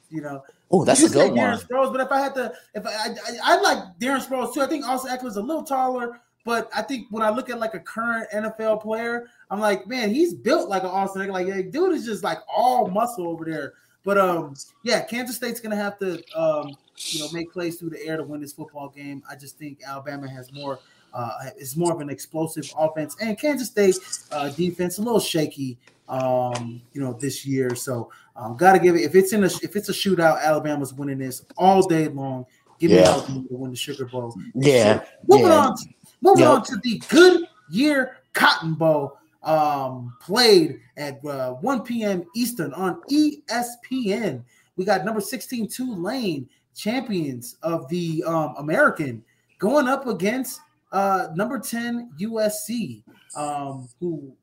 You 0.09 0.21
know. 0.21 0.43
Oh, 0.71 0.85
that's 0.85 1.03
a 1.03 1.09
good 1.09 1.31
Darren 1.31 1.37
one. 1.37 1.59
Sproles, 1.59 1.91
but 1.91 2.01
if 2.01 2.11
I 2.11 2.19
had 2.19 2.35
to, 2.35 2.53
if 2.75 2.85
I, 2.85 2.91
I, 2.91 3.15
I 3.43 3.61
like 3.61 3.77
Darren 3.99 4.25
Sproles 4.25 4.53
too. 4.53 4.61
I 4.61 4.67
think 4.67 4.85
also 4.85 5.07
Ekeler's 5.07 5.37
a 5.37 5.41
little 5.41 5.63
taller, 5.63 6.19
but 6.45 6.69
I 6.75 6.81
think 6.81 7.07
when 7.09 7.23
I 7.23 7.29
look 7.29 7.49
at 7.49 7.59
like 7.59 7.73
a 7.73 7.79
current 7.79 8.29
NFL 8.31 8.81
player, 8.81 9.27
I'm 9.49 9.59
like, 9.59 9.87
man, 9.87 10.13
he's 10.13 10.33
built 10.33 10.69
like 10.69 10.83
an 10.83 10.89
Austin 10.89 11.23
Ekeler. 11.23 11.31
Like, 11.31 11.47
hey, 11.47 11.63
dude 11.63 11.95
is 11.95 12.05
just 12.05 12.23
like 12.23 12.39
all 12.47 12.87
muscle 12.87 13.27
over 13.27 13.45
there. 13.45 13.73
But 14.03 14.17
um, 14.17 14.55
yeah, 14.83 15.01
Kansas 15.01 15.35
State's 15.35 15.59
gonna 15.59 15.75
have 15.75 15.97
to 15.99 16.23
um, 16.35 16.75
you 16.95 17.19
know, 17.19 17.27
make 17.31 17.51
plays 17.51 17.77
through 17.77 17.91
the 17.91 18.05
air 18.05 18.17
to 18.17 18.23
win 18.23 18.41
this 18.41 18.53
football 18.53 18.89
game. 18.89 19.23
I 19.29 19.35
just 19.35 19.57
think 19.57 19.79
Alabama 19.85 20.29
has 20.29 20.51
more. 20.53 20.79
Uh, 21.13 21.49
is 21.57 21.75
more 21.75 21.91
of 21.91 22.01
an 22.01 22.09
explosive 22.09 22.71
offense, 22.77 23.15
and 23.21 23.37
Kansas 23.39 23.67
State 23.67 23.97
uh, 24.31 24.49
defense 24.49 24.97
a 24.97 25.01
little 25.01 25.19
shaky 25.19 25.77
um, 26.09 26.81
you 26.93 27.01
know, 27.01 27.13
this 27.13 27.45
year. 27.45 27.75
So 27.75 28.11
um, 28.35 28.57
got 28.57 28.73
to 28.73 28.79
give 28.79 28.95
it. 28.95 29.01
If 29.01 29.15
it's 29.15 29.31
in 29.31 29.43
a 29.43 29.47
if 29.47 29.75
it's 29.75 29.89
a 29.89 29.93
shootout, 29.93 30.41
Alabama's 30.41 30.93
winning 30.93 31.19
this 31.19 31.45
all 31.57 31.87
day 31.87 32.07
long. 32.07 32.45
Give 32.79 32.91
yeah. 32.91 32.97
me 32.97 33.03
Alabama 33.03 33.47
to 33.47 33.55
win 33.55 33.71
the 33.71 33.77
Sugar 33.77 34.05
Bowl. 34.05 34.35
Yeah. 34.55 35.01
So, 35.01 35.07
moving 35.27 35.47
yeah. 35.47 35.57
on, 35.57 35.75
moving 36.21 36.43
yep. 36.43 36.49
on 36.49 36.63
to 36.65 36.77
the 36.77 37.01
Good 37.09 37.47
Year 37.69 38.17
Cotton 38.33 38.73
Bowl. 38.73 39.17
Um, 39.41 40.17
played 40.19 40.81
at 40.97 41.23
uh, 41.25 41.53
1 41.53 41.83
p.m. 41.83 42.25
Eastern 42.35 42.73
on 42.73 43.01
ESPN. 43.09 44.43
We 44.75 44.83
got 44.83 45.05
number 45.05 45.21
16 45.21 45.69
Tulane 45.69 46.49
champions 46.75 47.55
of 47.63 47.87
the 47.87 48.21
um, 48.27 48.55
American 48.57 49.23
going 49.57 49.87
up 49.87 50.07
against 50.07 50.59
uh, 50.91 51.27
number 51.35 51.59
10 51.59 52.11
USC, 52.21 53.03
um, 53.35 53.87
who 53.99 54.33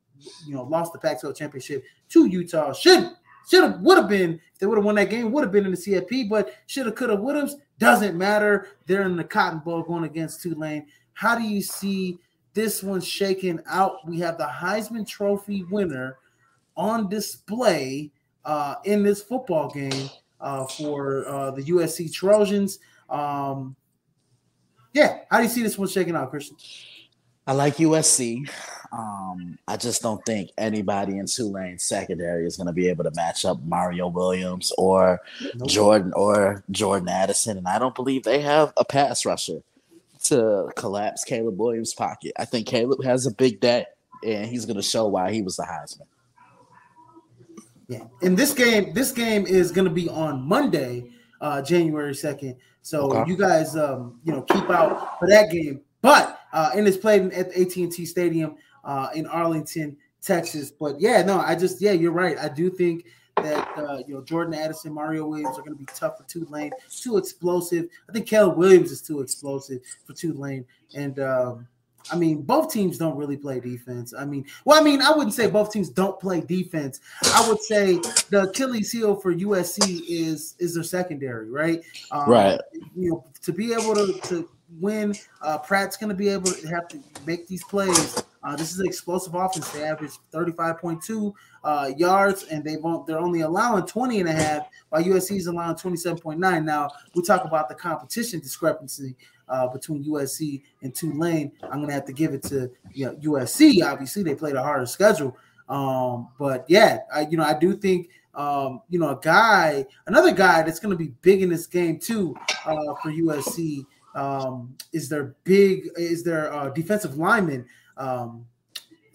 you 0.45 0.55
know 0.55 0.63
lost 0.63 0.93
the 0.93 0.99
Pac-12 0.99 1.35
championship 1.35 1.83
to 2.09 2.25
Utah. 2.25 2.73
Should 2.73 3.11
should 3.47 3.63
have 3.63 3.79
would 3.81 3.97
have 3.97 4.09
been 4.09 4.39
if 4.53 4.59
they 4.59 4.65
would 4.65 4.77
have 4.77 4.85
won 4.85 4.95
that 4.95 5.09
game, 5.09 5.31
would 5.31 5.43
have 5.43 5.51
been 5.51 5.65
in 5.65 5.71
the 5.71 5.77
CFP, 5.77 6.29
but 6.29 6.53
should 6.65 6.85
have, 6.85 6.95
could 6.95 7.09
have, 7.09 7.19
would 7.19 7.35
have. 7.35 7.51
Doesn't 7.79 8.17
matter. 8.17 8.67
They're 8.87 9.03
in 9.03 9.15
the 9.15 9.23
Cotton 9.23 9.59
Bowl 9.59 9.83
going 9.83 10.03
against 10.03 10.41
Tulane. 10.41 10.87
How 11.13 11.37
do 11.37 11.43
you 11.43 11.61
see 11.61 12.17
this 12.53 12.81
one 12.81 13.01
shaken 13.01 13.61
out? 13.67 14.07
We 14.07 14.19
have 14.19 14.37
the 14.37 14.45
Heisman 14.45 15.07
Trophy 15.07 15.63
winner 15.63 16.17
on 16.75 17.09
display 17.09 18.11
uh, 18.45 18.75
in 18.85 19.03
this 19.03 19.21
football 19.21 19.69
game 19.69 20.09
uh, 20.41 20.65
for 20.65 21.27
uh, 21.27 21.51
the 21.51 21.63
USC 21.63 22.11
Trojans. 22.11 22.79
Um, 23.09 23.75
yeah, 24.97 25.19
how 25.29 25.37
do 25.37 25.43
you 25.43 25.49
see 25.49 25.61
this 25.61 25.77
one 25.77 25.87
shaking 25.87 26.15
out, 26.15 26.31
Christian? 26.31 26.57
I 27.45 27.53
like 27.53 27.77
USC. 27.77 28.49
Um, 28.91 29.59
I 29.67 29.77
just 29.77 30.01
don't 30.01 30.25
think 30.25 30.49
anybody 30.57 31.19
in 31.19 31.27
Tulane 31.27 31.77
secondary 31.77 32.47
is 32.47 32.57
going 32.57 32.67
to 32.67 32.73
be 32.73 32.89
able 32.89 33.03
to 33.03 33.11
match 33.15 33.45
up 33.45 33.61
Mario 33.63 34.07
Williams 34.07 34.73
or 34.77 35.21
nope. 35.55 35.69
Jordan 35.69 36.13
or 36.15 36.63
Jordan 36.71 37.09
Addison, 37.09 37.57
and 37.57 37.67
I 37.67 37.77
don't 37.77 37.93
believe 37.93 38.23
they 38.23 38.41
have 38.41 38.73
a 38.75 38.83
pass 38.83 39.23
rusher 39.23 39.61
to 40.23 40.71
collapse 40.75 41.23
Caleb 41.23 41.59
Williams' 41.59 41.93
pocket. 41.93 42.33
I 42.37 42.45
think 42.45 42.65
Caleb 42.65 43.03
has 43.03 43.27
a 43.27 43.31
big 43.31 43.59
day, 43.59 43.85
and 44.25 44.47
he's 44.47 44.65
going 44.65 44.77
to 44.77 44.81
show 44.83 45.05
why 45.07 45.31
he 45.31 45.43
was 45.43 45.57
the 45.57 45.63
Heisman. 45.63 46.07
Yeah, 47.87 48.05
and 48.23 48.35
this 48.35 48.53
game, 48.53 48.93
this 48.93 49.11
game 49.11 49.45
is 49.45 49.71
going 49.71 49.87
to 49.87 49.93
be 49.93 50.09
on 50.09 50.41
Monday, 50.41 51.11
uh, 51.41 51.61
January 51.61 52.15
second. 52.15 52.55
So 52.81 53.11
okay. 53.11 53.29
you 53.29 53.37
guys, 53.37 53.75
um, 53.75 54.19
you 54.23 54.31
know, 54.31 54.41
keep 54.43 54.69
out 54.69 55.19
for 55.19 55.27
that 55.27 55.49
game. 55.51 55.81
But 56.01 56.39
uh, 56.53 56.71
and 56.75 56.87
it's 56.87 56.97
played 56.97 57.33
at 57.33 57.47
AT 57.47 57.75
and 57.75 57.91
T 57.91 58.05
Stadium 58.05 58.55
uh, 58.83 59.09
in 59.13 59.25
Arlington, 59.27 59.97
Texas. 60.21 60.71
But 60.71 60.99
yeah, 60.99 61.21
no, 61.21 61.39
I 61.39 61.55
just 61.55 61.81
yeah, 61.81 61.91
you're 61.91 62.11
right. 62.11 62.37
I 62.37 62.49
do 62.49 62.69
think 62.69 63.05
that 63.37 63.67
uh, 63.77 64.03
you 64.07 64.15
know 64.15 64.23
Jordan 64.23 64.53
Addison, 64.53 64.93
Mario 64.93 65.27
Williams 65.27 65.57
are 65.57 65.61
going 65.61 65.73
to 65.73 65.79
be 65.79 65.87
tough 65.93 66.17
for 66.17 66.23
Tulane. 66.23 66.71
Too 66.89 67.17
explosive. 67.17 67.87
I 68.09 68.13
think 68.13 68.27
Caleb 68.27 68.57
Williams 68.57 68.91
is 68.91 69.01
too 69.01 69.21
explosive 69.21 69.81
for 70.05 70.13
Tulane, 70.13 70.65
and 70.95 71.19
um, 71.19 71.67
I 72.11 72.15
mean, 72.15 72.41
both 72.41 72.71
teams 72.71 72.97
don't 72.97 73.17
really 73.17 73.37
play 73.37 73.59
defense. 73.59 74.13
I 74.17 74.25
mean, 74.25 74.45
well, 74.65 74.79
I 74.79 74.83
mean, 74.83 75.01
I 75.01 75.11
wouldn't 75.11 75.33
say 75.33 75.49
both 75.49 75.71
teams 75.71 75.89
don't 75.89 76.19
play 76.19 76.41
defense. 76.41 76.99
I 77.33 77.47
would 77.47 77.61
say 77.61 77.95
the 78.29 78.47
Achilles 78.49 78.91
heel 78.91 79.15
for 79.15 79.33
USC 79.33 80.03
is 80.07 80.55
is 80.59 80.75
their 80.75 80.83
secondary, 80.83 81.49
right? 81.49 81.81
Um, 82.11 82.29
right. 82.29 82.59
You 82.95 83.11
know, 83.11 83.25
to 83.43 83.53
be 83.53 83.73
able 83.73 83.95
to 83.95 84.19
to 84.23 84.49
win, 84.79 85.13
uh, 85.41 85.57
Pratt's 85.57 85.97
going 85.97 86.09
to 86.09 86.15
be 86.15 86.29
able 86.29 86.51
to 86.51 86.67
have 86.67 86.87
to 86.89 86.99
make 87.25 87.47
these 87.47 87.63
plays. 87.63 88.23
Uh, 88.43 88.55
this 88.55 88.71
is 88.71 88.79
an 88.79 88.85
explosive 88.85 89.33
offense. 89.35 89.69
They 89.71 89.83
average 89.83 90.11
35.2 90.33 91.33
uh, 91.63 91.91
yards, 91.97 92.43
and 92.45 92.63
they 92.63 92.77
won't. 92.77 93.05
They're 93.07 93.19
only 93.19 93.41
allowing 93.41 93.85
20 93.85 94.21
and 94.21 94.29
a 94.29 94.33
half, 94.33 94.67
while 94.89 95.03
USC 95.03 95.37
is 95.37 95.47
allowing 95.47 95.75
27.9. 95.75 96.63
Now 96.63 96.89
we 97.15 97.21
talk 97.23 97.45
about 97.45 97.69
the 97.69 97.75
competition 97.75 98.39
discrepancy 98.39 99.15
uh, 99.49 99.67
between 99.67 100.03
USC 100.05 100.63
and 100.83 100.93
Tulane. 100.93 101.51
I'm 101.63 101.81
gonna 101.81 101.93
have 101.93 102.05
to 102.05 102.13
give 102.13 102.33
it 102.33 102.43
to 102.43 102.71
you 102.93 103.05
know, 103.05 103.15
USC. 103.15 103.83
Obviously, 103.83 104.23
they 104.23 104.35
played 104.35 104.55
a 104.55 104.63
harder 104.63 104.85
schedule. 104.85 105.37
Um, 105.69 106.29
but 106.39 106.65
yeah, 106.67 106.99
I 107.13 107.21
you 107.21 107.37
know 107.37 107.43
I 107.43 107.57
do 107.57 107.75
think 107.75 108.09
um, 108.35 108.81
you 108.89 108.99
know 108.99 109.09
a 109.09 109.19
guy, 109.21 109.85
another 110.07 110.31
guy 110.31 110.63
that's 110.63 110.79
gonna 110.79 110.95
be 110.95 111.13
big 111.21 111.41
in 111.41 111.49
this 111.49 111.67
game 111.67 111.99
too 111.99 112.35
uh, 112.65 112.95
for 113.01 113.11
USC 113.11 113.85
um, 114.15 114.75
is 114.93 115.09
their 115.09 115.35
big 115.43 115.89
is 115.95 116.23
their 116.23 116.53
uh, 116.53 116.69
defensive 116.69 117.17
lineman. 117.17 117.65
Um, 117.97 118.45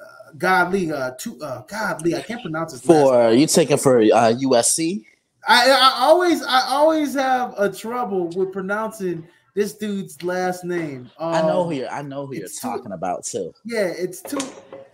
uh, 0.01 0.33
Godly, 0.37 0.93
uh, 0.93 1.13
to, 1.19 1.41
uh, 1.41 1.63
Godly, 1.63 2.17
I 2.17 2.23
can't 2.23 2.43
pronounce 2.43 2.73
his 2.73 2.83
for 2.83 3.33
you 3.33 3.47
taking 3.47 3.77
for 3.77 4.01
uh, 4.01 4.33
USC. 4.33 5.05
I, 5.47 5.71
I 5.71 5.95
always 6.05 6.43
I 6.43 6.69
always 6.69 7.15
have 7.15 7.55
a 7.59 7.71
trouble 7.71 8.29
with 8.29 8.53
pronouncing 8.53 9.27
this 9.55 9.75
dude's 9.75 10.23
last 10.23 10.65
name. 10.65 11.11
Um, 11.19 11.35
I 11.35 11.43
know 11.43 11.65
who 11.65 11.73
you're. 11.73 11.91
I 11.91 12.03
know 12.03 12.27
who 12.27 12.35
you're 12.35 12.49
talking 12.61 12.93
about 12.93 13.25
too. 13.25 13.53
Yeah, 13.65 13.93
it's 13.97 14.23
two. 14.23 14.41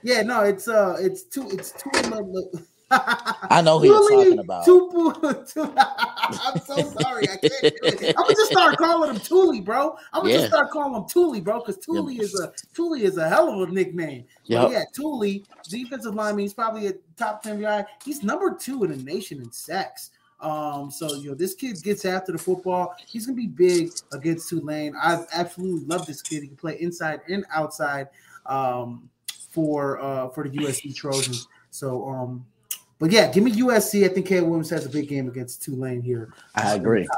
Yeah, 0.03 0.23
no, 0.23 0.43
it's 0.43 0.69
uh, 0.69 0.97
it's 1.01 1.23
two. 1.25 1.49
It's 1.51 1.73
too. 1.73 1.91
I 2.91 3.61
know 3.63 3.79
who 3.79 3.87
you're 3.87 4.09
talking 4.09 4.39
about. 4.39 4.65
Tupu, 4.65 5.15
I'm 6.55 6.61
so 6.61 6.91
sorry. 6.99 7.29
I 7.29 7.37
can't. 7.37 8.17
I'm 8.17 8.25
gonna 8.25 8.35
just 8.35 8.51
start 8.51 8.79
calling 8.79 9.11
him 9.11 9.21
Tuli, 9.21 9.61
bro. 9.61 9.95
I'm 10.13 10.23
gonna 10.23 10.33
yeah. 10.33 10.39
just 10.39 10.49
start 10.49 10.71
calling 10.71 10.95
him 10.95 11.09
Tuli, 11.09 11.41
bro, 11.41 11.61
because 11.61 11.77
Tuli 11.85 12.15
yep. 12.15 12.25
is 12.25 12.41
a 12.41 12.53
Tuli 12.75 13.05
is 13.05 13.19
a 13.19 13.29
hell 13.29 13.61
of 13.63 13.69
a 13.69 13.73
nickname. 13.73 14.25
Yep. 14.45 14.71
yeah, 14.73 14.85
Tuli, 14.95 15.45
defensive 15.69 16.15
lineman. 16.15 16.41
He's 16.41 16.55
probably 16.55 16.87
a 16.87 16.95
top 17.17 17.43
ten 17.43 17.61
guy. 17.61 17.85
He's 18.05 18.23
number 18.23 18.57
two 18.59 18.85
in 18.85 18.91
the 18.91 18.97
nation 18.97 19.41
in 19.43 19.53
sacks. 19.53 20.11
Um, 20.41 20.91
so 20.91 21.15
you 21.15 21.31
know, 21.31 21.35
this 21.35 21.55
kid 21.55 21.83
gets 21.83 22.05
after 22.05 22.33
the 22.33 22.39
football. 22.39 22.95
He's 23.07 23.27
gonna 23.27 23.37
be 23.37 23.47
big 23.47 23.91
against 24.13 24.49
Tulane. 24.49 24.95
I 24.97 25.25
absolutely 25.33 25.87
love 25.87 26.07
this 26.07 26.23
kid. 26.23 26.43
He 26.43 26.49
can 26.49 26.57
play 26.57 26.81
inside 26.81 27.21
and 27.29 27.45
outside 27.53 28.09
um, 28.47 29.11
for 29.51 30.01
uh, 30.01 30.29
for 30.29 30.49
the 30.49 30.57
USC 30.59 30.95
Trojans. 30.95 31.49
So, 31.71 32.09
um, 32.09 32.47
but 32.99 33.11
yeah, 33.11 33.31
give 33.31 33.45
me 33.45 33.53
USC. 33.53 34.05
I 34.05 34.09
think 34.13 34.27
Caleb 34.27 34.49
Williams 34.49 34.71
has 34.71 34.87
a 34.87 34.91
big 34.91 35.09
game 35.09 35.29
against 35.29 35.63
Tulane 35.63 36.03
here. 36.03 36.33
I 36.55 36.75
agree. 36.75 37.09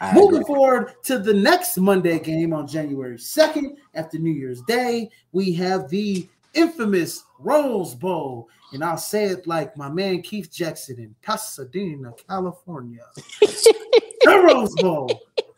I 0.00 0.14
Moving 0.14 0.40
agree. 0.40 0.54
forward 0.54 0.94
to 1.04 1.18
the 1.18 1.34
next 1.34 1.76
Monday 1.76 2.18
game 2.18 2.54
on 2.54 2.66
January 2.66 3.16
2nd 3.16 3.76
after 3.94 4.18
New 4.18 4.32
Year's 4.32 4.62
Day, 4.62 5.10
we 5.32 5.52
have 5.52 5.90
the 5.90 6.26
infamous 6.54 7.24
Rose 7.38 7.94
Bowl. 7.94 8.48
And 8.72 8.84
I'll 8.84 8.98
say 8.98 9.24
it 9.24 9.46
like 9.46 9.76
my 9.76 9.88
man 9.88 10.22
Keith 10.22 10.50
Jackson 10.52 10.98
in 10.98 11.14
Pasadena, 11.22 12.12
California. 12.28 13.04
the 13.40 14.44
Rose 14.46 14.74
Bowl. 14.76 15.10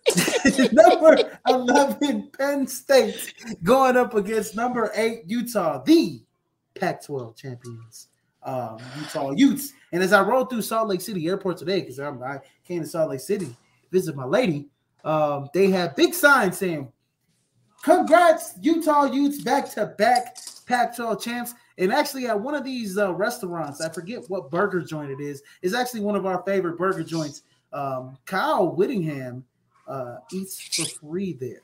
number 0.72 1.38
11 1.48 2.30
Penn 2.36 2.66
State 2.66 3.34
going 3.62 3.96
up 3.96 4.14
against 4.14 4.56
number 4.56 4.90
8 4.94 5.24
Utah, 5.26 5.82
the 5.82 6.22
Pac 6.74 7.04
12 7.04 7.36
champions, 7.36 8.08
um, 8.42 8.78
Utah 8.98 9.30
Utes. 9.30 9.72
And 9.92 10.02
as 10.02 10.12
I 10.12 10.22
rode 10.22 10.50
through 10.50 10.62
Salt 10.62 10.88
Lake 10.88 11.00
City 11.00 11.28
Airport 11.28 11.58
today, 11.58 11.80
because 11.80 12.00
I 12.00 12.40
came 12.66 12.82
to 12.82 12.88
Salt 12.88 13.10
Lake 13.10 13.20
City 13.20 13.54
visit 13.92 14.16
my 14.16 14.24
lady, 14.24 14.68
um, 15.04 15.48
they 15.52 15.70
had 15.70 15.94
big 15.94 16.14
signs 16.14 16.58
saying, 16.58 16.90
Congrats, 17.84 18.54
Utah 18.60 19.04
Utes, 19.04 19.42
back 19.42 19.68
to 19.72 19.86
back 19.86 20.36
Pac 20.62 20.96
12 20.96 21.22
champs. 21.22 21.54
And 21.78 21.92
actually, 21.92 22.26
at 22.26 22.38
one 22.38 22.54
of 22.54 22.64
these 22.64 22.98
uh, 22.98 23.12
restaurants, 23.14 23.80
I 23.80 23.88
forget 23.88 24.28
what 24.28 24.50
burger 24.50 24.80
joint 24.80 25.10
it 25.10 25.20
is, 25.20 25.42
is 25.62 25.74
actually 25.74 26.00
one 26.00 26.16
of 26.16 26.26
our 26.26 26.42
favorite 26.44 26.78
burger 26.78 27.02
joints. 27.02 27.42
Um, 27.72 28.18
Kyle 28.26 28.74
Whittingham 28.74 29.44
uh, 29.88 30.18
eats 30.32 30.60
for 30.60 30.84
free 30.84 31.32
there. 31.32 31.62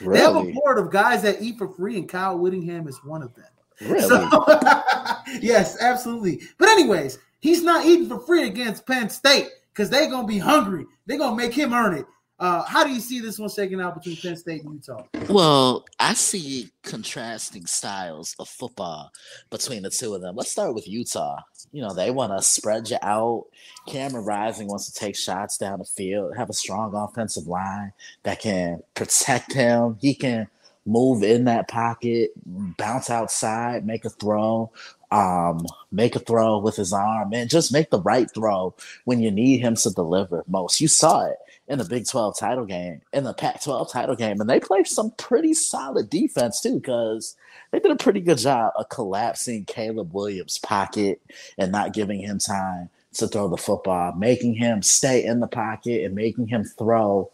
Really? 0.00 0.18
They 0.18 0.24
have 0.24 0.36
a 0.36 0.52
board 0.52 0.78
of 0.78 0.90
guys 0.90 1.22
that 1.22 1.40
eat 1.40 1.58
for 1.58 1.68
free, 1.68 1.96
and 1.96 2.08
Kyle 2.08 2.38
Whittingham 2.38 2.86
is 2.88 3.02
one 3.04 3.22
of 3.22 3.34
them. 3.34 3.46
Really? 3.80 4.08
So, 4.08 4.44
yes, 5.40 5.80
absolutely. 5.80 6.42
But 6.58 6.68
anyways, 6.68 7.18
he's 7.40 7.62
not 7.62 7.86
eating 7.86 8.08
for 8.08 8.20
free 8.20 8.46
against 8.46 8.86
Penn 8.86 9.08
State 9.08 9.48
because 9.72 9.90
they're 9.90 10.10
gonna 10.10 10.26
be 10.26 10.38
hungry. 10.38 10.86
They're 11.06 11.18
gonna 11.18 11.36
make 11.36 11.54
him 11.54 11.72
earn 11.72 11.94
it. 11.94 12.06
Uh, 12.38 12.62
how 12.64 12.84
do 12.84 12.92
you 12.92 13.00
see 13.00 13.18
this 13.18 13.38
one 13.38 13.48
shaking 13.48 13.80
out 13.80 13.94
between 13.94 14.16
Penn 14.16 14.36
State 14.36 14.62
and 14.62 14.74
Utah? 14.74 15.02
Well, 15.30 15.86
I 15.98 16.12
see 16.12 16.70
contrasting 16.82 17.64
styles 17.64 18.36
of 18.38 18.48
football 18.48 19.10
between 19.48 19.82
the 19.82 19.90
two 19.90 20.14
of 20.14 20.20
them. 20.20 20.36
Let's 20.36 20.50
start 20.50 20.74
with 20.74 20.86
Utah. 20.86 21.40
You 21.72 21.80
know, 21.80 21.94
they 21.94 22.10
want 22.10 22.32
to 22.32 22.42
spread 22.42 22.90
you 22.90 22.98
out. 23.00 23.46
Cameron 23.88 24.26
Rising 24.26 24.68
wants 24.68 24.90
to 24.90 24.98
take 24.98 25.16
shots 25.16 25.56
down 25.56 25.78
the 25.78 25.86
field, 25.86 26.36
have 26.36 26.50
a 26.50 26.54
strong 26.54 26.94
offensive 26.94 27.46
line 27.46 27.92
that 28.24 28.40
can 28.40 28.82
protect 28.94 29.54
him. 29.54 29.96
He 30.02 30.14
can 30.14 30.48
move 30.84 31.22
in 31.22 31.44
that 31.44 31.68
pocket, 31.68 32.32
bounce 32.44 33.08
outside, 33.08 33.86
make 33.86 34.04
a 34.04 34.10
throw, 34.10 34.70
um, 35.10 35.66
make 35.90 36.14
a 36.14 36.20
throw 36.20 36.58
with 36.58 36.76
his 36.76 36.92
arm, 36.92 37.32
and 37.32 37.48
just 37.48 37.72
make 37.72 37.88
the 37.90 38.02
right 38.02 38.30
throw 38.30 38.74
when 39.04 39.20
you 39.20 39.30
need 39.30 39.60
him 39.60 39.74
to 39.76 39.90
deliver 39.90 40.44
most. 40.46 40.82
You 40.82 40.88
saw 40.88 41.24
it 41.26 41.36
in 41.68 41.78
the 41.78 41.84
Big 41.84 42.06
12 42.06 42.38
title 42.38 42.64
game, 42.64 43.00
in 43.12 43.24
the 43.24 43.34
Pac 43.34 43.62
12 43.62 43.90
title 43.90 44.14
game. 44.14 44.40
And 44.40 44.48
they 44.48 44.60
played 44.60 44.86
some 44.86 45.10
pretty 45.12 45.54
solid 45.54 46.08
defense, 46.08 46.60
too, 46.60 46.76
because 46.76 47.36
they 47.70 47.80
did 47.80 47.90
a 47.90 47.96
pretty 47.96 48.20
good 48.20 48.38
job 48.38 48.72
of 48.76 48.88
collapsing 48.88 49.64
Caleb 49.64 50.12
Williams' 50.14 50.58
pocket 50.58 51.20
and 51.58 51.72
not 51.72 51.92
giving 51.92 52.20
him 52.20 52.38
time 52.38 52.90
to 53.14 53.26
throw 53.26 53.48
the 53.48 53.56
football, 53.56 54.12
making 54.14 54.54
him 54.54 54.82
stay 54.82 55.24
in 55.24 55.40
the 55.40 55.48
pocket 55.48 56.04
and 56.04 56.14
making 56.14 56.46
him 56.46 56.64
throw, 56.64 57.30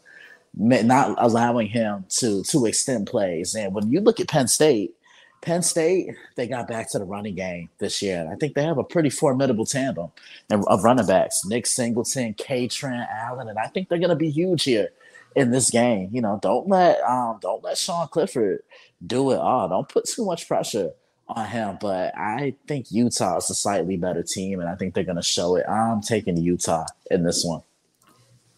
not 0.54 1.14
allowing 1.18 1.68
him 1.68 2.04
to, 2.08 2.42
to 2.44 2.66
extend 2.66 3.06
plays. 3.06 3.54
And 3.54 3.74
when 3.74 3.90
you 3.90 4.00
look 4.00 4.20
at 4.20 4.28
Penn 4.28 4.48
State, 4.48 4.94
Penn 5.42 5.62
State, 5.62 6.14
they 6.36 6.46
got 6.46 6.68
back 6.68 6.90
to 6.92 6.98
the 6.98 7.04
running 7.04 7.34
game 7.34 7.68
this 7.78 8.00
year. 8.00 8.28
I 8.32 8.36
think 8.36 8.54
they 8.54 8.64
have 8.64 8.78
a 8.78 8.84
pretty 8.84 9.10
formidable 9.10 9.66
tandem 9.66 10.10
of 10.50 10.84
running 10.84 11.06
backs. 11.06 11.44
Nick 11.44 11.66
Singleton, 11.66 12.34
Kaytron 12.34 13.06
Allen, 13.10 13.48
and 13.48 13.58
I 13.58 13.66
think 13.66 13.88
they're 13.88 13.98
going 13.98 14.10
to 14.10 14.16
be 14.16 14.30
huge 14.30 14.62
here 14.62 14.88
in 15.34 15.50
this 15.50 15.70
game. 15.70 16.10
You 16.12 16.20
know, 16.22 16.38
don't 16.42 16.68
let 16.68 17.00
um 17.02 17.38
don't 17.42 17.62
let 17.64 17.76
Sean 17.76 18.08
Clifford 18.08 18.60
do 19.06 19.32
it 19.32 19.38
all. 19.38 19.68
Don't 19.68 19.88
put 19.88 20.04
too 20.04 20.24
much 20.24 20.46
pressure 20.46 20.92
on 21.28 21.46
him. 21.46 21.78
But 21.80 22.16
I 22.16 22.54
think 22.68 22.92
Utah 22.92 23.38
is 23.38 23.50
a 23.50 23.54
slightly 23.54 23.96
better 23.96 24.22
team, 24.22 24.60
and 24.60 24.68
I 24.68 24.76
think 24.76 24.94
they're 24.94 25.04
gonna 25.04 25.22
show 25.22 25.56
it. 25.56 25.66
I'm 25.68 26.02
taking 26.02 26.36
Utah 26.36 26.86
in 27.10 27.24
this 27.24 27.44
one. 27.44 27.62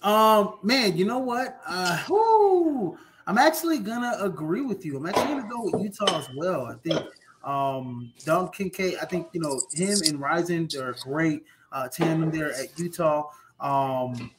Um, 0.03 0.59
man, 0.63 0.99
you 0.99 1.07
know 1.07 1.19
what? 1.19 1.59
Uh, 1.67 2.03
whoo, 2.11 2.99
I'm 3.27 3.39
actually 3.39 3.79
gonna 3.79 4.17
agree 4.21 4.61
with 4.61 4.85
you. 4.85 4.97
I'm 4.97 5.07
actually 5.07 5.35
gonna 5.35 5.49
go 5.49 5.65
with 5.65 5.83
Utah 5.83 6.19
as 6.19 6.29
well. 6.37 6.67
I 6.67 6.75
think 6.75 7.07
um 7.43 8.13
Dalton 8.25 8.53
Kincaid, 8.53 8.99
I 9.01 9.07
think 9.07 9.29
you 9.33 9.41
know 9.41 9.61
him 9.73 9.99
and 10.07 10.21
Rising, 10.21 10.69
they're 10.71 10.95
great 11.03 11.45
uh 11.73 11.89
tandem 11.89 12.31
there 12.31 12.53
at 12.53 12.79
Utah. 12.79 13.29
Um 13.61 14.31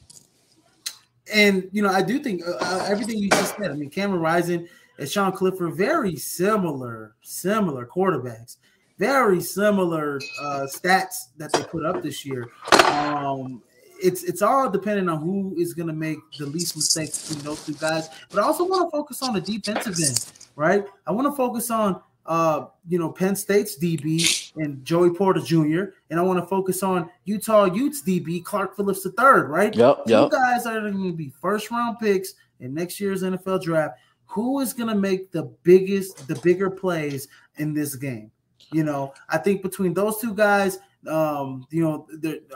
and 1.32 1.68
you 1.72 1.82
know, 1.82 1.90
I 1.90 2.02
do 2.02 2.18
think 2.18 2.42
uh, 2.46 2.56
uh, 2.60 2.86
everything 2.88 3.18
you 3.18 3.28
just 3.30 3.56
said. 3.56 3.70
I 3.70 3.74
mean, 3.74 3.90
Cameron 3.90 4.20
Rising 4.20 4.68
and 4.98 5.08
Sean 5.08 5.32
Clifford, 5.32 5.74
very 5.74 6.16
similar, 6.16 7.14
similar 7.22 7.86
quarterbacks, 7.86 8.58
very 8.98 9.40
similar 9.40 10.20
uh, 10.40 10.66
stats 10.70 11.28
that 11.36 11.52
they 11.52 11.62
put 11.64 11.84
up 11.84 12.02
this 12.02 12.24
year. 12.24 12.48
Um, 12.84 13.62
it's 14.02 14.22
it's 14.24 14.42
all 14.42 14.70
depending 14.70 15.08
on 15.08 15.20
who 15.20 15.54
is 15.58 15.74
going 15.74 15.88
to 15.88 15.94
make 15.94 16.18
the 16.38 16.46
least 16.46 16.76
mistakes 16.76 17.28
between 17.28 17.44
those 17.44 17.64
two 17.64 17.74
guys. 17.74 18.08
But 18.30 18.40
I 18.40 18.42
also 18.42 18.64
want 18.64 18.86
to 18.86 18.96
focus 18.96 19.22
on 19.22 19.34
the 19.34 19.40
defensive 19.40 19.96
end, 19.98 20.32
right? 20.56 20.84
I 21.06 21.12
want 21.12 21.26
to 21.26 21.36
focus 21.36 21.70
on 21.70 22.00
uh, 22.26 22.66
you 22.88 22.98
know, 22.98 23.10
Penn 23.10 23.36
State's 23.36 23.78
DB 23.78 24.52
and 24.56 24.84
Joey 24.84 25.10
Porter 25.10 25.40
Jr. 25.40 25.92
And 26.10 26.18
I 26.18 26.22
want 26.22 26.40
to 26.40 26.46
focus 26.46 26.82
on 26.82 27.08
Utah 27.24 27.64
Utes 27.66 28.02
DB 28.02 28.44
Clark 28.44 28.76
Phillips 28.76 29.06
III, 29.06 29.42
right? 29.46 29.74
Yep. 29.74 30.06
Two 30.06 30.12
yep. 30.12 30.30
guys 30.30 30.66
are 30.66 30.80
going 30.80 31.10
to 31.10 31.12
be 31.12 31.32
first 31.40 31.70
round 31.70 31.98
picks 31.98 32.34
in 32.60 32.74
next 32.74 33.00
year's 33.00 33.22
NFL 33.22 33.62
draft. 33.62 33.98
Who 34.26 34.60
is 34.60 34.72
going 34.72 34.88
to 34.88 34.96
make 34.96 35.30
the 35.30 35.44
biggest, 35.62 36.26
the 36.26 36.34
bigger 36.36 36.68
plays 36.68 37.28
in 37.56 37.72
this 37.72 37.94
game? 37.94 38.30
You 38.72 38.82
know, 38.82 39.14
I 39.28 39.38
think 39.38 39.62
between 39.62 39.94
those 39.94 40.18
two 40.18 40.34
guys, 40.34 40.80
um, 41.08 41.66
you 41.70 41.82
know, 41.82 42.06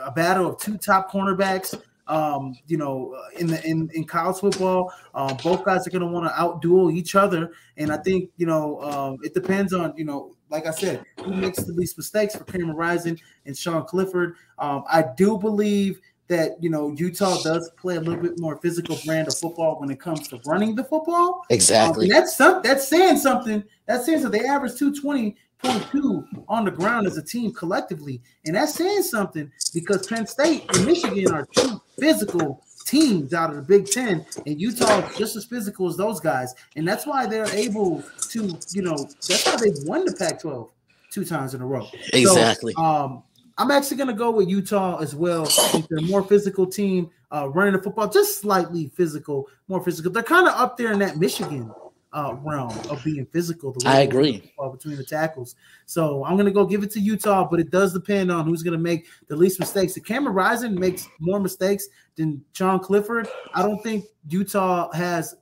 a 0.01 0.11
battle 0.11 0.47
of 0.49 0.59
two 0.59 0.77
top 0.77 1.11
cornerbacks 1.11 1.79
um, 2.11 2.57
you 2.67 2.77
know, 2.77 3.15
uh, 3.17 3.39
in 3.39 3.47
the 3.47 3.65
in, 3.65 3.89
in 3.93 4.03
college 4.03 4.39
football, 4.39 4.93
um, 5.15 5.37
both 5.41 5.63
guys 5.63 5.87
are 5.87 5.91
going 5.91 6.01
to 6.01 6.07
want 6.07 6.27
to 6.27 6.33
outduel 6.33 6.93
each 6.93 7.15
other, 7.15 7.53
and 7.77 7.91
I 7.91 7.97
think 7.97 8.29
you 8.37 8.45
know 8.45 8.81
um, 8.81 9.17
it 9.23 9.33
depends 9.33 9.73
on 9.73 9.93
you 9.95 10.03
know, 10.03 10.35
like 10.49 10.65
I 10.65 10.71
said, 10.71 11.05
who 11.23 11.33
makes 11.33 11.63
the 11.63 11.71
least 11.71 11.97
mistakes 11.97 12.35
for 12.35 12.43
Cameron 12.43 12.75
Rising 12.75 13.19
and 13.45 13.57
Sean 13.57 13.85
Clifford. 13.85 14.35
Um, 14.59 14.83
I 14.91 15.05
do 15.15 15.37
believe 15.37 16.01
that 16.27 16.61
you 16.61 16.69
know 16.69 16.91
Utah 16.97 17.41
does 17.43 17.71
play 17.77 17.95
a 17.95 18.01
little 18.01 18.21
bit 18.21 18.37
more 18.39 18.57
physical 18.57 18.97
brand 19.05 19.29
of 19.29 19.37
football 19.37 19.79
when 19.79 19.89
it 19.89 19.99
comes 19.99 20.27
to 20.29 20.41
running 20.45 20.75
the 20.75 20.83
football. 20.83 21.45
Exactly. 21.49 22.07
Um, 22.07 22.09
that's 22.09 22.35
some, 22.35 22.61
that's 22.61 22.87
saying 22.89 23.17
something. 23.17 23.63
That's 23.85 24.05
saying 24.05 24.23
that 24.23 24.33
they 24.33 24.45
average 24.45 24.75
220 24.75 25.37
2 25.63 26.27
on 26.47 26.65
the 26.65 26.71
ground 26.71 27.07
as 27.07 27.17
a 27.17 27.23
team 27.23 27.53
collectively. 27.53 28.21
And 28.45 28.55
that's 28.55 28.75
saying 28.75 29.03
something 29.03 29.51
because 29.73 30.07
Penn 30.07 30.27
State 30.27 30.65
and 30.75 30.85
Michigan 30.85 31.31
are 31.31 31.47
two 31.55 31.81
physical 31.99 32.63
teams 32.85 33.33
out 33.33 33.51
of 33.51 33.55
the 33.55 33.61
Big 33.61 33.85
Ten, 33.85 34.25
and 34.45 34.59
Utah 34.59 34.99
is 35.07 35.17
just 35.17 35.35
as 35.35 35.45
physical 35.45 35.87
as 35.87 35.97
those 35.97 36.19
guys. 36.19 36.53
And 36.75 36.87
that's 36.87 37.05
why 37.05 37.25
they're 37.25 37.53
able 37.53 38.03
to, 38.29 38.57
you 38.73 38.81
know, 38.81 38.97
that's 39.27 39.45
why 39.45 39.55
they've 39.57 39.83
won 39.85 40.05
the 40.05 40.13
Pac 40.13 40.41
12 40.41 40.69
two 41.11 41.25
times 41.25 41.53
in 41.53 41.61
a 41.61 41.65
row. 41.65 41.87
Exactly. 42.13 42.73
So, 42.73 42.81
um, 42.81 43.23
I'm 43.57 43.69
actually 43.69 43.97
going 43.97 44.07
to 44.07 44.13
go 44.13 44.31
with 44.31 44.47
Utah 44.47 44.97
as 44.99 45.13
well. 45.13 45.45
they're 45.89 45.99
a 45.99 46.01
more 46.01 46.23
physical 46.23 46.65
team, 46.65 47.11
uh, 47.31 47.49
running 47.49 47.73
the 47.73 47.81
football, 47.81 48.09
just 48.09 48.39
slightly 48.39 48.91
physical, 48.95 49.47
more 49.67 49.83
physical. 49.83 50.11
They're 50.11 50.23
kind 50.23 50.47
of 50.47 50.53
up 50.55 50.77
there 50.77 50.91
in 50.91 50.99
that 50.99 51.17
Michigan 51.17 51.71
uh, 52.13 52.35
realm 52.43 52.77
of 52.89 53.03
being 53.03 53.25
physical. 53.27 53.75
I 53.85 54.01
agree. 54.01 54.53
Between 54.71 54.97
the 54.97 55.03
tackles, 55.03 55.55
so 55.85 56.25
I'm 56.25 56.37
gonna 56.37 56.51
go 56.51 56.65
give 56.65 56.83
it 56.83 56.91
to 56.91 56.99
Utah, 56.99 57.47
but 57.49 57.59
it 57.59 57.71
does 57.71 57.93
depend 57.93 58.31
on 58.31 58.45
who's 58.45 58.63
gonna 58.63 58.77
make 58.77 59.07
the 59.27 59.35
least 59.35 59.59
mistakes. 59.59 59.95
If 59.97 60.03
Cameron 60.03 60.35
Rising 60.35 60.79
makes 60.79 61.07
more 61.19 61.39
mistakes 61.39 61.87
than 62.15 62.43
John 62.53 62.79
Clifford, 62.79 63.27
I 63.53 63.61
don't 63.61 63.81
think 63.81 64.05
Utah 64.29 64.91
has 64.91 65.35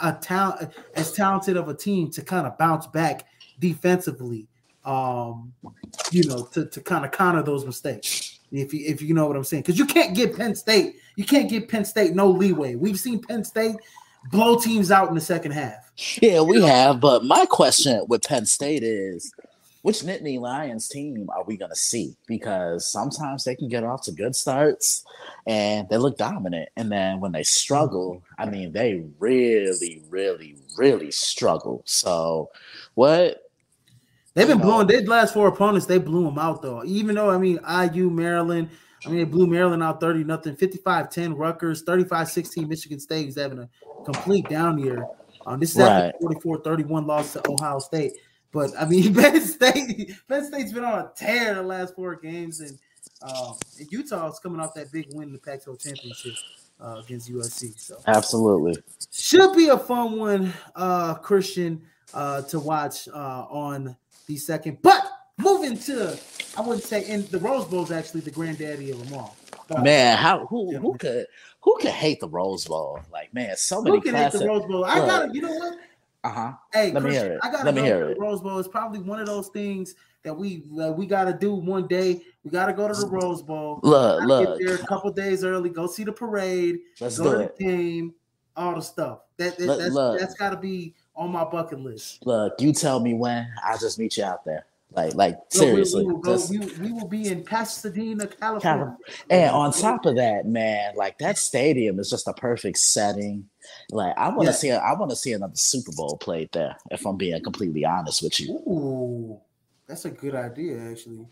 a 0.00 0.12
talent 0.12 0.72
as 0.94 1.12
talented 1.12 1.56
of 1.56 1.68
a 1.68 1.74
team 1.74 2.10
to 2.12 2.22
kind 2.22 2.46
of 2.46 2.56
bounce 2.58 2.86
back 2.86 3.26
defensively. 3.58 4.48
Um, 4.84 5.52
you 6.10 6.26
know, 6.26 6.44
to, 6.46 6.66
to 6.66 6.80
kind 6.80 7.04
of 7.04 7.12
counter 7.12 7.40
those 7.40 7.64
mistakes. 7.64 8.40
If 8.50 8.74
you 8.74 8.84
if 8.84 9.00
you 9.00 9.14
know 9.14 9.26
what 9.26 9.36
I'm 9.36 9.44
saying, 9.44 9.62
because 9.62 9.78
you 9.78 9.86
can't 9.86 10.14
get 10.14 10.36
Penn 10.36 10.54
State, 10.54 10.96
you 11.16 11.24
can't 11.24 11.48
get 11.48 11.68
Penn 11.68 11.84
State 11.84 12.14
no 12.14 12.28
leeway. 12.28 12.74
We've 12.74 12.98
seen 12.98 13.22
Penn 13.22 13.44
State 13.44 13.76
blow 14.30 14.58
teams 14.58 14.90
out 14.90 15.08
in 15.08 15.14
the 15.14 15.20
second 15.20 15.52
half. 15.52 15.92
Yeah, 16.20 16.40
we 16.40 16.62
have. 16.62 17.00
But 17.00 17.24
my 17.24 17.46
question 17.46 18.04
with 18.08 18.22
Penn 18.22 18.46
State 18.46 18.82
is 18.82 19.32
which 19.82 20.02
Nittany 20.02 20.40
Lions 20.40 20.88
team 20.88 21.28
are 21.34 21.42
we 21.44 21.56
going 21.56 21.70
to 21.70 21.76
see? 21.76 22.16
Because 22.26 22.86
sometimes 22.90 23.44
they 23.44 23.56
can 23.56 23.68
get 23.68 23.82
off 23.82 24.02
to 24.04 24.12
good 24.12 24.34
starts 24.34 25.04
and 25.46 25.88
they 25.88 25.96
look 25.96 26.16
dominant. 26.16 26.68
And 26.76 26.90
then 26.90 27.20
when 27.20 27.32
they 27.32 27.42
struggle, 27.42 28.22
I 28.38 28.46
mean, 28.46 28.72
they 28.72 29.04
really, 29.18 30.02
really, 30.08 30.56
really 30.76 31.10
struggle. 31.10 31.82
So, 31.84 32.50
what? 32.94 33.42
They've 34.34 34.48
been 34.48 34.60
blowing 34.60 34.86
their 34.86 35.02
last 35.02 35.34
four 35.34 35.48
opponents. 35.48 35.86
They 35.86 35.98
blew 35.98 36.24
them 36.24 36.38
out, 36.38 36.62
though. 36.62 36.82
Even 36.84 37.16
though, 37.16 37.30
I 37.30 37.36
mean, 37.36 37.58
IU, 37.68 38.08
Maryland, 38.08 38.70
I 39.04 39.08
mean, 39.08 39.18
they 39.18 39.24
blew 39.24 39.46
Maryland 39.46 39.82
out 39.82 40.00
30 40.00 40.24
nothing, 40.24 40.56
55 40.56 41.10
10 41.10 41.34
Rutgers, 41.34 41.82
35 41.82 42.28
16 42.28 42.68
Michigan 42.68 43.00
State 43.00 43.28
is 43.28 43.36
having 43.36 43.58
a 43.58 43.68
complete 44.04 44.48
down 44.48 44.78
year. 44.78 45.06
Um, 45.46 45.58
this 45.58 45.72
is 45.72 45.78
right. 45.78 46.06
after 46.06 46.18
44 46.20 46.60
31 46.62 47.06
loss 47.06 47.32
to 47.32 47.42
Ohio 47.48 47.78
State. 47.78 48.12
But 48.52 48.70
I 48.78 48.84
mean, 48.84 49.14
Penn 49.14 49.40
State, 49.40 50.14
Penn 50.28 50.44
State's 50.44 50.72
been 50.72 50.84
on 50.84 50.98
a 50.98 51.12
tear 51.16 51.54
the 51.54 51.62
last 51.62 51.94
four 51.94 52.14
games, 52.16 52.60
and, 52.60 52.78
um, 53.22 53.56
and 53.78 53.90
Utah 53.90 54.30
is 54.30 54.38
coming 54.38 54.60
off 54.60 54.74
that 54.74 54.92
big 54.92 55.06
win 55.12 55.28
in 55.28 55.32
the 55.32 55.38
Pac-12 55.38 55.82
championship 55.82 56.34
uh, 56.80 57.00
against 57.04 57.32
USC. 57.32 57.78
So 57.78 57.98
absolutely 58.06 58.76
should 59.12 59.56
be 59.56 59.68
a 59.68 59.78
fun 59.78 60.18
one, 60.18 60.52
uh, 60.76 61.14
Christian, 61.14 61.82
uh, 62.14 62.42
to 62.42 62.60
watch 62.60 63.08
uh, 63.08 63.46
on 63.48 63.96
the 64.26 64.36
second. 64.36 64.78
But 64.82 65.11
moving 65.42 65.78
to, 65.78 66.18
I 66.56 66.60
wouldn't 66.60 66.84
say, 66.84 67.04
and 67.10 67.24
the 67.28 67.38
Rose 67.38 67.66
Bowl 67.66 67.84
is 67.84 67.90
actually 67.90 68.22
the 68.22 68.30
granddaddy 68.30 68.90
of 68.90 69.04
them 69.04 69.18
all. 69.18 69.36
Man, 69.82 70.16
how 70.16 70.46
who 70.46 70.76
who 70.76 70.96
could 70.98 71.26
who 71.60 71.78
could 71.80 71.90
hate 71.90 72.20
the 72.20 72.28
Rose 72.28 72.66
Bowl? 72.66 73.00
Like, 73.12 73.32
man, 73.32 73.56
so 73.56 73.82
many. 73.82 73.96
Who 73.96 74.02
can 74.02 74.12
classic, 74.12 74.40
hate 74.40 74.46
the 74.46 74.52
Rose 74.52 74.66
Bowl? 74.66 74.84
I 74.84 74.98
got 74.98 75.34
you 75.34 75.42
know 75.42 75.52
what? 75.52 75.78
Uh 76.24 76.28
huh. 76.28 76.52
Hey, 76.72 76.92
let 76.92 77.02
Chris, 77.02 77.14
me 77.14 77.20
hear 77.20 77.32
it. 77.34 77.40
I 77.42 77.50
gotta 77.50 77.64
let 77.64 77.74
me 77.74 77.82
hear 77.82 78.10
it. 78.10 78.18
Rose 78.18 78.40
Bowl 78.40 78.58
is 78.58 78.68
probably 78.68 79.00
one 79.00 79.18
of 79.18 79.26
those 79.26 79.48
things 79.48 79.94
that 80.22 80.34
we 80.34 80.62
uh, 80.80 80.92
we 80.92 81.06
got 81.06 81.24
to 81.24 81.32
do 81.32 81.54
one 81.54 81.86
day. 81.86 82.22
We 82.44 82.50
got 82.50 82.66
to 82.66 82.72
go 82.72 82.88
to 82.88 82.94
the 82.94 83.06
Rose 83.06 83.42
Bowl. 83.42 83.80
Look, 83.82 84.24
look. 84.24 84.58
Get 84.58 84.66
there 84.66 84.76
a 84.76 84.86
couple 84.86 85.10
days 85.12 85.44
early. 85.44 85.70
Go 85.70 85.86
see 85.86 86.04
the 86.04 86.12
parade. 86.12 86.80
Let's 87.00 87.18
go 87.18 87.24
do 87.24 87.38
to 87.38 87.44
it. 87.44 87.56
the 87.56 87.64
game. 87.64 88.14
All 88.56 88.74
the 88.74 88.82
stuff. 88.82 89.20
That, 89.38 89.56
that 89.56 89.66
look, 89.66 89.78
that's 89.78 89.92
look. 89.92 90.20
that's 90.20 90.34
got 90.34 90.50
to 90.50 90.56
be 90.56 90.94
on 91.16 91.30
my 91.32 91.44
bucket 91.44 91.80
list. 91.80 92.26
Look, 92.26 92.60
you 92.60 92.72
tell 92.72 93.00
me 93.00 93.14
when. 93.14 93.48
I'll 93.64 93.78
just 93.78 93.98
meet 93.98 94.16
you 94.16 94.24
out 94.24 94.44
there. 94.44 94.66
Like, 94.94 95.14
like 95.14 95.38
seriously. 95.48 96.04
we, 96.04 96.08
we, 96.08 96.12
will 96.14 96.20
go, 96.20 96.38
we, 96.50 96.58
we, 96.58 96.92
will 96.92 97.08
be 97.08 97.28
in 97.28 97.44
Pasadena, 97.44 98.26
California. 98.26 98.96
And 99.30 99.50
on 99.50 99.72
top 99.72 100.06
of 100.06 100.16
that, 100.16 100.46
man, 100.46 100.94
like 100.96 101.18
that 101.18 101.38
stadium 101.38 101.98
is 101.98 102.10
just 102.10 102.28
a 102.28 102.32
perfect 102.32 102.78
setting. 102.78 103.48
Like 103.90 104.16
I 104.16 104.28
want 104.28 104.48
to 104.48 104.52
see, 104.52 104.70
I 104.70 104.92
want 104.94 105.10
to 105.10 105.16
see 105.16 105.32
another 105.32 105.56
Super 105.56 105.92
Bowl 105.92 106.16
played 106.18 106.50
there. 106.52 106.76
If 106.90 107.06
I'm 107.06 107.16
being 107.16 107.42
completely 107.42 107.84
honest 107.84 108.22
with 108.22 108.40
you. 108.40 108.54
Ooh, 108.66 109.40
that's 109.86 110.04
a 110.04 110.10
good 110.10 110.34
idea, 110.34 110.78
actually. 110.90 111.26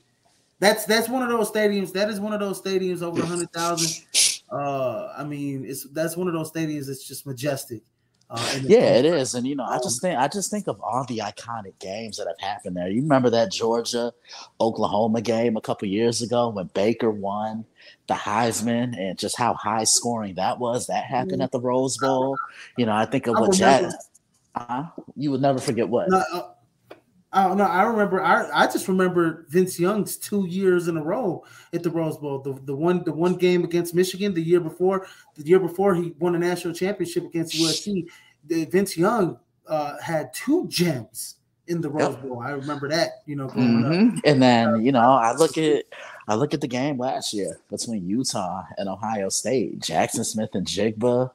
That's 0.61 0.85
that's 0.85 1.09
one 1.09 1.23
of 1.23 1.29
those 1.31 1.51
stadiums. 1.51 1.93
That 1.93 2.11
is 2.11 2.21
one 2.21 2.35
of 2.35 2.41
those 2.41 2.61
stadiums 2.61 3.03
over 3.03 3.23
a 3.23 3.27
hundred 3.27 3.51
thousand. 3.53 4.05
Uh, 4.53 5.13
I 5.17 5.25
mean, 5.25 5.65
it's 5.67 5.85
that's 5.85 6.17
one 6.17 6.29
of 6.29 6.35
those 6.35 6.53
stadiums. 6.53 6.89
It's 6.89 7.07
just 7.07 7.27
majestic. 7.27 7.83
Uh, 8.33 8.59
yeah, 8.63 8.95
it 8.95 9.05
is, 9.05 9.35
and 9.35 9.45
you 9.45 9.57
know, 9.57 9.65
I 9.65 9.79
just 9.79 10.01
think 10.01 10.17
I 10.17 10.29
just 10.29 10.53
think 10.53 10.69
of 10.69 10.81
all 10.81 11.05
the 11.05 11.19
iconic 11.19 11.77
games 11.81 12.17
that 12.17 12.29
have 12.29 12.39
happened 12.39 12.77
there. 12.77 12.89
You 12.89 13.03
remember 13.03 13.29
that 13.31 13.51
Georgia 13.51 14.13
Oklahoma 14.61 15.21
game 15.21 15.57
a 15.57 15.61
couple 15.61 15.89
years 15.89 16.23
ago 16.23 16.49
when 16.49 16.67
Baker 16.67 17.11
won 17.11 17.65
the 18.07 18.15
Heisman, 18.15 18.97
and 18.97 19.19
just 19.19 19.37
how 19.37 19.55
high 19.55 19.83
scoring 19.83 20.37
that 20.37 20.61
was. 20.61 20.87
That 20.87 21.05
happened 21.05 21.33
mm-hmm. 21.33 21.43
at 21.43 21.51
the 21.51 21.61
Rose 21.61 21.99
Bowl. 21.99 22.37
You 22.79 22.87
know, 22.87 22.93
I 22.95 23.05
think 23.05 23.27
of 23.27 23.35
what 23.35 23.53
Jack. 23.53 23.91
Uh, 24.55 24.87
you 25.17 25.33
would 25.33 25.43
never 25.43 25.59
forget 25.59 25.89
what. 25.89 26.09
No, 26.09 26.23
uh, 26.33 26.51
I 27.33 27.47
don't 27.47 27.59
know. 27.59 27.65
I 27.65 27.85
remember. 27.85 28.23
I 28.23 28.49
I 28.53 28.67
just 28.67 28.89
remember 28.89 29.47
Vince 29.49 29.79
Young's 29.79 30.17
two 30.17 30.47
years 30.49 30.89
in 30.89 30.97
a 30.97 31.03
row 31.03 31.45
at 31.73 31.83
the 31.83 31.91
Rose 31.91 32.17
Bowl. 32.17 32.41
The 32.41 32.55
the 32.65 32.75
one 32.75 33.05
the 33.05 33.13
one 33.13 33.37
game 33.37 33.63
against 33.63 33.95
Michigan 33.95 34.35
the 34.35 34.43
year 34.43 34.61
before. 34.61 35.07
The 35.37 35.47
year 35.47 35.61
before 35.61 35.95
he 35.95 36.13
won 36.19 36.35
a 36.35 36.39
national 36.39 36.75
championship 36.75 37.27
against 37.27 37.55
USC. 37.55 38.07
The, 38.47 38.65
Vince 38.65 38.97
Young 38.97 39.39
uh, 39.69 39.99
had 40.01 40.35
two 40.35 40.67
gems 40.69 41.37
in 41.69 41.81
the 41.81 41.89
Rose 41.89 42.15
yep. 42.15 42.23
Bowl. 42.23 42.41
I 42.41 42.51
remember 42.51 42.89
that. 42.89 43.23
You 43.27 43.37
know, 43.37 43.47
mm-hmm. 43.47 44.19
and 44.25 44.43
then 44.43 44.85
you 44.85 44.91
know 44.91 45.01
I 45.01 45.33
look 45.33 45.57
at 45.59 45.85
I 46.27 46.35
look 46.35 46.53
at 46.53 46.61
the 46.61 46.69
game 46.69 46.99
last 46.99 47.33
year 47.33 47.61
between 47.71 48.09
Utah 48.09 48.65
and 48.77 48.89
Ohio 48.89 49.29
State. 49.29 49.79
Jaxon 49.81 50.25
Smith-Njigba 50.25 51.31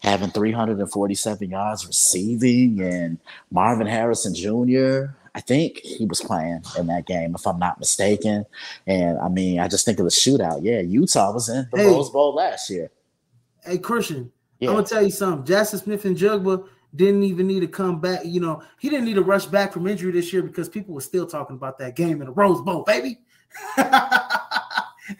having 0.00 0.30
347 0.30 1.50
yards 1.50 1.86
receiving, 1.86 2.80
and 2.80 3.18
Marvin 3.50 3.86
Harrison 3.86 4.34
Jr. 4.34 5.14
I 5.36 5.40
think 5.40 5.80
he 5.80 6.06
was 6.06 6.22
playing 6.22 6.62
in 6.78 6.86
that 6.86 7.04
game, 7.04 7.34
if 7.34 7.46
I'm 7.46 7.58
not 7.58 7.78
mistaken. 7.78 8.46
And 8.86 9.18
I 9.18 9.28
mean, 9.28 9.60
I 9.60 9.68
just 9.68 9.84
think 9.84 9.98
of 9.98 10.06
the 10.06 10.10
shootout. 10.10 10.60
Yeah, 10.62 10.80
Utah 10.80 11.30
was 11.30 11.50
in 11.50 11.68
the 11.70 11.76
hey, 11.76 11.86
Rose 11.86 12.08
Bowl 12.08 12.34
last 12.34 12.70
year. 12.70 12.90
Hey, 13.62 13.76
Christian, 13.76 14.32
yeah. 14.60 14.70
I'm 14.70 14.76
gonna 14.76 14.86
tell 14.86 15.02
you 15.02 15.10
something. 15.10 15.54
Jaxon 15.54 15.82
Smith-Njigba 15.82 16.66
didn't 16.94 17.22
even 17.22 17.46
need 17.46 17.60
to 17.60 17.68
come 17.68 18.00
back. 18.00 18.24
You 18.24 18.40
know, 18.40 18.62
he 18.78 18.88
didn't 18.88 19.04
need 19.04 19.16
to 19.16 19.22
rush 19.22 19.44
back 19.44 19.74
from 19.74 19.86
injury 19.86 20.10
this 20.10 20.32
year 20.32 20.42
because 20.42 20.70
people 20.70 20.94
were 20.94 21.02
still 21.02 21.26
talking 21.26 21.56
about 21.56 21.78
that 21.80 21.96
game 21.96 22.22
in 22.22 22.28
the 22.28 22.32
Rose 22.32 22.62
Bowl, 22.62 22.82
baby. 22.84 23.18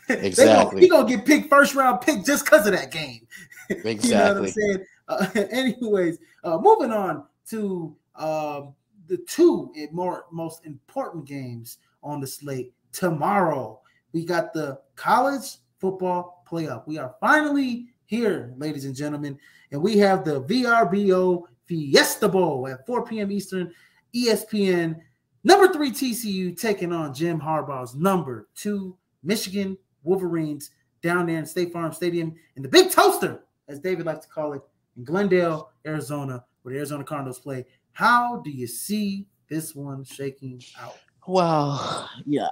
exactly. 0.09 0.81
He 0.81 0.89
gonna, 0.89 1.07
get 1.07 1.27
picked 1.27 1.51
first 1.51 1.75
round 1.75 2.01
pick 2.01 2.25
just 2.25 2.47
because 2.47 2.67
of 2.67 2.73
that 2.73 2.91
game. 2.91 3.27
Exactly. 3.69 4.09
you 4.09 4.15
know 4.15 4.33
what 4.33 4.37
I'm 4.39 4.49
saying? 4.49 4.87
Uh, 5.09 5.27
anyways, 5.51 6.17
uh, 6.43 6.57
moving 6.57 6.91
on 6.91 7.25
to 7.51 7.95
um, 8.15 8.73
the 9.09 9.19
two 9.29 9.73
more 9.93 10.27
most 10.31 10.65
important 10.65 11.25
games 11.27 11.79
on 12.03 12.21
the 12.21 12.27
slate 12.27 12.73
tomorrow. 12.93 13.81
We 14.13 14.25
got 14.25 14.53
the 14.53 14.81
college 14.95 15.59
football 15.79 16.45
playoff. 16.51 16.87
We 16.87 16.99
are 16.99 17.15
finally 17.21 17.89
here, 18.07 18.55
ladies 18.57 18.85
and 18.85 18.95
gentlemen, 18.95 19.39
and 19.73 19.83
we 19.83 19.99
have 19.99 20.25
the 20.25 20.43
VRBO 20.43 21.43
Fiesta 21.67 22.29
Bowl 22.29 22.69
at 22.69 22.87
4 22.87 23.05
p.m. 23.05 23.31
Eastern, 23.31 23.73
ESPN. 24.15 25.01
Number 25.45 25.73
three 25.73 25.91
TCU 25.91 26.59
taking 26.59 26.93
on 26.93 27.15
Jim 27.15 27.41
Harbaugh's 27.41 27.95
number 27.95 28.49
two 28.55 28.97
Michigan 29.23 29.77
Wolverines 30.03 30.71
down 31.03 31.27
there 31.27 31.39
in 31.39 31.47
State 31.47 31.73
Farm 31.73 31.93
Stadium 31.93 32.35
in 32.57 32.63
the 32.63 32.69
Big 32.69 32.91
Toaster, 32.91 33.45
as 33.69 33.81
David 33.81 34.07
likes 34.07 34.27
to 34.27 34.33
call 34.33 34.55
it, 34.55 34.63
in 34.97 35.05
Glendale, 35.05 35.71
Arizona, 35.87 36.45
where 36.63 36.73
the 36.73 36.79
Arizona 36.79 37.05
Cardinals 37.05 37.39
play. 37.39 37.65
How 37.97 38.43
do 38.45 38.51
you 38.51 38.67
see 38.67 39.25
this 39.49 39.75
one 39.75 40.05
shaking 40.05 40.63
out? 40.79 40.99
Well, 41.27 42.11
yeah, 42.27 42.51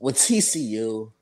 with 0.00 0.16
TCU, 0.16 1.12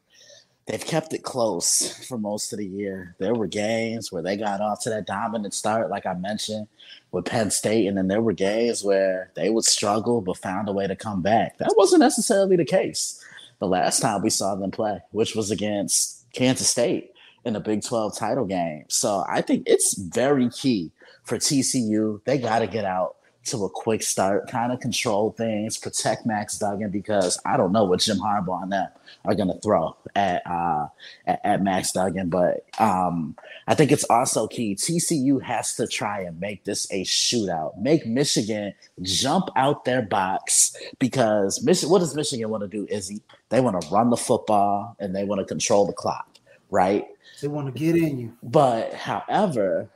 they've 0.65 0.83
kept 0.83 1.13
it 1.13 1.23
close 1.23 2.03
for 2.09 2.17
most 2.17 2.55
of 2.55 2.61
the 2.61 2.67
year. 2.67 3.15
There 3.19 3.35
were 3.35 3.47
games 3.47 4.11
where 4.11 4.23
they 4.23 4.39
got 4.39 4.63
off 4.63 4.81
to 4.85 4.89
that 4.89 5.07
dominant 5.07 5.53
start, 5.53 5.91
like 5.91 6.07
I 6.07 6.15
mentioned, 6.15 6.67
with 7.11 7.27
Penn 7.27 7.51
State, 7.51 7.89
and 7.89 7.95
then 7.95 8.09
there 8.09 8.23
were 8.23 8.33
games 8.33 8.83
where 8.83 9.31
they 9.35 9.51
would 9.51 9.67
struggle 9.67 10.23
but 10.23 10.39
found 10.39 10.71
a 10.71 10.73
way 10.73 10.87
to 10.87 10.97
come 10.97 11.21
back. 11.21 11.59
That 11.59 11.75
wasn't 11.77 12.01
necessarily 12.01 12.57
the 12.57 12.65
case 12.65 13.23
the 13.59 13.69
last 13.69 14.01
time 14.01 14.23
we 14.23 14.31
saw 14.31 14.55
them 14.55 14.71
play, 14.71 15.03
which 15.11 15.35
was 15.37 15.51
against 15.51 16.25
Kansas 16.33 16.71
State 16.71 17.11
in 17.45 17.53
the 17.53 17.61
Big 17.61 17.83
12 17.83 18.17
title 18.17 18.47
game. 18.47 18.87
So 18.89 19.27
I 19.29 19.43
think 19.43 19.65
it's 19.67 19.93
very 19.93 20.49
key 20.49 20.91
for 21.25 21.37
TCU. 21.37 22.25
They 22.25 22.39
got 22.39 22.61
to 22.61 22.67
get 22.67 22.87
out 22.87 23.17
to 23.45 23.64
a 23.64 23.68
quick 23.68 24.03
start, 24.03 24.49
kind 24.49 24.72
of 24.72 24.80
control 24.80 25.32
things, 25.32 25.76
protect 25.76 26.24
Max 26.26 26.59
Duggan 26.59 26.90
because 26.90 27.40
I 27.45 27.57
don't 27.57 27.72
know 27.72 27.84
what 27.84 28.01
Jim 28.01 28.18
Harbaugh 28.18 28.62
and 28.62 28.72
them 28.72 28.88
are 29.24 29.34
going 29.34 29.49
to 29.49 29.59
throw 29.61 29.97
at, 30.14 30.47
uh, 30.47 30.86
at, 31.26 31.40
at 31.45 31.62
Max 31.62 31.93
Duggan. 31.93 32.28
But 32.28 32.64
um, 32.78 33.36
I 33.66 33.74
think 33.74 33.90
it's 33.90 34.05
also 34.05 34.47
key. 34.47 34.76
TCU 34.76 35.43
has 35.43 35.74
to 35.76 35.86
try 35.88 36.20
and 36.20 36.38
make 36.38 36.64
this 36.64 36.90
a 36.93 37.03
shootout, 37.05 37.78
make 37.78 38.07
Michigan 38.07 38.74
jump 39.01 39.49
out 39.57 39.84
their 39.84 40.03
box 40.03 40.76
because 40.99 41.62
Mich- 41.64 41.84
what 41.84 41.99
does 41.99 42.14
Michigan 42.14 42.49
want 42.49 42.62
to 42.62 42.68
do? 42.68 42.86
Izzy? 42.88 43.22
They 43.49 43.61
want 43.61 43.80
to 43.80 43.88
run 43.88 44.11
the 44.11 44.16
football 44.16 44.97
and 45.01 45.14
they 45.14 45.24
want 45.24 45.40
to 45.40 45.45
control 45.45 45.86
the 45.86 45.93
clock, 45.93 46.28
right? 46.70 47.07
They 47.40 47.49
want 47.49 47.74
to 47.74 47.78
get 47.78 47.97
in 47.97 48.20
you. 48.20 48.36
But 48.40 48.95
however, 48.95 49.88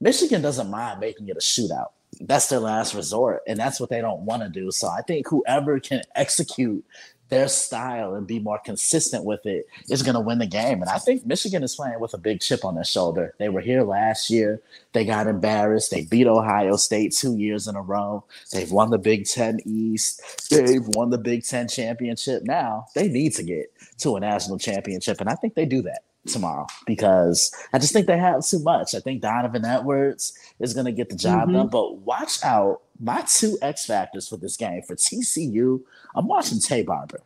Michigan 0.00 0.42
doesn't 0.42 0.68
mind 0.68 0.98
making 0.98 1.28
it 1.28 1.36
a 1.36 1.40
shootout 1.40 1.90
that's 2.20 2.48
their 2.48 2.60
last 2.60 2.94
resort 2.94 3.42
and 3.46 3.58
that's 3.58 3.80
what 3.80 3.90
they 3.90 4.00
don't 4.00 4.22
want 4.22 4.42
to 4.42 4.48
do. 4.48 4.70
So 4.70 4.88
i 4.88 5.02
think 5.02 5.28
whoever 5.28 5.78
can 5.80 6.02
execute 6.14 6.84
their 7.30 7.46
style 7.48 8.14
and 8.14 8.26
be 8.26 8.38
more 8.38 8.58
consistent 8.64 9.22
with 9.22 9.44
it 9.44 9.66
is 9.90 10.02
going 10.02 10.14
to 10.14 10.20
win 10.20 10.38
the 10.38 10.46
game. 10.46 10.80
And 10.80 10.90
i 10.90 10.98
think 10.98 11.26
michigan 11.26 11.62
is 11.62 11.76
playing 11.76 12.00
with 12.00 12.14
a 12.14 12.18
big 12.18 12.40
chip 12.40 12.64
on 12.64 12.74
their 12.74 12.84
shoulder. 12.84 13.34
They 13.38 13.48
were 13.48 13.60
here 13.60 13.82
last 13.82 14.30
year. 14.30 14.60
They 14.92 15.04
got 15.04 15.26
embarrassed. 15.26 15.90
They 15.90 16.04
beat 16.04 16.26
ohio 16.26 16.76
state 16.76 17.14
two 17.14 17.36
years 17.36 17.68
in 17.68 17.76
a 17.76 17.82
row. 17.82 18.24
They've 18.52 18.70
won 18.70 18.90
the 18.90 18.98
big 18.98 19.26
ten 19.26 19.60
east. 19.64 20.48
They've 20.50 20.86
won 20.88 21.10
the 21.10 21.18
big 21.18 21.44
ten 21.44 21.68
championship. 21.68 22.44
Now 22.44 22.86
they 22.94 23.08
need 23.08 23.34
to 23.34 23.42
get 23.42 23.72
to 23.98 24.16
a 24.16 24.20
national 24.20 24.58
championship 24.58 25.20
and 25.20 25.28
i 25.28 25.34
think 25.34 25.54
they 25.54 25.66
do 25.66 25.82
that 25.82 26.02
tomorrow 26.28 26.66
because 26.86 27.52
I 27.72 27.78
just 27.78 27.92
think 27.92 28.06
they 28.06 28.18
have 28.18 28.46
too 28.46 28.60
much. 28.60 28.94
I 28.94 29.00
think 29.00 29.22
Donovan 29.22 29.64
Edwards 29.64 30.32
is 30.60 30.74
going 30.74 30.86
to 30.86 30.92
get 30.92 31.08
the 31.08 31.16
job 31.16 31.44
mm-hmm. 31.44 31.54
done, 31.54 31.68
but 31.68 31.98
watch 31.98 32.42
out. 32.44 32.82
My 33.00 33.22
two 33.22 33.58
X 33.62 33.86
factors 33.86 34.28
for 34.28 34.36
this 34.36 34.56
game 34.56 34.82
for 34.82 34.96
TCU, 34.96 35.80
I'm 36.14 36.26
watching 36.26 36.58
Taye 36.58 36.84
Barber. 36.84 37.20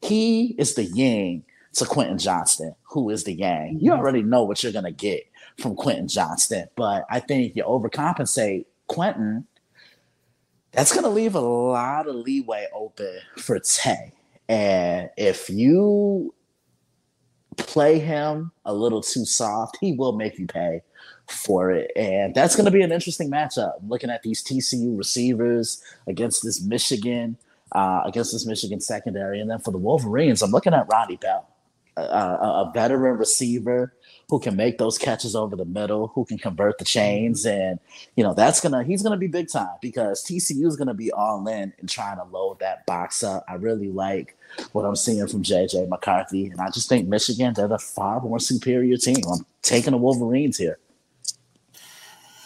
He 0.00 0.54
is 0.58 0.74
the 0.74 0.84
yang 0.84 1.44
to 1.74 1.84
Quentin 1.84 2.18
Johnston, 2.18 2.74
who 2.82 3.10
is 3.10 3.24
the 3.24 3.32
yang. 3.32 3.78
You 3.80 3.92
mm-hmm. 3.92 4.00
already 4.00 4.22
know 4.22 4.44
what 4.44 4.62
you're 4.62 4.72
going 4.72 4.84
to 4.84 4.90
get 4.90 5.24
from 5.58 5.76
Quentin 5.76 6.08
Johnston, 6.08 6.68
but 6.76 7.04
I 7.10 7.20
think 7.20 7.56
you 7.56 7.62
overcompensate 7.64 8.66
Quentin. 8.88 9.46
That's 10.72 10.92
going 10.92 11.04
to 11.04 11.10
leave 11.10 11.34
a 11.34 11.40
lot 11.40 12.08
of 12.08 12.14
leeway 12.14 12.66
open 12.74 13.18
for 13.36 13.58
Tay. 13.60 14.12
And 14.48 15.10
if 15.16 15.48
you 15.50 16.34
play 17.56 17.98
him 17.98 18.52
a 18.64 18.72
little 18.72 19.02
too 19.02 19.24
soft, 19.24 19.78
he 19.80 19.92
will 19.92 20.12
make 20.12 20.38
you 20.38 20.46
pay 20.46 20.82
for 21.28 21.70
it. 21.70 21.90
And 21.96 22.34
that's 22.34 22.56
going 22.56 22.66
to 22.66 22.70
be 22.70 22.82
an 22.82 22.92
interesting 22.92 23.30
matchup. 23.30 23.74
looking 23.86 24.10
at 24.10 24.22
these 24.22 24.42
TCU 24.42 24.96
receivers 24.96 25.82
against 26.06 26.42
this 26.42 26.60
Michigan, 26.62 27.36
uh, 27.72 28.02
against 28.04 28.32
this 28.32 28.46
Michigan 28.46 28.80
secondary. 28.80 29.40
And 29.40 29.50
then 29.50 29.58
for 29.58 29.70
the 29.70 29.78
Wolverines, 29.78 30.42
I'm 30.42 30.50
looking 30.50 30.74
at 30.74 30.86
Ronnie 30.90 31.16
Bell, 31.16 31.48
a, 31.96 32.02
a, 32.02 32.68
a 32.68 32.72
veteran 32.74 33.16
receiver 33.18 33.94
who 34.28 34.38
can 34.40 34.56
make 34.56 34.78
those 34.78 34.96
catches 34.96 35.36
over 35.36 35.56
the 35.56 35.64
middle, 35.64 36.08
who 36.08 36.24
can 36.24 36.38
convert 36.38 36.78
the 36.78 36.86
chains, 36.86 37.44
and 37.44 37.78
you 38.16 38.24
know 38.24 38.32
that's 38.32 38.62
gonna 38.62 38.82
he's 38.82 39.02
gonna 39.02 39.18
be 39.18 39.26
big 39.26 39.46
time 39.46 39.76
because 39.82 40.24
TCU 40.24 40.66
is 40.66 40.74
gonna 40.74 40.94
be 40.94 41.12
all 41.12 41.46
in 41.48 41.70
and 41.78 41.88
trying 41.88 42.16
to 42.16 42.24
load 42.24 42.58
that 42.60 42.86
box 42.86 43.22
up. 43.22 43.44
I 43.46 43.54
really 43.56 43.90
like 43.90 44.38
what 44.72 44.84
I'm 44.84 44.96
seeing 44.96 45.26
from 45.26 45.42
JJ 45.42 45.88
McCarthy, 45.88 46.46
and 46.46 46.60
I 46.60 46.70
just 46.70 46.88
think 46.88 47.08
Michigan 47.08 47.54
they're 47.54 47.68
the 47.68 47.78
far 47.78 48.20
more 48.20 48.40
superior 48.40 48.96
team. 48.96 49.16
I'm 49.30 49.44
taking 49.62 49.92
the 49.92 49.98
Wolverines 49.98 50.56
here. 50.56 50.78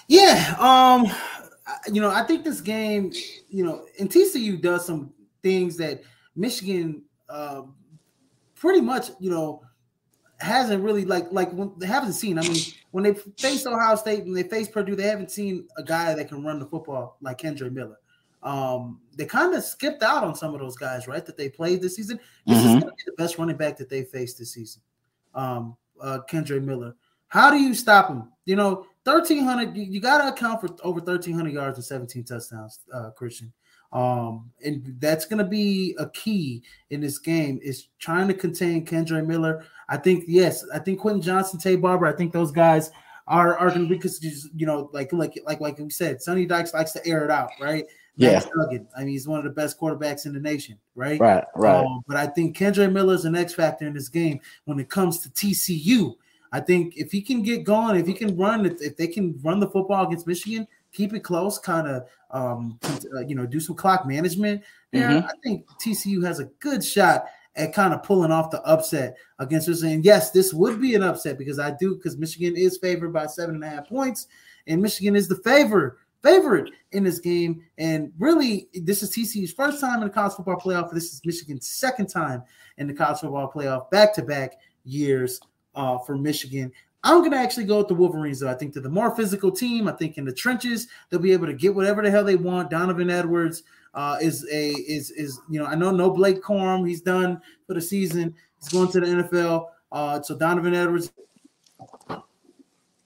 Yeah, 0.08 0.54
um, 0.58 1.06
you 1.92 2.00
know, 2.00 2.10
I 2.10 2.22
think 2.22 2.44
this 2.44 2.60
game, 2.60 3.12
you 3.48 3.64
know, 3.64 3.86
and 3.98 4.08
TCU 4.08 4.60
does 4.60 4.86
some 4.86 5.12
things 5.42 5.76
that 5.78 6.02
Michigan 6.36 7.02
uh, 7.28 7.62
pretty 8.54 8.80
much, 8.80 9.10
you 9.18 9.30
know, 9.30 9.62
hasn't 10.38 10.82
really 10.82 11.04
like 11.04 11.26
like 11.30 11.50
when 11.52 11.72
they 11.78 11.86
haven't 11.86 12.12
seen. 12.12 12.38
I 12.38 12.42
mean, 12.42 12.56
when 12.90 13.04
they 13.04 13.14
faced 13.14 13.66
Ohio 13.66 13.96
State 13.96 14.24
and 14.24 14.36
they 14.36 14.42
faced 14.42 14.72
Purdue, 14.72 14.96
they 14.96 15.04
haven't 15.04 15.30
seen 15.30 15.66
a 15.76 15.82
guy 15.82 16.14
that 16.14 16.28
can 16.28 16.44
run 16.44 16.58
the 16.58 16.66
football 16.66 17.16
like 17.20 17.38
Kendre 17.38 17.72
Miller. 17.72 17.98
Um, 18.46 19.00
they 19.16 19.26
kind 19.26 19.54
of 19.54 19.64
skipped 19.64 20.04
out 20.04 20.22
on 20.22 20.36
some 20.36 20.54
of 20.54 20.60
those 20.60 20.76
guys, 20.76 21.08
right? 21.08 21.26
That 21.26 21.36
they 21.36 21.48
played 21.48 21.82
this 21.82 21.96
season. 21.96 22.20
This 22.46 22.58
mm-hmm. 22.58 22.66
is 22.66 22.72
going 22.74 22.80
to 22.80 22.86
be 22.86 23.02
the 23.06 23.12
best 23.18 23.38
running 23.38 23.56
back 23.56 23.76
that 23.78 23.90
they 23.90 24.04
faced 24.04 24.38
this 24.38 24.52
season. 24.52 24.82
Um, 25.34 25.76
uh, 26.00 26.20
Kendre 26.30 26.62
Miller. 26.62 26.94
How 27.26 27.50
do 27.50 27.56
you 27.56 27.74
stop 27.74 28.08
him? 28.08 28.30
You 28.44 28.54
know, 28.54 28.86
thirteen 29.04 29.42
hundred. 29.42 29.76
You, 29.76 29.82
you 29.82 30.00
got 30.00 30.22
to 30.22 30.28
account 30.28 30.60
for 30.60 30.68
over 30.84 31.00
thirteen 31.00 31.34
hundred 31.34 31.54
yards 31.54 31.76
and 31.76 31.84
seventeen 31.84 32.22
touchdowns, 32.22 32.80
uh, 32.94 33.10
Christian. 33.10 33.52
Um, 33.92 34.52
and 34.64 34.94
that's 35.00 35.24
going 35.24 35.38
to 35.38 35.44
be 35.44 35.96
a 35.98 36.08
key 36.10 36.62
in 36.90 37.00
this 37.00 37.18
game 37.18 37.58
is 37.62 37.88
trying 37.98 38.28
to 38.28 38.34
contain 38.34 38.86
Kendre 38.86 39.26
Miller. 39.26 39.64
I 39.88 39.96
think 39.96 40.24
yes, 40.28 40.64
I 40.72 40.78
think 40.78 41.00
Quentin 41.00 41.22
Johnston, 41.22 41.58
Taye 41.58 41.80
Barber, 41.80 42.06
I 42.06 42.12
think 42.12 42.32
those 42.32 42.52
guys 42.52 42.92
are 43.26 43.56
are 43.58 43.70
going 43.70 43.82
to 43.82 43.88
be 43.88 43.96
because 43.96 44.22
you 44.54 44.66
know 44.66 44.88
like 44.92 45.12
like 45.12 45.36
like 45.44 45.60
like 45.60 45.78
we 45.78 45.90
said, 45.90 46.22
Sonny 46.22 46.46
Dykes 46.46 46.74
likes 46.74 46.92
to 46.92 47.04
air 47.04 47.24
it 47.24 47.30
out, 47.32 47.50
right? 47.60 47.86
Yeah, 48.16 48.40
Duggan, 48.40 48.88
I 48.96 49.00
mean 49.00 49.08
he's 49.08 49.28
one 49.28 49.38
of 49.38 49.44
the 49.44 49.50
best 49.50 49.78
quarterbacks 49.78 50.24
in 50.24 50.32
the 50.32 50.40
nation, 50.40 50.78
right? 50.94 51.20
Right, 51.20 51.44
right. 51.54 51.84
Um, 51.84 52.02
but 52.06 52.16
I 52.16 52.26
think 52.26 52.56
Kendre 52.56 52.90
Miller 52.90 53.14
is 53.14 53.26
an 53.26 53.36
X 53.36 53.54
factor 53.54 53.86
in 53.86 53.92
this 53.92 54.08
game 54.08 54.40
when 54.64 54.78
it 54.78 54.88
comes 54.88 55.18
to 55.20 55.28
TCU. 55.30 56.16
I 56.52 56.60
think 56.60 56.96
if 56.96 57.12
he 57.12 57.20
can 57.20 57.42
get 57.42 57.64
going, 57.64 58.00
if 58.00 58.06
he 58.06 58.14
can 58.14 58.36
run, 58.36 58.64
if 58.64 58.96
they 58.96 59.08
can 59.08 59.38
run 59.42 59.60
the 59.60 59.68
football 59.68 60.06
against 60.06 60.26
Michigan, 60.26 60.66
keep 60.92 61.12
it 61.12 61.20
close, 61.20 61.58
kind 61.58 61.86
of, 61.86 62.08
um, 62.30 62.78
uh, 63.14 63.20
you 63.20 63.34
know, 63.34 63.44
do 63.44 63.60
some 63.60 63.76
clock 63.76 64.06
management. 64.06 64.62
Yeah, 64.92 65.12
mm-hmm. 65.12 65.26
I 65.26 65.32
think 65.42 65.66
TCU 65.84 66.24
has 66.24 66.40
a 66.40 66.46
good 66.60 66.82
shot 66.82 67.26
at 67.56 67.74
kind 67.74 67.92
of 67.92 68.02
pulling 68.02 68.30
off 68.30 68.50
the 68.50 68.62
upset 68.62 69.16
against 69.38 69.68
us. 69.68 69.82
And 69.82 70.04
yes, 70.04 70.30
this 70.30 70.54
would 70.54 70.80
be 70.80 70.94
an 70.94 71.02
upset 71.02 71.38
because 71.38 71.58
I 71.58 71.72
do 71.72 71.96
because 71.96 72.16
Michigan 72.16 72.56
is 72.56 72.78
favored 72.78 73.12
by 73.12 73.26
seven 73.26 73.56
and 73.56 73.64
a 73.64 73.68
half 73.68 73.88
points, 73.88 74.26
and 74.66 74.80
Michigan 74.80 75.16
is 75.16 75.28
the 75.28 75.36
favor 75.36 75.98
favorite 76.26 76.70
in 76.92 77.04
this 77.04 77.18
game. 77.20 77.62
And 77.78 78.12
really, 78.18 78.68
this 78.74 79.02
is 79.02 79.10
TCU's 79.10 79.52
first 79.52 79.80
time 79.80 80.02
in 80.02 80.08
the 80.08 80.14
college 80.14 80.34
football 80.34 80.56
playoff. 80.56 80.92
This 80.92 81.12
is 81.12 81.20
Michigan's 81.24 81.68
second 81.68 82.08
time 82.08 82.42
in 82.78 82.86
the 82.86 82.94
college 82.94 83.20
football 83.20 83.50
playoff, 83.50 83.90
back 83.90 84.12
to 84.14 84.22
back 84.22 84.54
years 84.84 85.40
uh, 85.74 85.98
for 85.98 86.16
Michigan. 86.16 86.72
I'm 87.04 87.22
gonna 87.22 87.36
actually 87.36 87.64
go 87.64 87.78
with 87.78 87.88
the 87.88 87.94
Wolverines. 87.94 88.40
Though 88.40 88.48
I 88.48 88.54
think 88.54 88.74
they're 88.74 88.82
the 88.82 88.88
more 88.88 89.14
physical 89.14 89.52
team. 89.52 89.86
I 89.86 89.92
think 89.92 90.18
in 90.18 90.24
the 90.24 90.32
trenches 90.32 90.88
they'll 91.08 91.20
be 91.20 91.32
able 91.32 91.46
to 91.46 91.54
get 91.54 91.72
whatever 91.72 92.02
the 92.02 92.10
hell 92.10 92.24
they 92.24 92.34
want. 92.34 92.70
Donovan 92.70 93.10
Edwards 93.10 93.62
uh, 93.94 94.18
is 94.20 94.44
a 94.50 94.70
is 94.70 95.12
is 95.12 95.38
you 95.48 95.60
know 95.60 95.66
I 95.66 95.76
know 95.76 95.92
no 95.92 96.10
Blake 96.10 96.42
Corum. 96.42 96.88
He's 96.88 97.02
done 97.02 97.40
for 97.68 97.74
the 97.74 97.80
season. 97.80 98.34
He's 98.58 98.70
going 98.70 98.90
to 98.90 99.00
the 99.00 99.06
NFL. 99.06 99.66
Uh, 99.92 100.20
so 100.20 100.36
Donovan 100.36 100.74
Edwards 100.74 101.12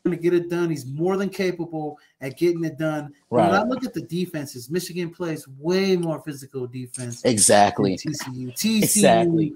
going 0.04 0.16
to 0.16 0.22
get 0.22 0.34
it 0.34 0.48
done. 0.48 0.70
He's 0.70 0.86
more 0.86 1.16
than 1.16 1.28
capable 1.28 1.98
at 2.20 2.36
getting 2.36 2.64
it 2.64 2.78
done. 2.78 3.14
Right. 3.30 3.46
When 3.46 3.54
I 3.54 3.64
look 3.64 3.84
at 3.84 3.94
the 3.94 4.02
defenses, 4.02 4.70
Michigan 4.70 5.10
plays 5.10 5.46
way 5.58 5.96
more 5.96 6.20
physical 6.22 6.66
defense. 6.66 7.24
Exactly. 7.24 7.96
TCU. 7.96 8.52
TCU 8.52 8.82
exactly. 8.82 9.54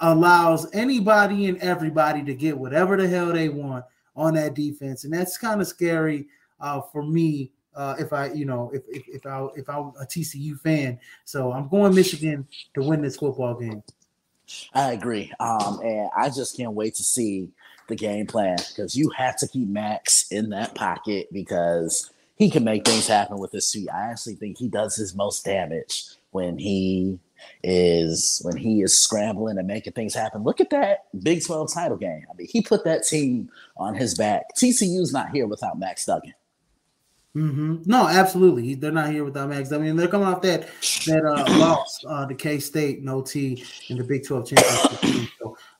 allows 0.00 0.72
anybody 0.72 1.46
and 1.46 1.58
everybody 1.58 2.22
to 2.24 2.34
get 2.34 2.56
whatever 2.56 2.96
the 2.96 3.08
hell 3.08 3.32
they 3.32 3.48
want 3.48 3.84
on 4.14 4.34
that 4.34 4.54
defense, 4.54 5.04
and 5.04 5.12
that's 5.12 5.36
kind 5.36 5.60
of 5.60 5.66
scary 5.66 6.26
uh, 6.60 6.80
for 6.80 7.02
me. 7.02 7.52
Uh, 7.74 7.94
if 7.98 8.10
I, 8.14 8.32
you 8.32 8.46
know, 8.46 8.70
if, 8.72 8.82
if 8.88 9.06
if 9.06 9.26
I 9.26 9.46
if 9.54 9.68
I'm 9.68 9.92
a 10.00 10.06
TCU 10.06 10.58
fan, 10.60 10.98
so 11.24 11.52
I'm 11.52 11.68
going 11.68 11.94
Michigan 11.94 12.46
to 12.74 12.82
win 12.82 13.02
this 13.02 13.16
football 13.16 13.54
game. 13.54 13.82
I 14.72 14.92
agree, 14.92 15.30
um, 15.40 15.80
and 15.84 16.08
I 16.16 16.30
just 16.30 16.56
can't 16.56 16.72
wait 16.72 16.94
to 16.94 17.04
see 17.04 17.50
the 17.88 17.96
game 17.96 18.26
plan 18.26 18.56
because 18.68 18.96
you 18.96 19.10
have 19.10 19.36
to 19.38 19.48
keep 19.48 19.68
Max 19.68 20.26
in 20.30 20.50
that 20.50 20.74
pocket 20.74 21.28
because 21.32 22.10
he 22.36 22.50
can 22.50 22.64
make 22.64 22.86
things 22.86 23.06
happen 23.06 23.38
with 23.38 23.52
his 23.52 23.70
feet. 23.70 23.88
I 23.90 24.10
actually 24.10 24.34
think 24.34 24.58
he 24.58 24.68
does 24.68 24.96
his 24.96 25.14
most 25.14 25.44
damage 25.44 26.04
when 26.30 26.58
he 26.58 27.18
is 27.62 28.40
when 28.44 28.56
he 28.56 28.82
is 28.82 28.96
scrambling 28.96 29.58
and 29.58 29.66
making 29.66 29.92
things 29.92 30.14
happen. 30.14 30.42
Look 30.42 30.60
at 30.60 30.70
that 30.70 31.04
Big 31.22 31.44
12 31.44 31.72
title 31.72 31.96
game. 31.96 32.24
I 32.30 32.34
mean, 32.36 32.48
he 32.50 32.62
put 32.62 32.84
that 32.84 33.04
team 33.04 33.50
on 33.76 33.94
his 33.94 34.14
back. 34.14 34.54
TCU's 34.56 35.12
not 35.12 35.30
here 35.30 35.46
without 35.46 35.78
Max 35.78 36.04
Duggan. 36.06 36.34
Mm-hmm. 37.36 37.82
No, 37.84 38.08
absolutely. 38.08 38.74
They're 38.76 38.90
not 38.90 39.10
here 39.10 39.22
without 39.22 39.50
Max. 39.50 39.70
I 39.70 39.76
mean, 39.76 39.94
they're 39.94 40.08
coming 40.08 40.26
off 40.26 40.40
that 40.42 40.68
that 41.06 41.22
uh, 41.22 41.58
loss 41.58 42.02
uh, 42.08 42.26
to 42.26 42.34
K 42.34 42.58
State 42.58 43.02
no 43.02 43.20
T 43.20 43.62
in 43.88 43.98
the 43.98 44.04
Big 44.04 44.26
Twelve 44.26 44.48
championship. 44.48 45.28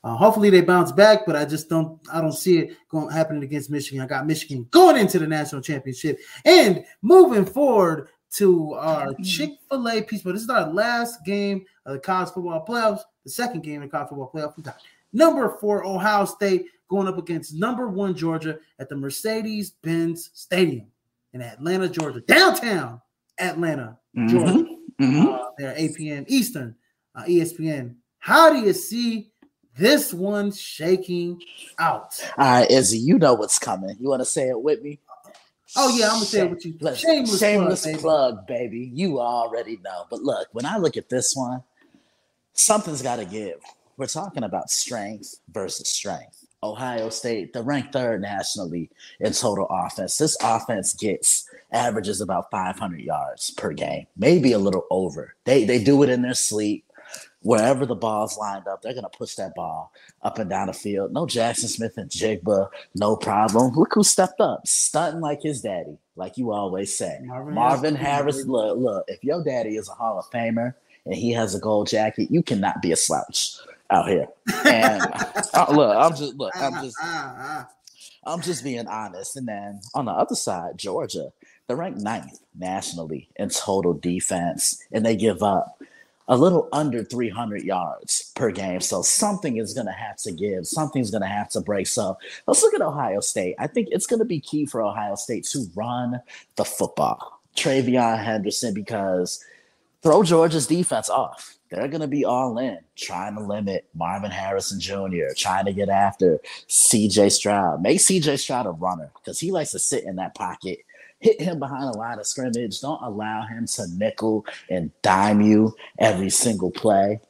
Uh, 0.06 0.14
hopefully 0.14 0.50
they 0.50 0.60
bounce 0.60 0.92
back, 0.92 1.26
but 1.26 1.34
I 1.34 1.44
just 1.44 1.68
don't. 1.68 2.00
I 2.12 2.20
don't 2.20 2.32
see 2.32 2.58
it 2.58 2.76
going 2.88 3.10
happening 3.10 3.42
against 3.42 3.70
Michigan. 3.70 4.00
I 4.00 4.06
got 4.06 4.24
Michigan 4.24 4.68
going 4.70 4.96
into 4.96 5.18
the 5.18 5.26
national 5.26 5.62
championship 5.62 6.20
and 6.44 6.84
moving 7.02 7.44
forward 7.44 8.06
to 8.34 8.74
our 8.74 9.14
Chick 9.24 9.58
Fil 9.68 9.88
A 9.88 10.02
piece. 10.02 10.22
But 10.22 10.34
this 10.34 10.42
is 10.42 10.48
our 10.48 10.72
last 10.72 11.24
game 11.24 11.66
of 11.86 11.94
the 11.94 11.98
college 11.98 12.28
football 12.28 12.64
playoffs. 12.64 13.00
The 13.24 13.30
second 13.30 13.64
game 13.64 13.82
of 13.82 13.90
the 13.90 13.96
college 13.96 14.10
football 14.10 14.30
playoff. 14.32 14.56
We 14.56 14.62
got 14.62 14.80
number 15.12 15.58
four 15.60 15.84
Ohio 15.84 16.24
State 16.24 16.66
going 16.88 17.08
up 17.08 17.18
against 17.18 17.54
number 17.54 17.88
one 17.88 18.14
Georgia 18.14 18.60
at 18.78 18.88
the 18.88 18.94
Mercedes 18.94 19.72
Benz 19.82 20.30
Stadium 20.34 20.86
in 21.32 21.42
Atlanta, 21.42 21.88
Georgia, 21.88 22.20
downtown 22.20 23.00
Atlanta, 23.40 23.98
mm-hmm. 24.16 24.28
Georgia. 24.28 24.70
Mm-hmm. 25.00 25.26
Uh, 25.26 25.38
they're 25.58 25.74
8 25.76 25.96
p.m. 25.96 26.24
Eastern, 26.28 26.76
uh, 27.16 27.24
ESPN. 27.24 27.96
How 28.20 28.52
do 28.52 28.60
you 28.60 28.72
see 28.72 29.32
this 29.76 30.12
one's 30.12 30.60
shaking 30.60 31.42
out? 31.78 32.18
All 32.38 32.60
right, 32.60 32.70
Izzy, 32.70 32.98
you 32.98 33.18
know 33.18 33.34
what's 33.34 33.58
coming. 33.58 33.96
You 34.00 34.08
want 34.08 34.20
to 34.20 34.26
say 34.26 34.48
it 34.48 34.60
with 34.60 34.82
me? 34.82 34.98
Oh 35.76 35.94
yeah, 35.96 36.06
I'm 36.06 36.14
gonna 36.14 36.26
say 36.26 36.42
it 36.42 36.50
with 36.50 36.64
you. 36.64 36.78
Shameless, 36.94 37.38
shameless 37.38 37.82
plug, 37.82 38.00
plug 38.00 38.46
baby. 38.46 38.90
You 38.94 39.20
already 39.20 39.78
know. 39.84 40.04
But 40.08 40.22
look, 40.22 40.48
when 40.52 40.64
I 40.64 40.78
look 40.78 40.96
at 40.96 41.08
this 41.08 41.34
one, 41.34 41.62
something's 42.52 43.02
got 43.02 43.16
to 43.16 43.24
give. 43.24 43.58
We're 43.96 44.06
talking 44.06 44.44
about 44.44 44.70
strength 44.70 45.40
versus 45.52 45.88
strength. 45.88 46.44
Ohio 46.62 47.10
State, 47.10 47.52
they're 47.52 47.62
ranked 47.62 47.92
third 47.92 48.22
nationally 48.22 48.90
in 49.20 49.32
total 49.32 49.66
offense. 49.70 50.16
This 50.18 50.36
offense 50.42 50.94
gets 50.94 51.48
averages 51.70 52.20
about 52.20 52.50
500 52.50 53.00
yards 53.00 53.50
per 53.52 53.72
game, 53.72 54.06
maybe 54.16 54.52
a 54.52 54.58
little 54.58 54.86
over. 54.90 55.34
They 55.44 55.64
they 55.64 55.82
do 55.82 56.02
it 56.02 56.10
in 56.10 56.22
their 56.22 56.34
sleep. 56.34 56.85
Wherever 57.42 57.86
the 57.86 57.94
ball's 57.94 58.36
lined 58.36 58.66
up, 58.66 58.82
they're 58.82 58.94
gonna 58.94 59.08
push 59.08 59.34
that 59.36 59.54
ball 59.54 59.92
up 60.22 60.38
and 60.38 60.50
down 60.50 60.66
the 60.66 60.72
field. 60.72 61.12
No 61.12 61.26
Jaxon 61.26 61.68
Smith-Njigba, 61.68 62.68
no 62.94 63.16
problem. 63.16 63.74
Look 63.74 63.94
who 63.94 64.02
stepped 64.02 64.40
up, 64.40 64.66
stunting 64.66 65.20
like 65.20 65.42
his 65.42 65.60
daddy, 65.60 65.98
like 66.16 66.38
you 66.38 66.52
always 66.52 66.96
say. 66.96 67.20
Marvin, 67.22 67.54
Marvin 67.54 67.94
Harris, 67.94 68.44
look, 68.44 68.78
look, 68.78 69.04
if 69.08 69.22
your 69.22 69.44
daddy 69.44 69.76
is 69.76 69.88
a 69.88 69.92
Hall 69.92 70.18
of 70.18 70.30
Famer 70.30 70.74
and 71.04 71.14
he 71.14 71.30
has 71.32 71.54
a 71.54 71.60
gold 71.60 71.88
jacket, 71.88 72.30
you 72.30 72.42
cannot 72.42 72.82
be 72.82 72.92
a 72.92 72.96
slouch 72.96 73.56
out 73.90 74.08
here. 74.08 74.26
And 74.64 75.02
uh, 75.54 75.66
look, 75.70 75.96
I'm 75.96 76.16
just 76.16 76.34
look, 76.34 76.52
I'm 76.56 76.74
ah, 76.74 76.82
just 76.82 76.96
ah, 77.00 77.34
ah. 77.38 77.68
I'm 78.26 78.40
just 78.40 78.64
being 78.64 78.86
honest. 78.88 79.36
And 79.36 79.46
then 79.46 79.80
on 79.94 80.06
the 80.06 80.12
other 80.12 80.34
side, 80.34 80.76
Georgia, 80.76 81.32
they're 81.66 81.76
ranked 81.76 82.00
ninth 82.00 82.40
nationally 82.58 83.28
in 83.36 83.48
total 83.50 83.94
defense, 83.94 84.82
and 84.92 85.04
they 85.04 85.16
give 85.16 85.42
up 85.42 85.80
a 86.28 86.36
little 86.36 86.68
under 86.72 87.04
300 87.04 87.62
yards 87.62 88.32
per 88.34 88.50
game. 88.50 88.80
So 88.80 89.02
something 89.02 89.58
is 89.58 89.74
going 89.74 89.86
to 89.86 89.92
have 89.92 90.16
to 90.18 90.32
give. 90.32 90.66
Something's 90.66 91.10
going 91.10 91.22
to 91.22 91.28
have 91.28 91.48
to 91.50 91.60
break. 91.60 91.86
So 91.86 92.16
let's 92.46 92.62
look 92.62 92.74
at 92.74 92.80
Ohio 92.80 93.20
State. 93.20 93.54
I 93.58 93.66
think 93.66 93.88
it's 93.90 94.06
going 94.06 94.18
to 94.18 94.24
be 94.24 94.40
key 94.40 94.66
for 94.66 94.82
Ohio 94.82 95.14
State 95.14 95.44
to 95.46 95.66
run 95.74 96.20
the 96.56 96.64
football. 96.64 97.40
TreVeyon 97.56 98.22
Henderson, 98.22 98.74
because 98.74 99.42
throw 100.02 100.22
Georgia's 100.22 100.66
defense 100.66 101.08
off 101.08 101.56
they're 101.70 101.88
going 101.88 102.00
to 102.00 102.06
be 102.06 102.24
all 102.24 102.58
in, 102.58 102.78
trying 102.96 103.34
to 103.34 103.40
limit 103.40 103.86
Marvin 103.94 104.30
Harrison 104.30 104.78
Jr., 104.78 105.34
trying 105.36 105.64
to 105.64 105.72
get 105.72 105.88
after 105.88 106.38
CJ 106.68 107.32
Stroud. 107.32 107.82
Make 107.82 107.98
CJ 107.98 108.38
Stroud 108.38 108.66
a 108.66 108.70
runner 108.70 109.10
because 109.16 109.40
he 109.40 109.50
likes 109.50 109.72
to 109.72 109.78
sit 109.78 110.04
in 110.04 110.16
that 110.16 110.34
pocket. 110.34 110.80
Hit 111.18 111.40
him 111.40 111.58
behind 111.58 111.84
a 111.84 111.98
line 111.98 112.18
of 112.18 112.26
scrimmage. 112.26 112.80
Don't 112.80 113.02
allow 113.02 113.42
him 113.46 113.66
to 113.66 113.86
nickel 113.94 114.44
and 114.68 114.90
dime 115.02 115.40
you 115.40 115.74
every 115.98 116.30
single 116.30 116.70
play. 116.70 117.20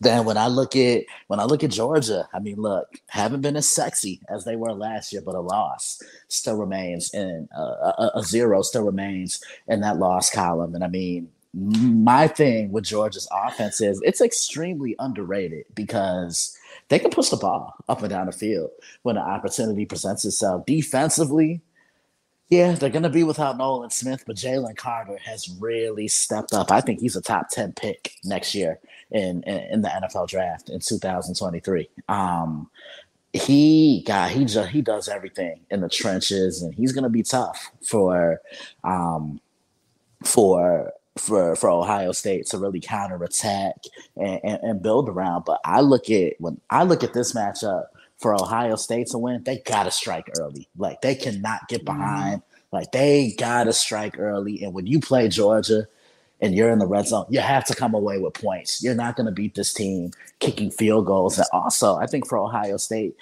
Then 0.00 0.24
when 0.24 0.36
I 0.36 0.48
look 0.48 0.74
at 0.76 1.04
when 1.28 1.40
I 1.40 1.44
look 1.44 1.62
at 1.64 1.70
Georgia, 1.70 2.28
I 2.34 2.40
mean, 2.40 2.56
look, 2.56 2.88
haven't 3.06 3.40
been 3.40 3.56
as 3.56 3.68
sexy 3.68 4.20
as 4.28 4.44
they 4.44 4.56
were 4.56 4.72
last 4.72 5.12
year, 5.12 5.22
but 5.24 5.36
a 5.36 5.40
loss 5.40 6.02
still 6.28 6.56
remains, 6.56 7.14
and 7.14 7.48
uh, 7.56 7.92
a, 7.98 8.10
a 8.16 8.22
zero 8.22 8.62
still 8.62 8.82
remains 8.84 9.40
in 9.68 9.80
that 9.80 9.98
loss 9.98 10.30
column. 10.30 10.74
And 10.74 10.82
I 10.84 10.88
mean, 10.88 11.30
my 11.54 12.26
thing 12.26 12.72
with 12.72 12.84
Georgia's 12.84 13.28
offense 13.32 13.80
is 13.80 14.00
it's 14.04 14.20
extremely 14.20 14.96
underrated 14.98 15.64
because 15.74 16.56
they 16.88 16.98
can 16.98 17.10
push 17.10 17.28
the 17.28 17.36
ball 17.36 17.74
up 17.88 18.02
and 18.02 18.10
down 18.10 18.26
the 18.26 18.32
field 18.32 18.70
when 19.02 19.16
an 19.16 19.22
opportunity 19.22 19.86
presents 19.86 20.24
itself. 20.24 20.66
Defensively, 20.66 21.60
yeah, 22.48 22.72
they're 22.72 22.90
going 22.90 23.04
to 23.04 23.10
be 23.10 23.24
without 23.24 23.56
Nolan 23.56 23.90
Smith, 23.90 24.24
but 24.26 24.36
Jalen 24.36 24.76
Carter 24.76 25.18
has 25.24 25.48
really 25.58 26.08
stepped 26.08 26.52
up. 26.52 26.70
I 26.70 26.80
think 26.80 27.00
he's 27.00 27.16
a 27.16 27.22
top 27.22 27.48
10 27.50 27.72
pick 27.72 28.12
next 28.22 28.54
year 28.54 28.78
in, 29.10 29.42
in, 29.44 29.72
in 29.72 29.82
the 29.82 29.88
NFL 29.88 30.28
draft 30.28 30.68
in 30.68 30.80
2023. 30.80 31.88
Um, 32.08 32.70
he 33.32 34.04
got 34.06 34.30
he 34.30 34.44
just 34.44 34.68
he 34.68 34.80
does 34.80 35.08
everything 35.08 35.58
in 35.68 35.80
the 35.80 35.88
trenches 35.88 36.62
and 36.62 36.72
he's 36.72 36.92
to 37.02 37.08
be 37.08 37.24
tough 37.24 37.72
for 37.82 38.40
um 38.84 39.40
for 40.22 40.92
for 41.18 41.56
for 41.56 41.68
Ohio 41.68 42.12
State 42.12 42.46
to 42.46 42.58
really 42.58 42.78
counterattack 42.80 43.74
and, 44.16 44.40
and, 44.44 44.60
and 44.62 44.82
build 44.82 45.08
around. 45.08 45.44
But 45.44 45.60
I 45.64 45.80
look 45.80 46.10
at 46.10 46.34
when 46.38 46.60
I 46.70 46.84
look 46.84 47.02
at 47.02 47.12
this 47.12 47.32
matchup 47.32 47.86
for 48.18 48.34
Ohio 48.34 48.76
State 48.76 49.08
to 49.08 49.18
win, 49.18 49.42
they 49.44 49.58
gotta 49.64 49.90
strike 49.90 50.30
early. 50.38 50.68
Like 50.76 51.00
they 51.00 51.14
cannot 51.14 51.68
get 51.68 51.84
mm-hmm. 51.84 51.98
behind. 51.98 52.42
Like 52.72 52.92
they 52.92 53.34
gotta 53.38 53.72
strike 53.72 54.18
early. 54.18 54.62
And 54.62 54.72
when 54.74 54.86
you 54.86 55.00
play 55.00 55.28
Georgia 55.28 55.86
and 56.40 56.54
you're 56.54 56.70
in 56.70 56.78
the 56.78 56.86
red 56.86 57.06
zone, 57.06 57.26
you 57.28 57.40
have 57.40 57.64
to 57.66 57.74
come 57.74 57.94
away 57.94 58.18
with 58.18 58.34
points. 58.34 58.82
You're 58.82 58.94
not 58.94 59.16
gonna 59.16 59.32
beat 59.32 59.54
this 59.54 59.72
team 59.72 60.12
kicking 60.40 60.70
field 60.70 61.06
goals. 61.06 61.38
And 61.38 61.46
also, 61.52 61.96
I 61.96 62.06
think 62.06 62.26
for 62.26 62.38
Ohio 62.38 62.76
State, 62.76 63.16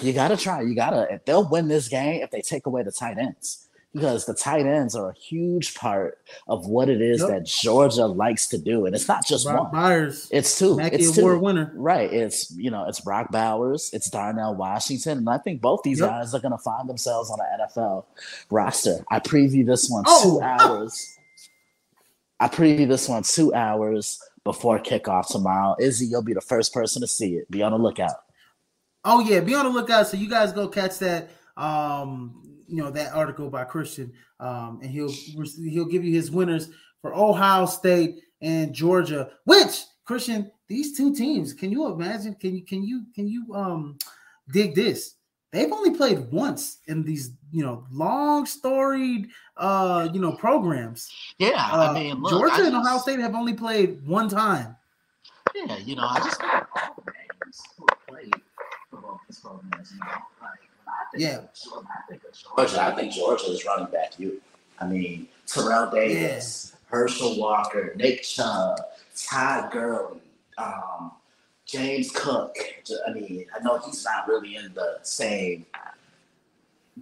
you 0.00 0.12
gotta 0.12 0.36
try. 0.36 0.62
You 0.62 0.74
gotta 0.74 1.12
if 1.12 1.24
they'll 1.24 1.48
win 1.48 1.68
this 1.68 1.88
game 1.88 2.22
if 2.22 2.30
they 2.30 2.40
take 2.40 2.66
away 2.66 2.82
the 2.82 2.92
tight 2.92 3.18
ends 3.18 3.63
because 3.94 4.26
the 4.26 4.34
tight 4.34 4.66
ends 4.66 4.96
are 4.96 5.10
a 5.10 5.14
huge 5.14 5.74
part 5.74 6.18
of 6.48 6.66
what 6.66 6.88
it 6.88 7.00
is 7.00 7.20
yep. 7.20 7.28
that 7.28 7.46
Georgia 7.46 8.06
likes 8.06 8.48
to 8.48 8.58
do, 8.58 8.86
and 8.86 8.94
it's 8.94 9.06
not 9.06 9.24
just 9.24 9.46
Brock 9.46 9.72
one. 9.72 9.82
Bowers, 9.82 10.28
it's 10.32 10.58
two. 10.58 10.76
Mackey 10.76 10.96
it's 10.96 11.16
Award 11.16 11.36
two. 11.36 11.40
winner, 11.40 11.72
right? 11.76 12.12
It's 12.12 12.50
you 12.56 12.70
know 12.70 12.86
it's 12.88 13.00
Brock 13.00 13.30
Bowers, 13.30 13.90
it's 13.92 14.10
Darnell 14.10 14.56
Washington, 14.56 15.18
and 15.18 15.28
I 15.28 15.38
think 15.38 15.60
both 15.60 15.82
these 15.84 16.00
yep. 16.00 16.10
guys 16.10 16.34
are 16.34 16.40
going 16.40 16.52
to 16.52 16.58
find 16.58 16.88
themselves 16.88 17.30
on 17.30 17.38
the 17.38 17.64
NFL 17.64 18.04
roster. 18.50 19.04
I 19.10 19.20
preview 19.20 19.64
this 19.64 19.88
one 19.88 20.04
oh. 20.06 20.22
two 20.22 20.42
hours. 20.42 21.16
I 22.40 22.48
preview 22.48 22.88
this 22.88 23.08
one 23.08 23.22
two 23.22 23.54
hours 23.54 24.20
before 24.42 24.80
kickoff 24.80 25.28
tomorrow. 25.28 25.76
Izzy, 25.78 26.06
you'll 26.06 26.22
be 26.22 26.34
the 26.34 26.40
first 26.40 26.74
person 26.74 27.00
to 27.00 27.06
see 27.06 27.36
it. 27.36 27.50
Be 27.50 27.62
on 27.62 27.72
the 27.72 27.78
lookout. 27.78 28.16
Oh 29.04 29.20
yeah, 29.20 29.40
be 29.40 29.54
on 29.54 29.66
the 29.66 29.70
lookout. 29.70 30.08
So 30.08 30.16
you 30.16 30.28
guys 30.28 30.52
go 30.52 30.66
catch 30.66 30.98
that. 30.98 31.30
Um, 31.56 32.43
you 32.66 32.82
know 32.82 32.90
that 32.90 33.12
article 33.12 33.50
by 33.50 33.64
Christian, 33.64 34.12
um, 34.40 34.80
and 34.82 34.90
he'll 34.90 35.12
he'll 35.12 35.84
give 35.84 36.04
you 36.04 36.12
his 36.12 36.30
winners 36.30 36.70
for 37.00 37.14
Ohio 37.14 37.66
State 37.66 38.20
and 38.40 38.72
Georgia. 38.72 39.30
Which 39.44 39.84
Christian, 40.04 40.50
these 40.68 40.96
two 40.96 41.14
teams, 41.14 41.52
can 41.52 41.70
you 41.70 41.86
imagine? 41.86 42.34
Can 42.34 42.56
you 42.56 42.64
can 42.64 42.84
you 42.84 43.04
can 43.14 43.28
you 43.28 43.54
um 43.54 43.98
dig 44.52 44.74
this? 44.74 45.16
they've 45.54 45.72
only 45.72 45.92
played 45.92 46.30
once 46.32 46.78
in 46.88 47.04
these, 47.04 47.30
you 47.52 47.64
know, 47.64 47.86
long 47.90 48.44
storied, 48.44 49.28
uh, 49.56 50.08
you 50.12 50.20
know, 50.20 50.32
programs. 50.32 51.08
Yeah, 51.38 51.52
uh, 51.72 51.90
I 51.90 51.94
mean, 51.94 52.20
look, 52.20 52.32
Georgia 52.32 52.62
I 52.62 52.66
and 52.66 52.76
Ohio 52.76 52.98
State 52.98 53.20
have 53.20 53.34
only 53.34 53.54
played 53.54 54.06
one 54.06 54.28
time. 54.28 54.76
Yeah, 55.54 55.78
you 55.78 55.94
know, 55.94 56.02
I 56.02 56.18
just 56.18 56.42
all 56.42 56.96
the 56.96 57.12
names 57.12 57.62
who 57.78 57.86
played 58.08 58.34
for 58.90 59.00
both 59.00 59.20
these 59.28 59.38
programs. 59.38 59.92
You 59.92 60.00
know, 60.00 60.12
yeah. 61.16 61.40
I 61.40 62.10
think 62.10 62.22
Georgia, 62.56 62.82
I 62.82 62.94
think 62.94 63.12
Georgia 63.12 63.46
is 63.46 63.64
running 63.64 63.90
back 63.90 64.18
you. 64.18 64.40
I 64.80 64.86
mean, 64.86 65.28
Terrell 65.46 65.90
Davis, 65.90 66.72
yeah. 66.72 66.78
Herschel 66.90 67.38
Walker, 67.38 67.92
Nick 67.96 68.22
Chubb, 68.22 68.78
Ty 69.16 69.68
Gurley, 69.72 70.20
um, 70.58 71.12
James 71.66 72.10
Cook. 72.10 72.56
I 73.06 73.12
mean, 73.12 73.46
I 73.54 73.62
know 73.62 73.78
he's 73.78 74.04
not 74.04 74.28
really 74.28 74.56
in 74.56 74.72
the 74.74 74.98
same 75.02 75.66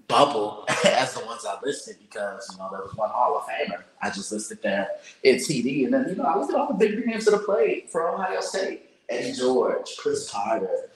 bubble 0.08 0.64
as 0.86 1.14
the 1.14 1.24
ones 1.24 1.44
I 1.44 1.58
listed 1.62 1.96
because 2.00 2.48
you 2.52 2.58
know 2.58 2.68
there 2.70 2.80
was 2.80 2.94
one 2.94 3.10
Hall 3.10 3.36
of 3.36 3.44
Famer 3.44 3.82
I 4.00 4.10
just 4.10 4.32
listed 4.32 4.60
there 4.62 4.88
in 5.22 5.36
TD, 5.36 5.84
and 5.84 5.94
then 5.94 6.06
you 6.08 6.16
know 6.16 6.24
I 6.24 6.38
listed 6.38 6.56
all 6.56 6.68
the 6.68 6.74
big 6.74 7.04
names 7.06 7.24
that 7.24 7.32
have 7.32 7.44
played 7.44 7.90
for 7.90 8.08
Ohio 8.08 8.40
State: 8.40 8.90
Eddie 9.08 9.32
George, 9.32 9.96
Cris 9.98 10.30
Carter, 10.30 10.90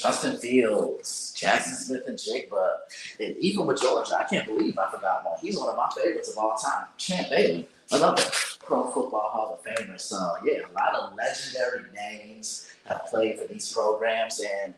Justin 0.00 0.38
Fields, 0.38 1.34
Jaxon 1.36 1.74
Smith-Njigba, 1.74 2.68
and 3.20 3.36
even 3.36 3.66
with 3.66 3.80
Georgia, 3.82 4.16
I 4.18 4.24
can't 4.24 4.46
believe 4.46 4.78
I 4.78 4.90
forgot 4.90 5.24
one. 5.24 5.38
He's 5.40 5.58
one 5.58 5.68
of 5.68 5.76
my 5.76 5.90
favorites 5.94 6.30
of 6.30 6.38
all 6.38 6.56
time. 6.56 6.86
Champ 6.96 7.28
Bailey, 7.28 7.68
another 7.90 8.24
Pro 8.64 8.90
Football 8.90 9.28
Hall 9.30 9.60
of 9.60 9.64
Famer. 9.64 10.00
So 10.00 10.36
yeah, 10.44 10.60
a 10.60 10.72
lot 10.72 10.94
of 10.94 11.14
legendary 11.14 11.84
names 11.94 12.70
have 12.86 13.06
played 13.06 13.38
for 13.38 13.46
these 13.46 13.70
programs, 13.72 14.40
and 14.40 14.72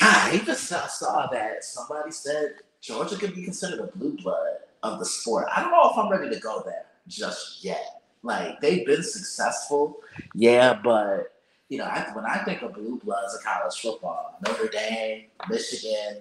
God, 0.00 0.32
I 0.32 0.34
even 0.34 0.54
saw 0.56 1.28
that 1.28 1.64
somebody 1.64 2.10
said 2.10 2.56
Georgia 2.80 3.16
could 3.16 3.34
be 3.34 3.44
considered 3.44 3.80
a 3.80 3.96
blue 3.96 4.16
blood 4.16 4.56
of 4.82 4.98
the 4.98 5.04
sport. 5.04 5.46
I 5.54 5.62
don't 5.62 5.70
know 5.70 5.90
if 5.90 5.96
I'm 5.96 6.10
ready 6.10 6.34
to 6.34 6.40
go 6.40 6.62
there 6.64 6.86
just 7.06 7.64
yet. 7.64 8.00
Like 8.22 8.60
they've 8.60 8.84
been 8.84 9.04
successful, 9.04 9.98
yeah, 10.34 10.74
but 10.74 11.32
you 11.68 11.78
know, 11.78 11.84
I, 11.84 12.08
when 12.12 12.24
I 12.24 12.38
think 12.38 12.62
of 12.62 12.74
blue 12.74 13.00
bloods 13.02 13.34
of 13.34 13.42
college 13.42 13.80
football, 13.80 14.38
Notre 14.46 14.68
Dame, 14.68 15.24
Michigan, 15.48 16.18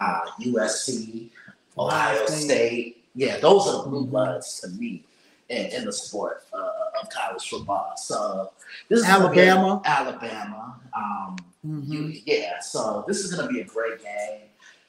uh, 0.00 0.20
USC, 0.40 1.28
Ohio 1.76 2.26
State, 2.26 3.04
yeah, 3.14 3.38
those 3.38 3.66
are 3.66 3.82
the 3.82 3.88
blue 3.90 4.06
bloods 4.06 4.60
to 4.60 4.68
me 4.68 5.04
in, 5.48 5.66
in 5.66 5.84
the 5.84 5.92
sport 5.92 6.44
uh, 6.52 7.00
of 7.02 7.10
college 7.10 7.48
football. 7.48 7.94
So 7.96 8.52
this 8.88 9.00
is 9.00 9.06
Alabama, 9.06 9.82
Alabama, 9.84 10.76
um, 10.96 11.36
mm-hmm. 11.66 11.92
you, 11.92 12.20
yeah. 12.24 12.60
So 12.60 13.04
this 13.06 13.18
is 13.20 13.34
going 13.34 13.48
to 13.48 13.52
be 13.52 13.60
a 13.60 13.64
great 13.64 14.02
game. 14.02 14.40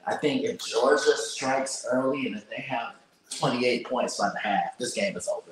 I 0.08 0.16
think 0.16 0.44
if 0.44 0.66
Georgia 0.66 1.16
strikes 1.18 1.86
early 1.92 2.28
and 2.28 2.36
if 2.36 2.50
they 2.50 2.62
have 2.62 2.96
28 3.38 3.86
points 3.86 4.18
by 4.18 4.30
the 4.30 4.40
half, 4.40 4.78
this 4.78 4.94
game 4.94 5.16
is 5.16 5.28
over. 5.28 5.52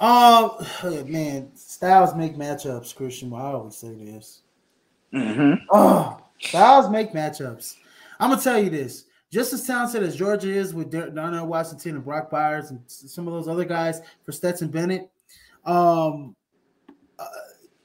Um, 0.00 0.52
man, 1.10 1.50
styles 1.54 2.14
make 2.14 2.36
matchups, 2.36 2.94
Christian. 2.94 3.32
I 3.32 3.52
always 3.52 3.76
say 3.76 3.94
this. 3.94 4.42
Mm-hmm. 5.12 5.64
Oh, 5.70 6.20
styles 6.40 6.90
make 6.90 7.12
matchups. 7.12 7.76
I'm 8.18 8.30
gonna 8.30 8.42
tell 8.42 8.58
you 8.58 8.70
this. 8.70 9.04
Just 9.30 9.52
as 9.52 9.66
talented 9.66 10.02
as 10.02 10.16
Georgia 10.16 10.48
is 10.48 10.74
with 10.74 10.90
Darnell 10.90 11.46
Washington 11.46 11.96
and 11.96 12.04
Brock 12.04 12.30
Bowers 12.30 12.70
and 12.70 12.80
some 12.86 13.26
of 13.26 13.34
those 13.34 13.48
other 13.48 13.64
guys 13.64 14.00
for 14.24 14.30
Stetson 14.30 14.68
Bennett, 14.68 15.10
um, 15.64 16.36
uh, 17.18 17.24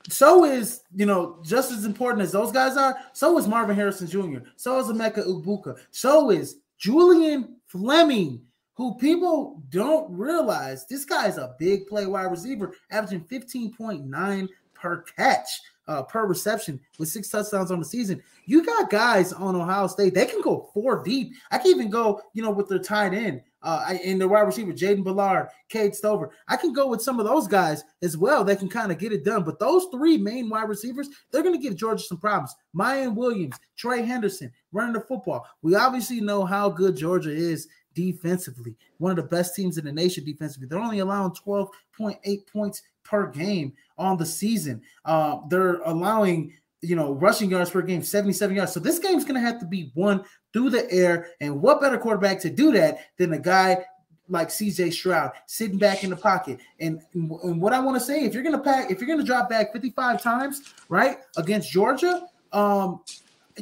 so 0.09 0.45
is 0.45 0.81
you 0.95 1.05
know 1.05 1.39
just 1.43 1.71
as 1.71 1.85
important 1.85 2.21
as 2.21 2.31
those 2.31 2.51
guys 2.51 2.77
are. 2.77 2.97
So 3.13 3.37
is 3.37 3.47
Marvin 3.47 3.75
Harrison 3.75 4.07
Jr. 4.07 4.47
So 4.55 4.79
is 4.79 4.87
Emeka 4.87 5.25
Egbuka. 5.25 5.77
So 5.91 6.29
is 6.29 6.57
Julian 6.77 7.55
Fleming 7.67 8.41
who 8.79 8.95
people 8.95 9.61
don't 9.71 10.09
realize 10.09 10.87
this 10.87 11.03
guy 11.03 11.27
is 11.27 11.37
a 11.37 11.53
big 11.59 11.85
play 11.85 12.05
wide 12.05 12.31
receiver, 12.31 12.73
averaging 12.91 13.25
15.9 13.25 14.47
per 14.73 15.01
catch, 15.17 15.49
uh, 15.89 16.01
per 16.03 16.25
reception 16.25 16.79
with 16.97 17.09
six 17.09 17.27
touchdowns 17.27 17.71
on 17.71 17.79
the 17.79 17.85
season. 17.85 18.23
You 18.45 18.65
got 18.65 18.89
guys 18.89 19.33
on 19.33 19.57
Ohio 19.57 19.87
State, 19.87 20.13
they 20.13 20.25
can 20.25 20.41
go 20.41 20.69
four 20.73 21.03
deep. 21.03 21.33
I 21.51 21.57
can 21.57 21.67
even 21.71 21.89
go, 21.89 22.21
you 22.31 22.41
know, 22.41 22.51
with 22.51 22.69
their 22.69 22.79
tight 22.79 23.13
end 23.13 23.41
uh, 23.63 23.95
in 24.01 24.17
the 24.17 24.29
wide 24.29 24.43
receiver, 24.43 24.71
Jayden 24.71 25.03
Ballard, 25.03 25.49
Cade 25.67 25.93
Stover. 25.93 26.31
I 26.47 26.55
can 26.55 26.71
go 26.71 26.87
with 26.87 27.01
some 27.01 27.19
of 27.19 27.25
those 27.25 27.47
guys 27.47 27.83
as 28.01 28.15
well. 28.15 28.45
They 28.45 28.55
can 28.55 28.69
kind 28.69 28.93
of 28.93 28.97
get 28.97 29.11
it 29.11 29.25
done. 29.25 29.43
But 29.43 29.59
those 29.59 29.87
three 29.91 30.17
main 30.17 30.49
wide 30.49 30.69
receivers, 30.69 31.09
they're 31.31 31.43
going 31.43 31.55
to 31.55 31.61
give 31.61 31.75
Georgia 31.75 32.03
some 32.03 32.19
problems. 32.19 32.55
Miyan 32.73 33.15
Williams, 33.15 33.57
Trey 33.75 34.03
Henderson, 34.03 34.53
running 34.71 34.93
the 34.93 35.01
football. 35.01 35.45
We 35.61 35.75
obviously 35.75 36.21
know 36.21 36.45
how 36.45 36.69
good 36.69 36.95
Georgia 36.95 37.31
is 37.31 37.67
defensively. 37.93 38.75
One 38.97 39.11
of 39.11 39.17
the 39.17 39.23
best 39.23 39.55
teams 39.55 39.77
in 39.77 39.85
the 39.85 39.91
nation 39.91 40.23
defensively. 40.23 40.67
They're 40.67 40.79
only 40.79 40.99
allowing 40.99 41.31
12.8 41.31 42.47
points 42.51 42.81
per 43.03 43.27
game 43.27 43.73
on 43.97 44.17
the 44.17 44.25
season. 44.25 44.81
Uh, 45.05 45.39
they're 45.49 45.81
allowing, 45.81 46.53
you 46.81 46.95
know, 46.95 47.13
rushing 47.13 47.49
yards 47.49 47.71
per 47.71 47.81
game, 47.81 48.03
77 48.03 48.55
yards. 48.55 48.71
So 48.71 48.79
this 48.79 48.99
game's 48.99 49.25
going 49.25 49.35
to 49.35 49.41
have 49.41 49.59
to 49.59 49.65
be 49.65 49.91
won 49.95 50.23
through 50.53 50.69
the 50.69 50.89
air. 50.91 51.29
And 51.41 51.61
what 51.61 51.81
better 51.81 51.97
quarterback 51.97 52.39
to 52.41 52.49
do 52.49 52.71
that 52.73 52.99
than 53.17 53.33
a 53.33 53.39
guy 53.39 53.85
like 54.29 54.49
CJ 54.49 54.93
Stroud 54.93 55.31
sitting 55.47 55.77
back 55.77 56.03
in 56.03 56.11
the 56.11 56.15
pocket. 56.15 56.59
And, 56.79 57.01
and 57.13 57.61
what 57.61 57.73
I 57.73 57.79
want 57.79 57.99
to 57.99 58.05
say, 58.05 58.23
if 58.23 58.33
you're 58.33 58.43
going 58.43 58.55
to 58.55 58.61
pack, 58.61 58.91
if 58.91 58.99
you're 58.99 59.07
going 59.07 59.19
to 59.19 59.25
drop 59.25 59.49
back 59.49 59.73
55 59.73 60.21
times, 60.21 60.73
right, 60.87 61.17
against 61.35 61.71
Georgia, 61.71 62.27
um, 62.53 63.01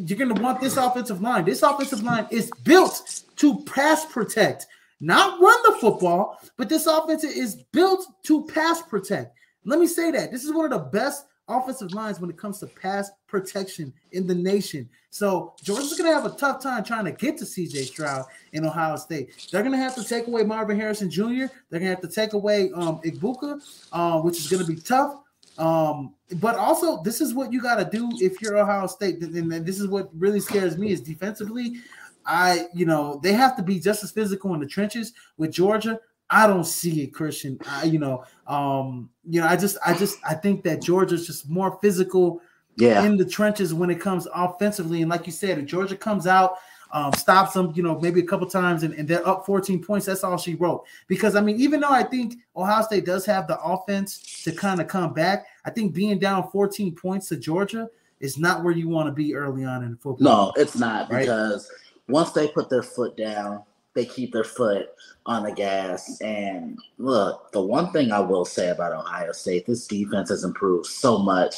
you're 0.06 0.18
going 0.18 0.34
to 0.34 0.42
want 0.42 0.62
this 0.62 0.78
offensive 0.78 1.22
line. 1.22 1.46
This 1.46 1.64
offensive 1.64 2.04
line 2.04 2.28
is 2.32 2.52
built 2.64 3.24
to 3.38 3.64
pass 3.66 4.06
protect, 4.06 4.68
not 5.00 5.40
run 5.40 5.58
the 5.64 5.78
football, 5.80 6.40
but 6.58 6.70
this 6.70 6.88
offense 6.88 7.24
is 7.24 7.64
built 7.72 8.06
to 8.24 8.46
pass 8.48 8.82
protect. 8.82 9.36
Let 9.66 9.80
me 9.80 9.88
say 9.88 10.12
that 10.12 10.32
this 10.32 10.44
is 10.44 10.54
one 10.54 10.66
of 10.66 10.72
the 10.72 10.90
best 10.90 11.26
offensive 11.50 11.94
lines 11.94 12.20
when 12.20 12.30
it 12.30 12.38
comes 12.38 12.60
to 12.60 12.68
pass 12.68 13.10
protection 13.28 13.94
in 14.12 14.28
the 14.28 14.36
nation. 14.36 14.90
So 15.10 15.54
Georgia's 15.64 15.98
going 15.98 16.10
to 16.10 16.16
have 16.16 16.26
a 16.26 16.36
tough 16.38 16.62
time 16.62 16.84
trying 16.84 17.06
to 17.06 17.12
get 17.12 17.38
to 17.38 17.46
CJ 17.46 17.86
Stroud 17.86 18.26
in 18.54 18.66
Ohio 18.66 18.96
State. 18.98 19.48
They're 19.52 19.64
going 19.64 19.74
to 19.74 19.78
have 19.78 19.96
to 19.96 20.04
take 20.04 20.28
away 20.28 20.44
Marvin 20.44 20.80
Harrison 20.80 21.10
Jr. 21.10 21.46
They're 21.70 21.80
going 21.80 21.84
to 21.84 21.90
have 21.90 22.02
to 22.02 22.08
take 22.08 22.34
away 22.34 22.72
um, 22.74 23.00
Egbuka, 23.02 23.62
uh, 23.92 24.22
which 24.22 24.38
is 24.38 24.48
going 24.48 24.66
to 24.66 24.72
be 24.72 24.80
tough. 24.80 25.22
Um, 25.58 26.14
but 26.36 26.56
also, 26.56 27.02
this 27.04 27.22
is 27.22 27.34
what 27.34 27.52
you 27.52 27.62
got 27.62 27.76
to 27.76 27.98
do 27.98 28.10
if 28.20 28.42
you're 28.42 28.58
Ohio 28.58 28.88
State, 28.88 29.22
and 29.22 29.52
this 29.66 29.80
is 29.80 29.88
what 29.88 30.10
really 30.18 30.40
scares 30.40 30.78
me 30.78 30.92
is 30.92 31.02
defensively. 31.02 31.78
I, 32.26 32.68
you 32.74 32.86
know, 32.86 33.20
they 33.24 33.34
have 33.34 33.56
to 33.58 33.64
be 33.64 33.80
just 33.80 34.04
as 34.04 34.12
physical 34.12 34.54
in 34.54 34.60
the 34.60 34.68
trenches 34.68 35.14
with 35.38 35.52
Georgia. 35.52 36.00
I 36.30 36.46
don't 36.46 36.66
see 36.66 37.04
it, 37.04 37.14
Christian. 37.14 37.58
I, 37.66 37.86
you 37.86 38.00
know, 38.00 38.26
um, 38.48 39.10
you 39.24 39.40
know, 39.40 39.48
I 39.48 39.56
just, 39.56 39.78
I 39.86 39.94
just, 39.94 40.20
I 40.28 40.34
think 40.34 40.64
that 40.64 40.82
Georgia's 40.82 41.26
just 41.26 41.50
more 41.50 41.80
physical, 41.82 42.42
yeah, 42.76 43.04
in 43.04 43.16
the 43.16 43.26
trenches 43.26 43.74
when 43.74 43.90
it 43.90 44.02
comes 44.02 44.28
offensively. 44.36 45.02
And 45.02 45.10
like 45.10 45.26
you 45.26 45.32
said, 45.32 45.58
if 45.58 45.66
Georgia 45.66 45.96
comes 45.96 46.28
out 46.28 46.56
um, 46.92 47.14
stops 47.14 47.54
them, 47.54 47.74
you 47.76 47.84
know, 47.84 48.00
maybe 48.00 48.20
a 48.20 48.26
couple 48.26 48.48
times, 48.48 48.84
and, 48.84 48.94
and, 48.94 49.08
they're 49.08 49.28
up 49.28 49.46
14 49.46 49.84
points. 49.84 50.06
That's 50.06 50.24
all 50.24 50.38
she 50.38 50.56
wrote. 50.56 50.86
Because 51.08 51.36
I 51.36 51.42
mean, 51.42 51.60
even 51.60 51.82
though 51.82 51.92
I 51.92 52.04
think 52.04 52.36
Ohio 52.56 52.84
State 52.84 53.06
does 53.06 53.26
have 53.26 53.48
the 53.48 53.60
offense 53.60 54.44
to 54.44 54.52
kind 54.52 54.80
of 54.80 54.88
come 54.88 55.14
back, 55.14 55.46
I 55.66 55.70
think 55.70 55.94
being 55.94 56.20
down 56.20 56.50
14 56.50 56.96
points 56.96 57.30
to 57.30 57.38
Georgia 57.38 57.90
is 58.20 58.38
not 58.38 58.64
where 58.64 58.74
you 58.74 58.88
want 58.88 59.08
to 59.08 59.14
be 59.14 59.36
early 59.36 59.66
on 59.66 59.84
in 59.84 59.92
the 59.92 59.98
football. 59.98 60.18
No, 60.20 60.54
it's 60.56 60.76
not 60.76 61.12
right? 61.12 61.22
because 61.22 61.70
once 62.08 62.32
they 62.32 62.48
put 62.48 62.70
their 62.70 62.84
foot 62.84 63.18
down, 63.18 63.64
they 63.94 64.06
keep 64.06 64.32
their 64.32 64.44
foot 64.44 64.90
on 65.26 65.44
the 65.44 65.52
gas. 65.52 66.22
And 66.22 66.80
look, 66.98 67.52
the 67.52 67.62
one 67.62 67.92
thing 67.92 68.12
I 68.12 68.20
will 68.20 68.46
say 68.46 68.70
about 68.70 68.94
Ohio 68.94 69.32
State, 69.32 69.66
this 69.66 69.88
defense 69.88 70.30
has 70.30 70.44
improved 70.44 70.86
so 70.86 71.18
much 71.18 71.56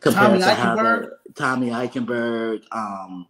compared 0.00 0.26
Tommy 0.26 0.38
to 0.40 0.54
how 0.54 0.76
the, 0.76 1.18
Tommy 1.34 1.70
Eichenberg, 1.70 2.62
um, 2.72 3.26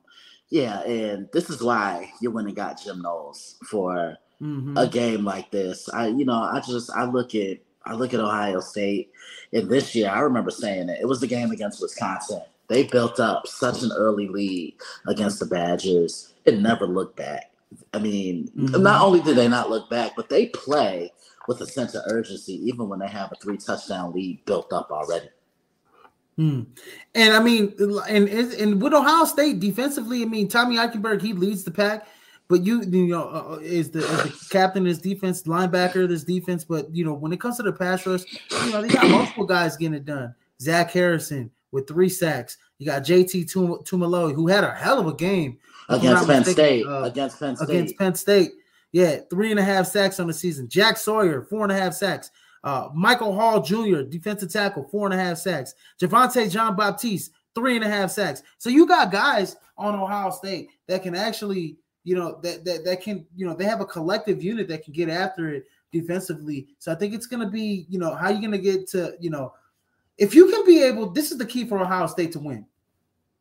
yeah, 0.50 0.82
and 0.82 1.28
this 1.32 1.50
is 1.50 1.62
why 1.62 2.10
you 2.20 2.30
went 2.30 2.48
and 2.48 2.56
got 2.56 2.82
Jim 2.82 3.02
Knowles 3.02 3.56
for 3.64 4.16
mm-hmm. 4.40 4.76
a 4.76 4.86
game 4.86 5.24
like 5.24 5.50
this. 5.50 5.88
I, 5.92 6.08
you 6.08 6.24
know, 6.24 6.42
I 6.42 6.60
just 6.66 6.90
I 6.90 7.04
look 7.04 7.34
at 7.34 7.58
I 7.84 7.94
look 7.94 8.14
at 8.14 8.20
Ohio 8.20 8.60
State, 8.60 9.10
and 9.52 9.68
this 9.68 9.94
year 9.94 10.10
I 10.10 10.20
remember 10.20 10.50
saying 10.50 10.88
it. 10.88 11.00
It 11.00 11.06
was 11.06 11.20
the 11.20 11.26
game 11.26 11.50
against 11.50 11.82
Wisconsin. 11.82 12.42
They 12.68 12.84
built 12.84 13.18
up 13.18 13.46
such 13.46 13.82
an 13.82 13.92
early 13.96 14.28
lead 14.28 14.74
against 15.06 15.40
the 15.40 15.46
Badgers. 15.46 16.34
It 16.44 16.60
never 16.60 16.86
looked 16.86 17.16
back. 17.16 17.50
I 17.92 17.98
mean, 17.98 18.50
mm-hmm. 18.56 18.82
not 18.82 19.02
only 19.02 19.20
did 19.20 19.36
they 19.36 19.48
not 19.48 19.70
look 19.70 19.88
back, 19.90 20.12
but 20.16 20.28
they 20.28 20.46
play 20.46 21.12
with 21.46 21.60
a 21.62 21.66
sense 21.66 21.94
of 21.94 22.02
urgency, 22.06 22.54
even 22.68 22.88
when 22.88 22.98
they 22.98 23.08
have 23.08 23.32
a 23.32 23.36
three 23.36 23.56
touchdown 23.56 24.12
lead 24.12 24.44
built 24.44 24.72
up 24.72 24.90
already. 24.90 25.28
Hmm. 26.38 26.62
And 27.16 27.34
I 27.34 27.42
mean, 27.42 27.74
and 28.08 28.28
and 28.28 28.80
with 28.80 28.94
Ohio 28.94 29.24
State 29.24 29.58
defensively, 29.58 30.22
I 30.22 30.24
mean, 30.24 30.46
Tommy 30.46 30.76
Eichenberg 30.76 31.20
he 31.20 31.32
leads 31.32 31.64
the 31.64 31.72
pack, 31.72 32.06
but 32.46 32.64
you 32.64 32.80
you 32.82 33.08
know 33.08 33.28
uh, 33.28 33.54
uh 33.54 33.58
is 33.60 33.90
the, 33.90 33.98
is 33.98 34.22
the 34.22 34.48
captain 34.50 34.86
of 34.86 34.88
this 34.88 34.98
defense, 34.98 35.42
linebacker 35.42 36.06
this 36.06 36.22
defense. 36.22 36.62
But 36.62 36.94
you 36.94 37.04
know 37.04 37.12
when 37.12 37.32
it 37.32 37.40
comes 37.40 37.56
to 37.56 37.64
the 37.64 37.72
pass 37.72 38.06
rush, 38.06 38.22
you 38.64 38.70
know 38.70 38.82
they 38.82 38.88
got 38.88 39.10
multiple 39.10 39.46
guys 39.46 39.76
getting 39.76 39.94
it 39.94 40.04
done. 40.04 40.32
Zach 40.60 40.92
Harrison 40.92 41.50
with 41.72 41.86
three 41.86 42.08
sacks, 42.08 42.56
You 42.78 42.86
got 42.86 43.02
JT 43.02 43.52
Tuimoloau, 43.52 44.34
who 44.34 44.46
had 44.46 44.64
a 44.64 44.70
hell 44.70 44.98
of 44.98 45.06
a 45.06 45.14
game 45.14 45.58
against 45.88 46.26
Penn 46.26 46.44
State. 46.44 46.86
Uh, 46.86 47.02
against 47.02 47.38
Penn 47.38 47.56
State. 47.56 47.68
Against 47.68 47.98
Penn 47.98 48.14
State. 48.14 48.52
Yeah, 48.92 49.16
three 49.28 49.50
and 49.50 49.60
a 49.60 49.64
half 49.64 49.86
sacks 49.86 50.18
on 50.18 50.28
the 50.28 50.32
season. 50.32 50.68
Jack 50.68 50.96
Sawyer, 50.96 51.42
four 51.42 51.62
and 51.64 51.72
a 51.72 51.76
half 51.76 51.94
sacks. 51.94 52.30
Uh, 52.64 52.88
Michael 52.94 53.34
Hall 53.34 53.62
Jr., 53.62 54.02
defensive 54.02 54.52
tackle, 54.52 54.88
four 54.88 55.06
and 55.06 55.18
a 55.18 55.22
half 55.22 55.38
sacks. 55.38 55.74
Javontae 56.00 56.50
Jean-Baptiste, 56.50 57.32
three 57.54 57.76
and 57.76 57.84
a 57.84 57.88
half 57.88 58.10
sacks. 58.10 58.42
So 58.58 58.70
you 58.70 58.86
got 58.86 59.12
guys 59.12 59.56
on 59.76 59.94
Ohio 59.94 60.30
State 60.30 60.68
that 60.86 61.02
can 61.02 61.14
actually, 61.14 61.76
you 62.04 62.16
know, 62.16 62.40
that 62.42 62.64
that 62.64 62.84
that 62.84 63.02
can, 63.02 63.26
you 63.36 63.46
know, 63.46 63.54
they 63.54 63.64
have 63.64 63.80
a 63.80 63.86
collective 63.86 64.42
unit 64.42 64.68
that 64.68 64.84
can 64.84 64.92
get 64.92 65.08
after 65.08 65.48
it 65.50 65.66
defensively. 65.92 66.68
So 66.78 66.92
I 66.92 66.94
think 66.94 67.14
it's 67.14 67.26
going 67.26 67.44
to 67.44 67.50
be, 67.50 67.86
you 67.88 67.98
know, 67.98 68.14
how 68.14 68.30
you 68.30 68.40
going 68.40 68.52
to 68.52 68.58
get 68.58 68.88
to, 68.88 69.14
you 69.20 69.30
know, 69.30 69.54
if 70.16 70.34
you 70.34 70.50
can 70.50 70.66
be 70.66 70.82
able, 70.82 71.10
this 71.10 71.30
is 71.30 71.38
the 71.38 71.46
key 71.46 71.64
for 71.64 71.78
Ohio 71.78 72.06
State 72.06 72.32
to 72.32 72.40
win, 72.40 72.66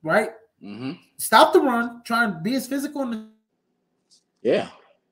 right? 0.04 0.30
Mm-hmm. 0.64 0.94
Stop 1.18 1.54
the 1.54 1.60
run, 1.60 2.02
try 2.04 2.26
and 2.26 2.44
be 2.44 2.56
as 2.56 2.68
physical. 2.68 3.06
The, 3.06 3.28
yeah. 4.42 4.70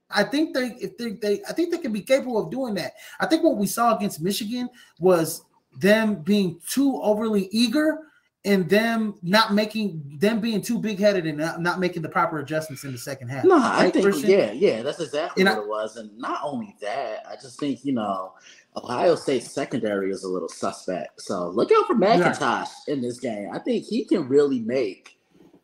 I 0.10 0.24
think 0.24 0.54
they, 0.54 0.68
if 0.80 0.98
they, 0.98 1.12
they, 1.12 1.42
I 1.48 1.54
think 1.54 1.72
they 1.72 1.78
can 1.78 1.92
be 1.92 2.02
capable 2.02 2.38
of 2.44 2.52
doing 2.52 2.76
that. 2.76 2.94
I 3.20 3.26
think 3.26 3.44
what 3.44 3.58
we 3.58 3.68
saw 3.68 3.96
against 3.96 4.22
Michigan 4.22 4.70
was 5.00 5.44
them 5.80 6.16
being 6.16 6.60
too 6.68 7.02
overly 7.02 7.50
eager 7.52 8.00
and 8.46 8.70
them 8.70 9.16
not 9.24 9.54
making 9.54 10.18
them 10.20 10.40
being 10.40 10.62
too 10.62 10.78
big 10.78 11.00
headed 11.00 11.26
and 11.26 11.40
not, 11.40 11.60
not, 11.60 11.80
making 11.80 12.04
the 12.04 12.10
proper 12.10 12.40
adjustments 12.40 12.84
in 12.84 12.92
the 12.92 12.98
second 12.98 13.28
half. 13.28 13.44
No, 13.44 13.58
right, 13.58 13.88
I 13.88 13.90
think 13.90 14.06
Christian? 14.06 14.30
yeah, 14.30 14.52
yeah, 14.52 14.82
that's 14.84 15.00
exactly 15.00 15.42
and 15.42 15.50
what 15.50 15.58
I, 15.58 15.62
it 15.64 15.68
was. 15.68 15.98
And 15.98 16.16
not 16.18 16.42
only 16.44 16.76
that, 16.82 17.24
I 17.28 17.36
just 17.36 17.60
think 17.60 17.84
you 17.84 17.94
know 17.94 18.34
Ohio 18.78 19.16
State's 19.16 19.52
secondary 19.52 20.12
is 20.12 20.24
a 20.24 20.30
little 20.30 20.48
suspect. 20.48 21.22
So 21.22 21.50
look 21.50 21.72
out 21.76 21.88
for 21.88 21.96
McIntosh 21.96 22.70
yeah. 22.88 22.94
in 22.94 23.02
this 23.02 23.20
game. 23.20 23.50
I 23.52 23.60
think 23.60 23.84
he 23.84 24.06
can 24.06 24.28
really 24.28 24.60
make 24.60 25.18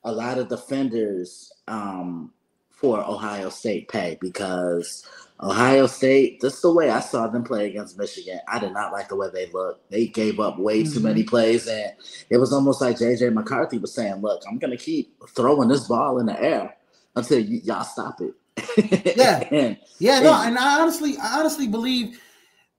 a 0.03 0.11
lot 0.11 0.39
of 0.39 0.49
defenders 0.49 1.53
um, 1.67 2.33
for 2.81 2.99
Ohio 3.07 3.49
State 3.49 3.87
pay 3.87 4.17
because 4.19 5.07
Ohio 5.39 5.85
State, 5.85 6.39
is 6.43 6.61
the 6.61 6.73
way 6.73 6.89
I 6.89 6.99
saw 6.99 7.27
them 7.27 7.43
play 7.43 7.67
against 7.67 7.97
Michigan, 7.97 8.39
I 8.47 8.59
did 8.59 8.73
not 8.73 8.91
like 8.91 9.07
the 9.07 9.15
way 9.15 9.27
they 9.31 9.49
looked. 9.51 9.89
They 9.91 10.07
gave 10.07 10.39
up 10.39 10.57
way 10.59 10.83
mm-hmm. 10.83 10.93
too 10.93 10.99
many 10.99 11.23
plays, 11.23 11.67
and 11.67 11.93
it 12.29 12.37
was 12.37 12.51
almost 12.51 12.81
like 12.81 12.97
JJ 12.97 13.33
McCarthy 13.33 13.77
was 13.77 13.93
saying, 13.93 14.15
"Look, 14.15 14.41
I'm 14.47 14.57
going 14.57 14.71
to 14.71 14.83
keep 14.83 15.15
throwing 15.29 15.69
this 15.69 15.87
ball 15.87 16.19
in 16.19 16.25
the 16.25 16.41
air 16.41 16.75
until 17.15 17.39
y- 17.39 17.61
y'all 17.63 17.83
stop 17.83 18.19
it." 18.21 19.15
yeah, 19.15 19.47
and, 19.51 19.77
yeah, 19.99 20.19
no, 20.19 20.33
and 20.33 20.57
I 20.57 20.81
honestly, 20.81 21.15
I 21.21 21.39
honestly 21.39 21.67
believe. 21.67 22.19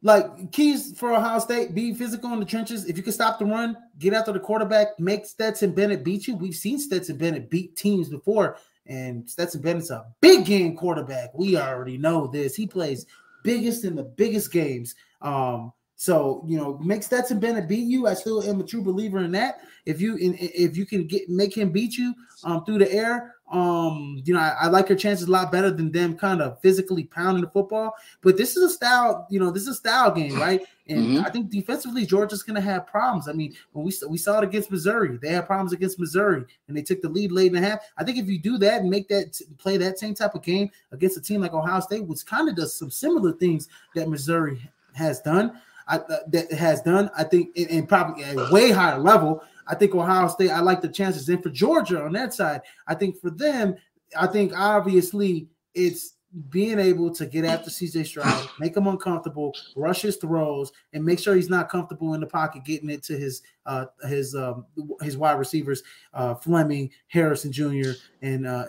Like 0.04 0.50
keys 0.50 0.98
for 0.98 1.14
Ohio 1.14 1.38
State, 1.38 1.76
be 1.76 1.94
physical 1.94 2.32
in 2.32 2.40
the 2.40 2.44
trenches. 2.44 2.86
If 2.86 2.96
you 2.96 3.04
can 3.04 3.12
stop 3.12 3.38
the 3.38 3.44
run, 3.44 3.76
get 4.00 4.12
after 4.12 4.32
the 4.32 4.40
quarterback, 4.40 4.98
make 4.98 5.24
Stetson 5.24 5.70
Bennett 5.70 6.02
beat 6.02 6.26
you. 6.26 6.34
We've 6.34 6.56
seen 6.56 6.80
Stetson 6.80 7.18
Bennett 7.18 7.48
beat 7.48 7.76
teams 7.76 8.08
before 8.08 8.58
and 8.86 9.28
Stetson 9.28 9.62
Bennett's 9.62 9.90
a 9.90 10.06
big 10.20 10.44
game 10.44 10.76
quarterback. 10.76 11.30
We 11.34 11.56
already 11.56 11.98
know 11.98 12.26
this. 12.26 12.54
He 12.54 12.66
plays 12.66 13.06
biggest 13.44 13.84
in 13.84 13.94
the 13.94 14.04
biggest 14.04 14.52
games. 14.52 14.94
Um, 15.20 15.72
so 16.02 16.44
you 16.48 16.56
know, 16.56 16.78
make 16.78 17.04
Stetson 17.04 17.38
Bennett 17.38 17.68
beat 17.68 17.86
you. 17.86 18.08
I 18.08 18.14
still 18.14 18.42
am 18.42 18.60
a 18.60 18.64
true 18.64 18.82
believer 18.82 19.20
in 19.20 19.30
that. 19.32 19.60
If 19.86 20.00
you 20.00 20.16
if 20.20 20.76
you 20.76 20.84
can 20.84 21.06
get 21.06 21.28
make 21.28 21.56
him 21.56 21.70
beat 21.70 21.96
you 21.96 22.12
um, 22.42 22.64
through 22.64 22.78
the 22.78 22.92
air, 22.92 23.36
um, 23.52 24.20
you 24.24 24.34
know, 24.34 24.40
I, 24.40 24.56
I, 24.62 24.66
like 24.66 24.88
your 24.88 24.98
chances 24.98 25.28
a 25.28 25.30
lot 25.30 25.52
better 25.52 25.70
than 25.70 25.92
them 25.92 26.16
kind 26.16 26.42
of 26.42 26.60
physically 26.60 27.04
pounding 27.04 27.44
the 27.44 27.50
football. 27.50 27.94
But 28.20 28.36
this 28.36 28.56
is 28.56 28.64
a 28.64 28.74
style, 28.74 29.28
you 29.30 29.38
know, 29.38 29.52
this 29.52 29.62
is 29.62 29.68
a 29.68 29.74
style 29.74 30.10
game, 30.10 30.40
right? 30.40 30.62
And 30.88 31.06
mm-hmm. 31.06 31.24
I 31.24 31.30
think 31.30 31.50
defensively, 31.50 32.04
Georgia's 32.04 32.42
going 32.42 32.56
to 32.56 32.60
have 32.60 32.88
problems. 32.88 33.28
I 33.28 33.32
mean, 33.32 33.54
when 33.70 33.84
we 33.84 33.92
we 34.08 34.18
saw 34.18 34.38
it 34.38 34.44
against 34.44 34.72
Missouri, 34.72 35.20
they 35.22 35.28
had 35.28 35.46
problems 35.46 35.72
against 35.72 36.00
Missouri, 36.00 36.44
and 36.66 36.76
they 36.76 36.82
took 36.82 37.00
the 37.00 37.08
lead 37.08 37.30
late 37.30 37.54
in 37.54 37.62
the 37.62 37.68
half. 37.68 37.78
I 37.96 38.02
think 38.02 38.18
if 38.18 38.26
you 38.26 38.40
do 38.40 38.58
that 38.58 38.80
and 38.80 38.90
make 38.90 39.06
that 39.06 39.40
play 39.58 39.76
that 39.76 40.00
same 40.00 40.14
type 40.14 40.34
of 40.34 40.42
game 40.42 40.68
against 40.90 41.16
a 41.16 41.20
team 41.20 41.42
like 41.42 41.52
Ohio 41.52 41.78
State, 41.78 42.04
which 42.04 42.26
kind 42.26 42.48
of 42.48 42.56
does 42.56 42.74
some 42.74 42.90
similar 42.90 43.30
things 43.30 43.68
that 43.94 44.08
Missouri 44.08 44.68
has 44.94 45.20
done, 45.20 45.60
I, 45.92 45.96
uh, 45.96 46.18
that 46.28 46.50
has 46.52 46.80
done, 46.80 47.10
I 47.16 47.24
think, 47.24 47.50
and 47.56 47.86
probably 47.86 48.24
at 48.24 48.36
a 48.36 48.48
way 48.50 48.70
higher 48.70 48.98
level. 48.98 49.44
I 49.66 49.74
think 49.74 49.94
Ohio 49.94 50.26
State, 50.28 50.50
I 50.50 50.60
like 50.60 50.80
the 50.80 50.88
chances. 50.88 51.28
And 51.28 51.42
for 51.42 51.50
Georgia 51.50 52.02
on 52.02 52.12
that 52.12 52.32
side, 52.32 52.62
I 52.86 52.94
think 52.94 53.20
for 53.20 53.30
them, 53.30 53.76
I 54.18 54.26
think 54.26 54.52
obviously 54.56 55.48
it's 55.74 56.14
being 56.48 56.78
able 56.78 57.10
to 57.14 57.26
get 57.26 57.44
after 57.44 57.68
CJ 57.68 58.06
Stroud, 58.06 58.48
make 58.58 58.74
him 58.74 58.86
uncomfortable, 58.86 59.54
rush 59.76 60.00
his 60.00 60.16
throws, 60.16 60.72
and 60.94 61.04
make 61.04 61.18
sure 61.18 61.36
he's 61.36 61.50
not 61.50 61.68
comfortable 61.68 62.14
in 62.14 62.22
the 62.22 62.26
pocket, 62.26 62.64
getting 62.64 62.88
it 62.88 63.02
to 63.02 63.18
his 63.18 63.42
uh 63.66 63.84
his 64.08 64.34
um 64.34 64.64
his 65.02 65.18
wide 65.18 65.38
receivers, 65.38 65.82
uh 66.14 66.34
Fleming, 66.34 66.90
Harrison 67.08 67.52
Jr. 67.52 67.90
and 68.22 68.46
uh. 68.46 68.64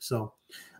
So 0.00 0.32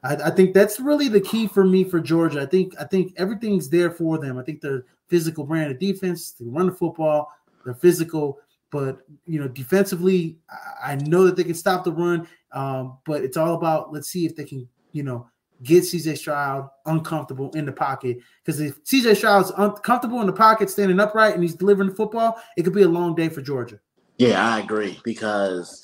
I, 0.02 0.16
I 0.16 0.30
think 0.30 0.54
that's 0.54 0.80
really 0.80 1.08
the 1.08 1.20
key 1.20 1.46
for 1.46 1.64
me 1.64 1.84
for 1.84 2.00
Georgia. 2.00 2.40
I 2.40 2.46
think 2.46 2.74
I 2.80 2.84
think 2.84 3.12
everything's 3.16 3.68
there 3.68 3.92
for 3.92 4.18
them. 4.18 4.38
I 4.38 4.42
think 4.42 4.60
they're 4.60 4.84
physical 5.08 5.44
brand 5.44 5.70
of 5.70 5.78
defense, 5.78 6.32
they 6.32 6.46
run 6.46 6.66
the 6.66 6.72
football, 6.72 7.32
they're 7.64 7.74
physical, 7.74 8.38
but 8.70 9.00
you 9.26 9.40
know, 9.40 9.48
defensively, 9.48 10.38
I 10.82 10.96
know 10.96 11.24
that 11.24 11.36
they 11.36 11.44
can 11.44 11.54
stop 11.54 11.84
the 11.84 11.92
run. 11.92 12.28
Um, 12.52 12.98
but 13.04 13.22
it's 13.22 13.36
all 13.36 13.54
about 13.54 13.92
let's 13.92 14.08
see 14.08 14.26
if 14.26 14.36
they 14.36 14.44
can, 14.44 14.68
you 14.92 15.02
know, 15.02 15.28
get 15.62 15.84
CJ 15.84 16.18
Stroud 16.18 16.68
uncomfortable 16.86 17.50
in 17.52 17.64
the 17.64 17.72
pocket. 17.72 18.18
Because 18.44 18.60
if 18.60 18.82
CJ 18.84 19.16
Stroud's 19.16 19.52
uncomfortable 19.56 20.20
in 20.20 20.26
the 20.26 20.32
pocket, 20.32 20.70
standing 20.70 21.00
upright, 21.00 21.34
and 21.34 21.42
he's 21.42 21.54
delivering 21.54 21.90
the 21.90 21.94
football, 21.94 22.40
it 22.56 22.62
could 22.62 22.74
be 22.74 22.82
a 22.82 22.88
long 22.88 23.14
day 23.14 23.28
for 23.28 23.42
Georgia. 23.42 23.80
Yeah, 24.18 24.54
I 24.54 24.60
agree. 24.60 24.98
Because 25.04 25.82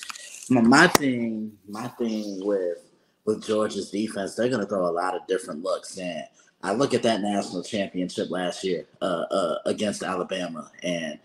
my 0.49 0.87
thing, 0.87 1.51
my 1.67 1.87
thing 1.87 2.45
with 2.45 2.79
with 3.25 3.43
Georgia's 3.43 3.89
defense, 3.89 4.35
they're 4.35 4.49
going 4.49 4.61
to 4.61 4.67
throw 4.67 4.87
a 4.87 4.91
lot 4.91 5.15
of 5.15 5.25
different 5.27 5.63
looks. 5.63 5.97
And 5.97 6.23
I 6.65 6.73
look 6.73 6.95
at 6.95 7.03
that 7.03 7.21
national 7.21 7.61
championship 7.61 8.31
last 8.31 8.63
year 8.63 8.87
uh, 8.99 9.25
uh, 9.29 9.57
against 9.67 10.01
Alabama, 10.01 10.71
and 10.81 11.19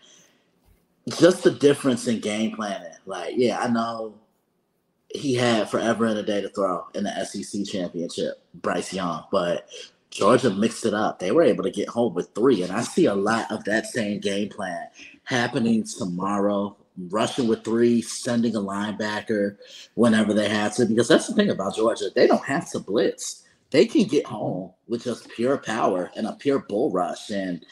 just 1.18 1.42
the 1.42 1.50
difference 1.50 2.06
in 2.06 2.20
game 2.20 2.54
planning. 2.54 2.92
Like, 3.06 3.34
yeah, 3.36 3.58
I 3.58 3.68
know 3.68 4.14
he 5.08 5.34
had 5.34 5.70
forever 5.70 6.04
and 6.04 6.18
a 6.18 6.22
day 6.22 6.42
to 6.42 6.50
throw 6.50 6.84
in 6.94 7.04
the 7.04 7.24
SEC 7.24 7.64
championship, 7.64 8.42
Bryce 8.52 8.92
Young, 8.92 9.24
but 9.32 9.66
Georgia 10.10 10.50
mixed 10.50 10.84
it 10.84 10.92
up. 10.92 11.18
They 11.18 11.30
were 11.30 11.42
able 11.42 11.64
to 11.64 11.70
get 11.70 11.88
home 11.88 12.12
with 12.12 12.34
three, 12.34 12.62
and 12.62 12.70
I 12.70 12.82
see 12.82 13.06
a 13.06 13.14
lot 13.14 13.50
of 13.50 13.64
that 13.64 13.86
same 13.86 14.20
game 14.20 14.50
plan 14.50 14.88
happening 15.24 15.84
tomorrow. 15.84 16.76
Rushing 17.08 17.48
with 17.48 17.64
three, 17.64 18.02
sending 18.02 18.54
a 18.56 18.60
linebacker 18.60 19.56
whenever 19.94 20.34
they 20.34 20.50
have 20.50 20.74
to, 20.74 20.84
because 20.84 21.08
that's 21.08 21.28
the 21.28 21.34
thing 21.34 21.48
about 21.48 21.74
Georgia. 21.74 22.10
They 22.14 22.26
don't 22.26 22.44
have 22.44 22.70
to 22.72 22.78
blitz. 22.78 23.46
They 23.70 23.86
can 23.86 24.05
get 24.05 24.26
home 24.26 24.72
with 24.88 25.05
just 25.05 25.28
pure 25.30 25.59
power 25.59 26.10
and 26.16 26.26
a 26.26 26.32
pure 26.32 26.59
bull 26.60 26.90
rush. 26.90 27.30
And 27.30 27.64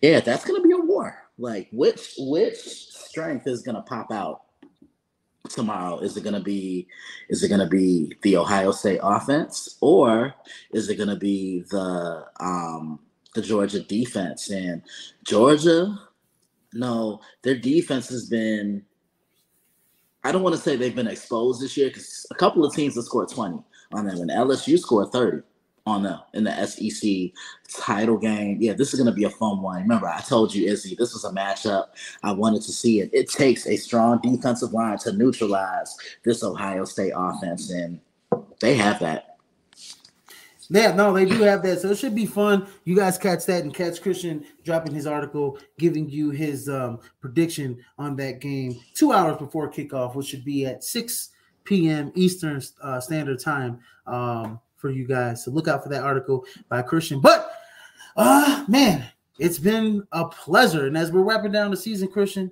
yeah, 0.00 0.20
that's 0.20 0.44
gonna 0.44 0.62
be 0.62 0.72
a 0.72 0.78
war. 0.78 1.16
Like 1.38 1.68
which 1.72 2.14
which 2.18 2.58
strength 2.58 3.46
is 3.46 3.62
gonna 3.62 3.82
pop 3.82 4.12
out 4.12 4.42
tomorrow? 5.48 5.98
Is 5.98 6.16
it 6.16 6.24
gonna 6.24 6.40
be 6.40 6.86
is 7.28 7.42
it 7.42 7.48
gonna 7.48 7.68
be 7.68 8.16
the 8.22 8.36
Ohio 8.36 8.70
State 8.70 9.00
offense 9.02 9.76
or 9.80 10.34
is 10.72 10.88
it 10.88 10.96
gonna 10.96 11.16
be 11.16 11.64
the 11.70 12.26
um 12.38 13.00
the 13.34 13.42
Georgia 13.42 13.80
defense? 13.80 14.50
And 14.50 14.82
Georgia, 15.24 15.98
no, 16.72 17.20
their 17.42 17.56
defense 17.56 18.08
has 18.10 18.26
been 18.26 18.84
I 20.22 20.32
don't 20.32 20.42
want 20.42 20.54
to 20.54 20.60
say 20.60 20.76
they've 20.76 20.94
been 20.94 21.08
exposed 21.08 21.62
this 21.62 21.76
year 21.76 21.88
because 21.88 22.26
a 22.30 22.34
couple 22.34 22.64
of 22.64 22.74
teams 22.74 22.94
have 22.96 23.04
scored 23.04 23.30
20 23.30 23.64
on 23.92 24.06
them, 24.06 24.20
and 24.20 24.30
LSU 24.30 24.78
scored 24.78 25.10
30 25.12 25.42
on 25.86 26.02
the 26.02 26.20
in 26.34 26.44
the 26.44 26.66
SEC 26.66 27.32
title 27.68 28.16
game. 28.16 28.58
Yeah, 28.60 28.74
this 28.74 28.92
is 28.92 29.00
going 29.00 29.12
to 29.12 29.16
be 29.16 29.24
a 29.24 29.30
fun 29.30 29.62
one. 29.62 29.82
Remember, 29.82 30.08
I 30.08 30.20
told 30.20 30.54
you, 30.54 30.68
Izzy, 30.68 30.94
this 30.94 31.12
was 31.12 31.24
a 31.24 31.30
matchup. 31.30 31.88
I 32.22 32.32
wanted 32.32 32.62
to 32.62 32.72
see 32.72 33.00
it. 33.00 33.10
It 33.12 33.28
takes 33.30 33.66
a 33.66 33.76
strong 33.76 34.20
defensive 34.20 34.72
line 34.72 34.98
to 34.98 35.12
neutralize 35.12 35.96
this 36.24 36.42
Ohio 36.42 36.84
State 36.84 37.12
offense, 37.16 37.70
and 37.70 38.00
they 38.60 38.74
have 38.76 39.00
that. 39.00 39.26
Yeah, 40.72 40.92
no, 40.92 41.12
they 41.12 41.24
do 41.24 41.42
have 41.42 41.64
that. 41.64 41.80
So 41.80 41.90
it 41.90 41.98
should 41.98 42.14
be 42.14 42.26
fun. 42.26 42.68
You 42.84 42.94
guys 42.94 43.18
catch 43.18 43.44
that 43.46 43.64
and 43.64 43.74
catch 43.74 44.00
Christian 44.00 44.44
dropping 44.62 44.94
his 44.94 45.04
article, 45.04 45.58
giving 45.78 46.08
you 46.08 46.30
his 46.30 46.68
um, 46.68 47.00
prediction 47.20 47.84
on 47.98 48.14
that 48.16 48.40
game 48.40 48.80
two 48.94 49.12
hours 49.12 49.36
before 49.36 49.68
kickoff, 49.68 50.14
which 50.14 50.28
should 50.28 50.44
be 50.44 50.66
at 50.66 50.84
6 50.84 51.30
p.m. 51.64 52.12
Eastern 52.14 52.62
uh, 52.82 53.00
Standard 53.00 53.40
Time. 53.40 53.80
Um, 54.06 54.60
for 54.80 54.90
you 54.90 55.06
guys. 55.06 55.44
So 55.44 55.50
look 55.50 55.68
out 55.68 55.82
for 55.82 55.90
that 55.90 56.02
article 56.02 56.44
by 56.68 56.82
Christian. 56.82 57.20
But 57.20 57.52
uh 58.16 58.64
man, 58.66 59.06
it's 59.38 59.58
been 59.58 60.06
a 60.12 60.26
pleasure. 60.26 60.86
And 60.86 60.96
as 60.96 61.12
we're 61.12 61.22
wrapping 61.22 61.52
down 61.52 61.70
the 61.70 61.76
season, 61.76 62.08
Christian, 62.08 62.50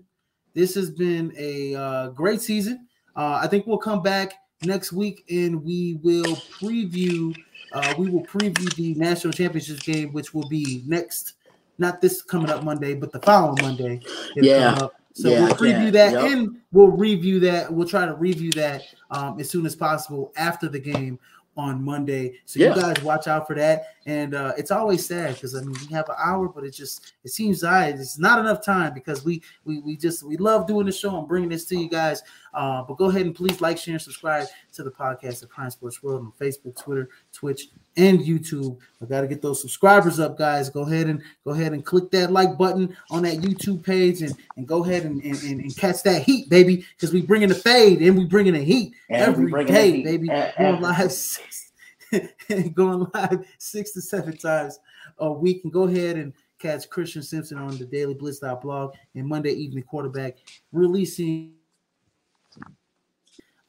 this 0.55 0.75
has 0.75 0.91
been 0.91 1.33
a 1.37 1.75
uh, 1.75 2.09
great 2.09 2.41
season. 2.41 2.87
Uh, 3.17 3.41
I 3.43 3.47
think 3.47 3.67
we'll 3.67 3.79
come 3.79 4.03
back 4.03 4.35
next 4.63 4.93
week 4.93 5.25
and 5.31 5.63
we 5.65 5.99
will 6.03 6.37
preview. 6.61 7.37
Uh, 7.73 7.95
we 7.99 8.09
will 8.11 8.25
preview 8.25 8.73
the 8.75 8.95
national 8.95 9.33
championship 9.33 9.81
game, 9.81 10.13
which 10.13 10.33
will 10.33 10.49
be 10.49 10.83
next, 10.87 11.35
not 11.79 12.01
this 12.01 12.23
coming 12.23 12.51
up 12.51 12.65
Monday, 12.65 12.95
but 12.95 13.13
the 13.13 13.21
following 13.21 13.63
Monday. 13.63 14.01
Yeah. 14.37 14.89
So 15.19 15.31
yeah, 15.31 15.47
we'll 15.47 15.57
preview 15.57 15.91
that 15.93 16.13
yep. 16.13 16.31
and 16.31 16.61
we'll 16.71 16.93
review 16.93 17.41
that. 17.41 17.73
We'll 17.73 17.89
try 17.89 18.07
to 18.07 18.15
review 18.15 18.53
that 18.53 18.83
um, 19.11 19.41
as 19.41 19.51
soon 19.51 19.67
as 19.67 19.75
possible 19.75 20.33
after 20.37 20.69
the 20.69 20.79
game 20.79 21.19
on 21.57 21.83
Monday. 21.83 22.39
So 22.45 22.61
yeah. 22.61 22.73
you 22.73 22.81
guys 22.81 23.03
watch 23.03 23.27
out 23.27 23.49
for 23.49 23.57
that. 23.57 23.97
And 24.07 24.37
uh, 24.37 24.53
it's 24.57 24.71
always 24.71 25.05
sad 25.05 25.35
because 25.35 25.57
I 25.57 25.61
mean 25.61 25.75
we 25.81 25.93
have 25.93 26.09
an 26.09 26.15
hour, 26.25 26.49
but 26.49 26.63
it 26.63 26.71
just 26.71 27.15
it 27.25 27.31
seems 27.31 27.65
like 27.65 27.97
it's 27.97 28.17
not 28.17 28.39
enough 28.39 28.65
time 28.65 28.95
because 28.95 29.25
we 29.25 29.43
we 29.65 29.81
we 29.81 29.97
just 29.97 30.23
we 30.23 30.37
love 30.37 30.69
doing 30.69 30.87
the 30.87 30.93
show 30.93 31.19
and 31.19 31.27
bringing 31.27 31.49
this 31.49 31.65
to 31.67 31.77
you 31.77 31.89
guys. 31.89 32.23
Uh, 32.55 32.83
but 32.83 32.97
go 32.97 33.07
ahead 33.07 33.27
and 33.27 33.35
please 33.35 33.61
like, 33.61 33.77
share, 33.77 33.95
and 33.95 34.03
subscribe 34.03 34.47
to 34.73 34.85
the 34.85 34.91
podcast 34.91 35.43
at 35.43 35.49
Prime 35.49 35.71
Sports 35.71 36.01
World 36.01 36.21
on 36.21 36.33
Facebook, 36.41 36.81
Twitter, 36.81 37.09
Twitch, 37.33 37.71
and 37.99 38.21
YouTube. 38.21 38.79
I 39.03 39.07
got 39.07 39.23
to 39.23 39.27
get 39.27 39.43
those 39.43 39.61
subscribers 39.61 40.21
up, 40.21 40.39
guys. 40.39 40.71
Go 40.71 40.83
ahead 40.83 41.09
and 41.09 41.23
go 41.45 41.51
ahead 41.51 41.73
and 41.73 41.85
click 41.85 42.11
that 42.13 42.33
like 42.33 42.57
button 42.57 42.97
on 43.11 43.23
that 43.23 43.39
YouTube 43.39 43.85
page 43.85 44.23
and, 44.23 44.35
and 44.57 44.67
go 44.67 44.85
ahead 44.85 45.05
and, 45.05 45.23
and, 45.23 45.43
and 45.43 45.77
catch 45.77 46.03
that 46.05 46.23
heat, 46.23 46.49
baby. 46.49 46.87
Because 46.97 47.13
we 47.13 47.23
bringing 47.23 47.49
the 47.49 47.55
fade 47.55 48.01
and 48.01 48.17
we 48.17 48.25
bringing 48.25 48.55
the 48.55 48.63
heat 48.63 48.95
and 49.11 49.23
every 49.23 49.65
day, 49.65 49.93
heat. 49.93 50.05
baby. 50.05 50.29
going 50.29 50.81
live 50.81 51.13
six, 51.13 51.73
going 52.75 53.07
live 53.13 53.45
six 53.59 53.93
to 53.93 54.01
seven 54.01 54.37
times 54.37 54.79
a 55.19 55.31
week. 55.31 55.63
And 55.65 55.73
go 55.73 55.83
ahead 55.83 56.17
and 56.17 56.33
catch 56.59 56.89
Christian 56.89 57.23
Simpson 57.23 57.59
on 57.59 57.77
the 57.77 57.85
Daily 57.85 58.15
Blitz 58.15 58.41
blog 58.63 58.95
and 59.15 59.27
Monday 59.27 59.53
Evening 59.53 59.85
Quarterback 59.85 60.37
releasing 60.73 61.53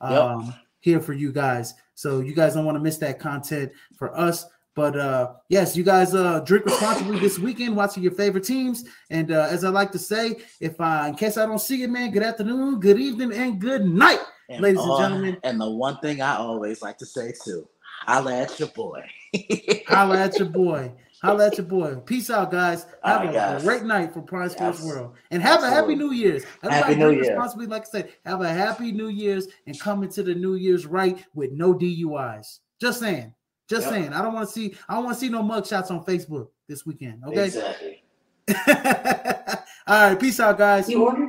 um, 0.02 0.46
yep. 0.46 0.56
here 0.80 1.00
for 1.00 1.14
you 1.14 1.32
guys. 1.32 1.74
So 2.00 2.22
you 2.22 2.34
guys 2.34 2.54
don't 2.54 2.64
want 2.64 2.78
to 2.78 2.80
miss 2.80 2.96
that 3.00 3.20
content 3.20 3.74
for 3.98 4.18
us. 4.18 4.46
But 4.74 4.98
uh, 4.98 5.34
yes, 5.50 5.76
you 5.76 5.84
guys 5.84 6.16
uh, 6.16 6.40
drink 6.40 6.64
responsibly 6.64 7.20
this 7.20 7.38
weekend, 7.38 7.76
watching 7.76 8.04
your 8.04 8.14
favorite 8.14 8.46
teams. 8.46 8.86
And 9.10 9.34
uh, 9.34 9.48
as 9.50 9.66
I 9.66 9.70
like 9.70 9.92
to 9.92 10.00
say, 10.00 10.38
if 10.62 10.80
I, 10.80 11.10
in 11.10 11.16
case 11.16 11.36
I 11.36 11.46
don't 11.46 11.60
see 11.60 11.82
you, 11.82 11.90
man, 11.90 12.12
good 12.12 12.24
afternoon, 12.24 12.80
good 12.80 12.98
evening, 12.98 13.34
and 13.34 13.60
good 13.60 13.84
night, 13.84 14.22
and 14.48 14.62
ladies 14.62 14.80
and 14.80 14.98
gentlemen. 14.98 15.38
And 15.44 15.60
the 15.60 15.70
one 15.70 15.98
thing 15.98 16.22
I 16.22 16.38
always 16.38 16.82
like 16.82 16.98
to 17.00 17.06
say 17.06 17.34
too, 17.44 17.68
holla 18.06 18.44
at 18.44 18.58
your 18.58 18.70
boy. 18.70 19.04
holla 19.88 20.20
at 20.20 20.40
your 20.40 20.48
boy. 20.48 20.94
Holla 21.22 21.48
at 21.48 21.58
your 21.58 21.66
boy. 21.68 21.96
Peace 21.96 22.30
out, 22.30 22.52
guys. 22.52 22.86
Have 23.04 23.22
right, 23.22 23.30
a 23.30 23.34
guys. 23.34 23.64
great 23.64 23.84
night 23.84 24.14
for 24.14 24.22
Prime 24.22 24.50
Sports 24.50 24.80
yes. 24.80 24.88
World. 24.88 25.16
And 25.32 25.42
have 25.42 25.64
Absolutely. 25.64 25.78
a 25.78 25.82
happy 25.82 25.96
New 25.96 26.12
Year's. 26.12 26.44
Everybody 26.64 26.76
happy 26.76 26.96
New 26.96 27.12
Year. 27.12 27.20
Responsibly, 27.22 27.68
like 27.68 27.82
I 27.82 27.86
said, 27.86 28.14
have 28.26 28.42
a 28.42 28.50
happy 28.50 28.92
New 28.92 29.10
Year's 29.10 29.48
and 29.68 29.80
come 29.80 30.04
into 30.04 30.24
the 30.24 30.34
New 30.34 30.56
Year's 30.56 30.86
right 30.86 31.24
with 31.34 31.52
no 31.52 31.74
DUIs. 31.74 32.60
Just 32.80 33.00
saying. 33.02 33.34
Just 33.70 33.86
yep. 33.86 33.94
saying. 33.94 34.14
I 34.14 34.22
don't 34.22 34.34
want 34.34 34.48
to 34.48 34.54
see, 34.54 34.76
I 34.88 34.96
don't 34.96 35.04
want 35.04 35.16
to 35.18 35.20
see 35.20 35.30
no 35.30 35.44
mug 35.44 35.68
shots 35.68 35.92
on 35.92 36.06
Facebook 36.06 36.48
this 36.68 36.86
weekend. 36.86 37.22
Okay. 37.26 37.46
Exactly. 37.46 38.04
All 39.88 40.10
right. 40.10 40.20
Peace 40.20 40.40
out, 40.40 40.58
guys. 40.58 40.90
You 40.90 41.04
ordered 41.04 41.28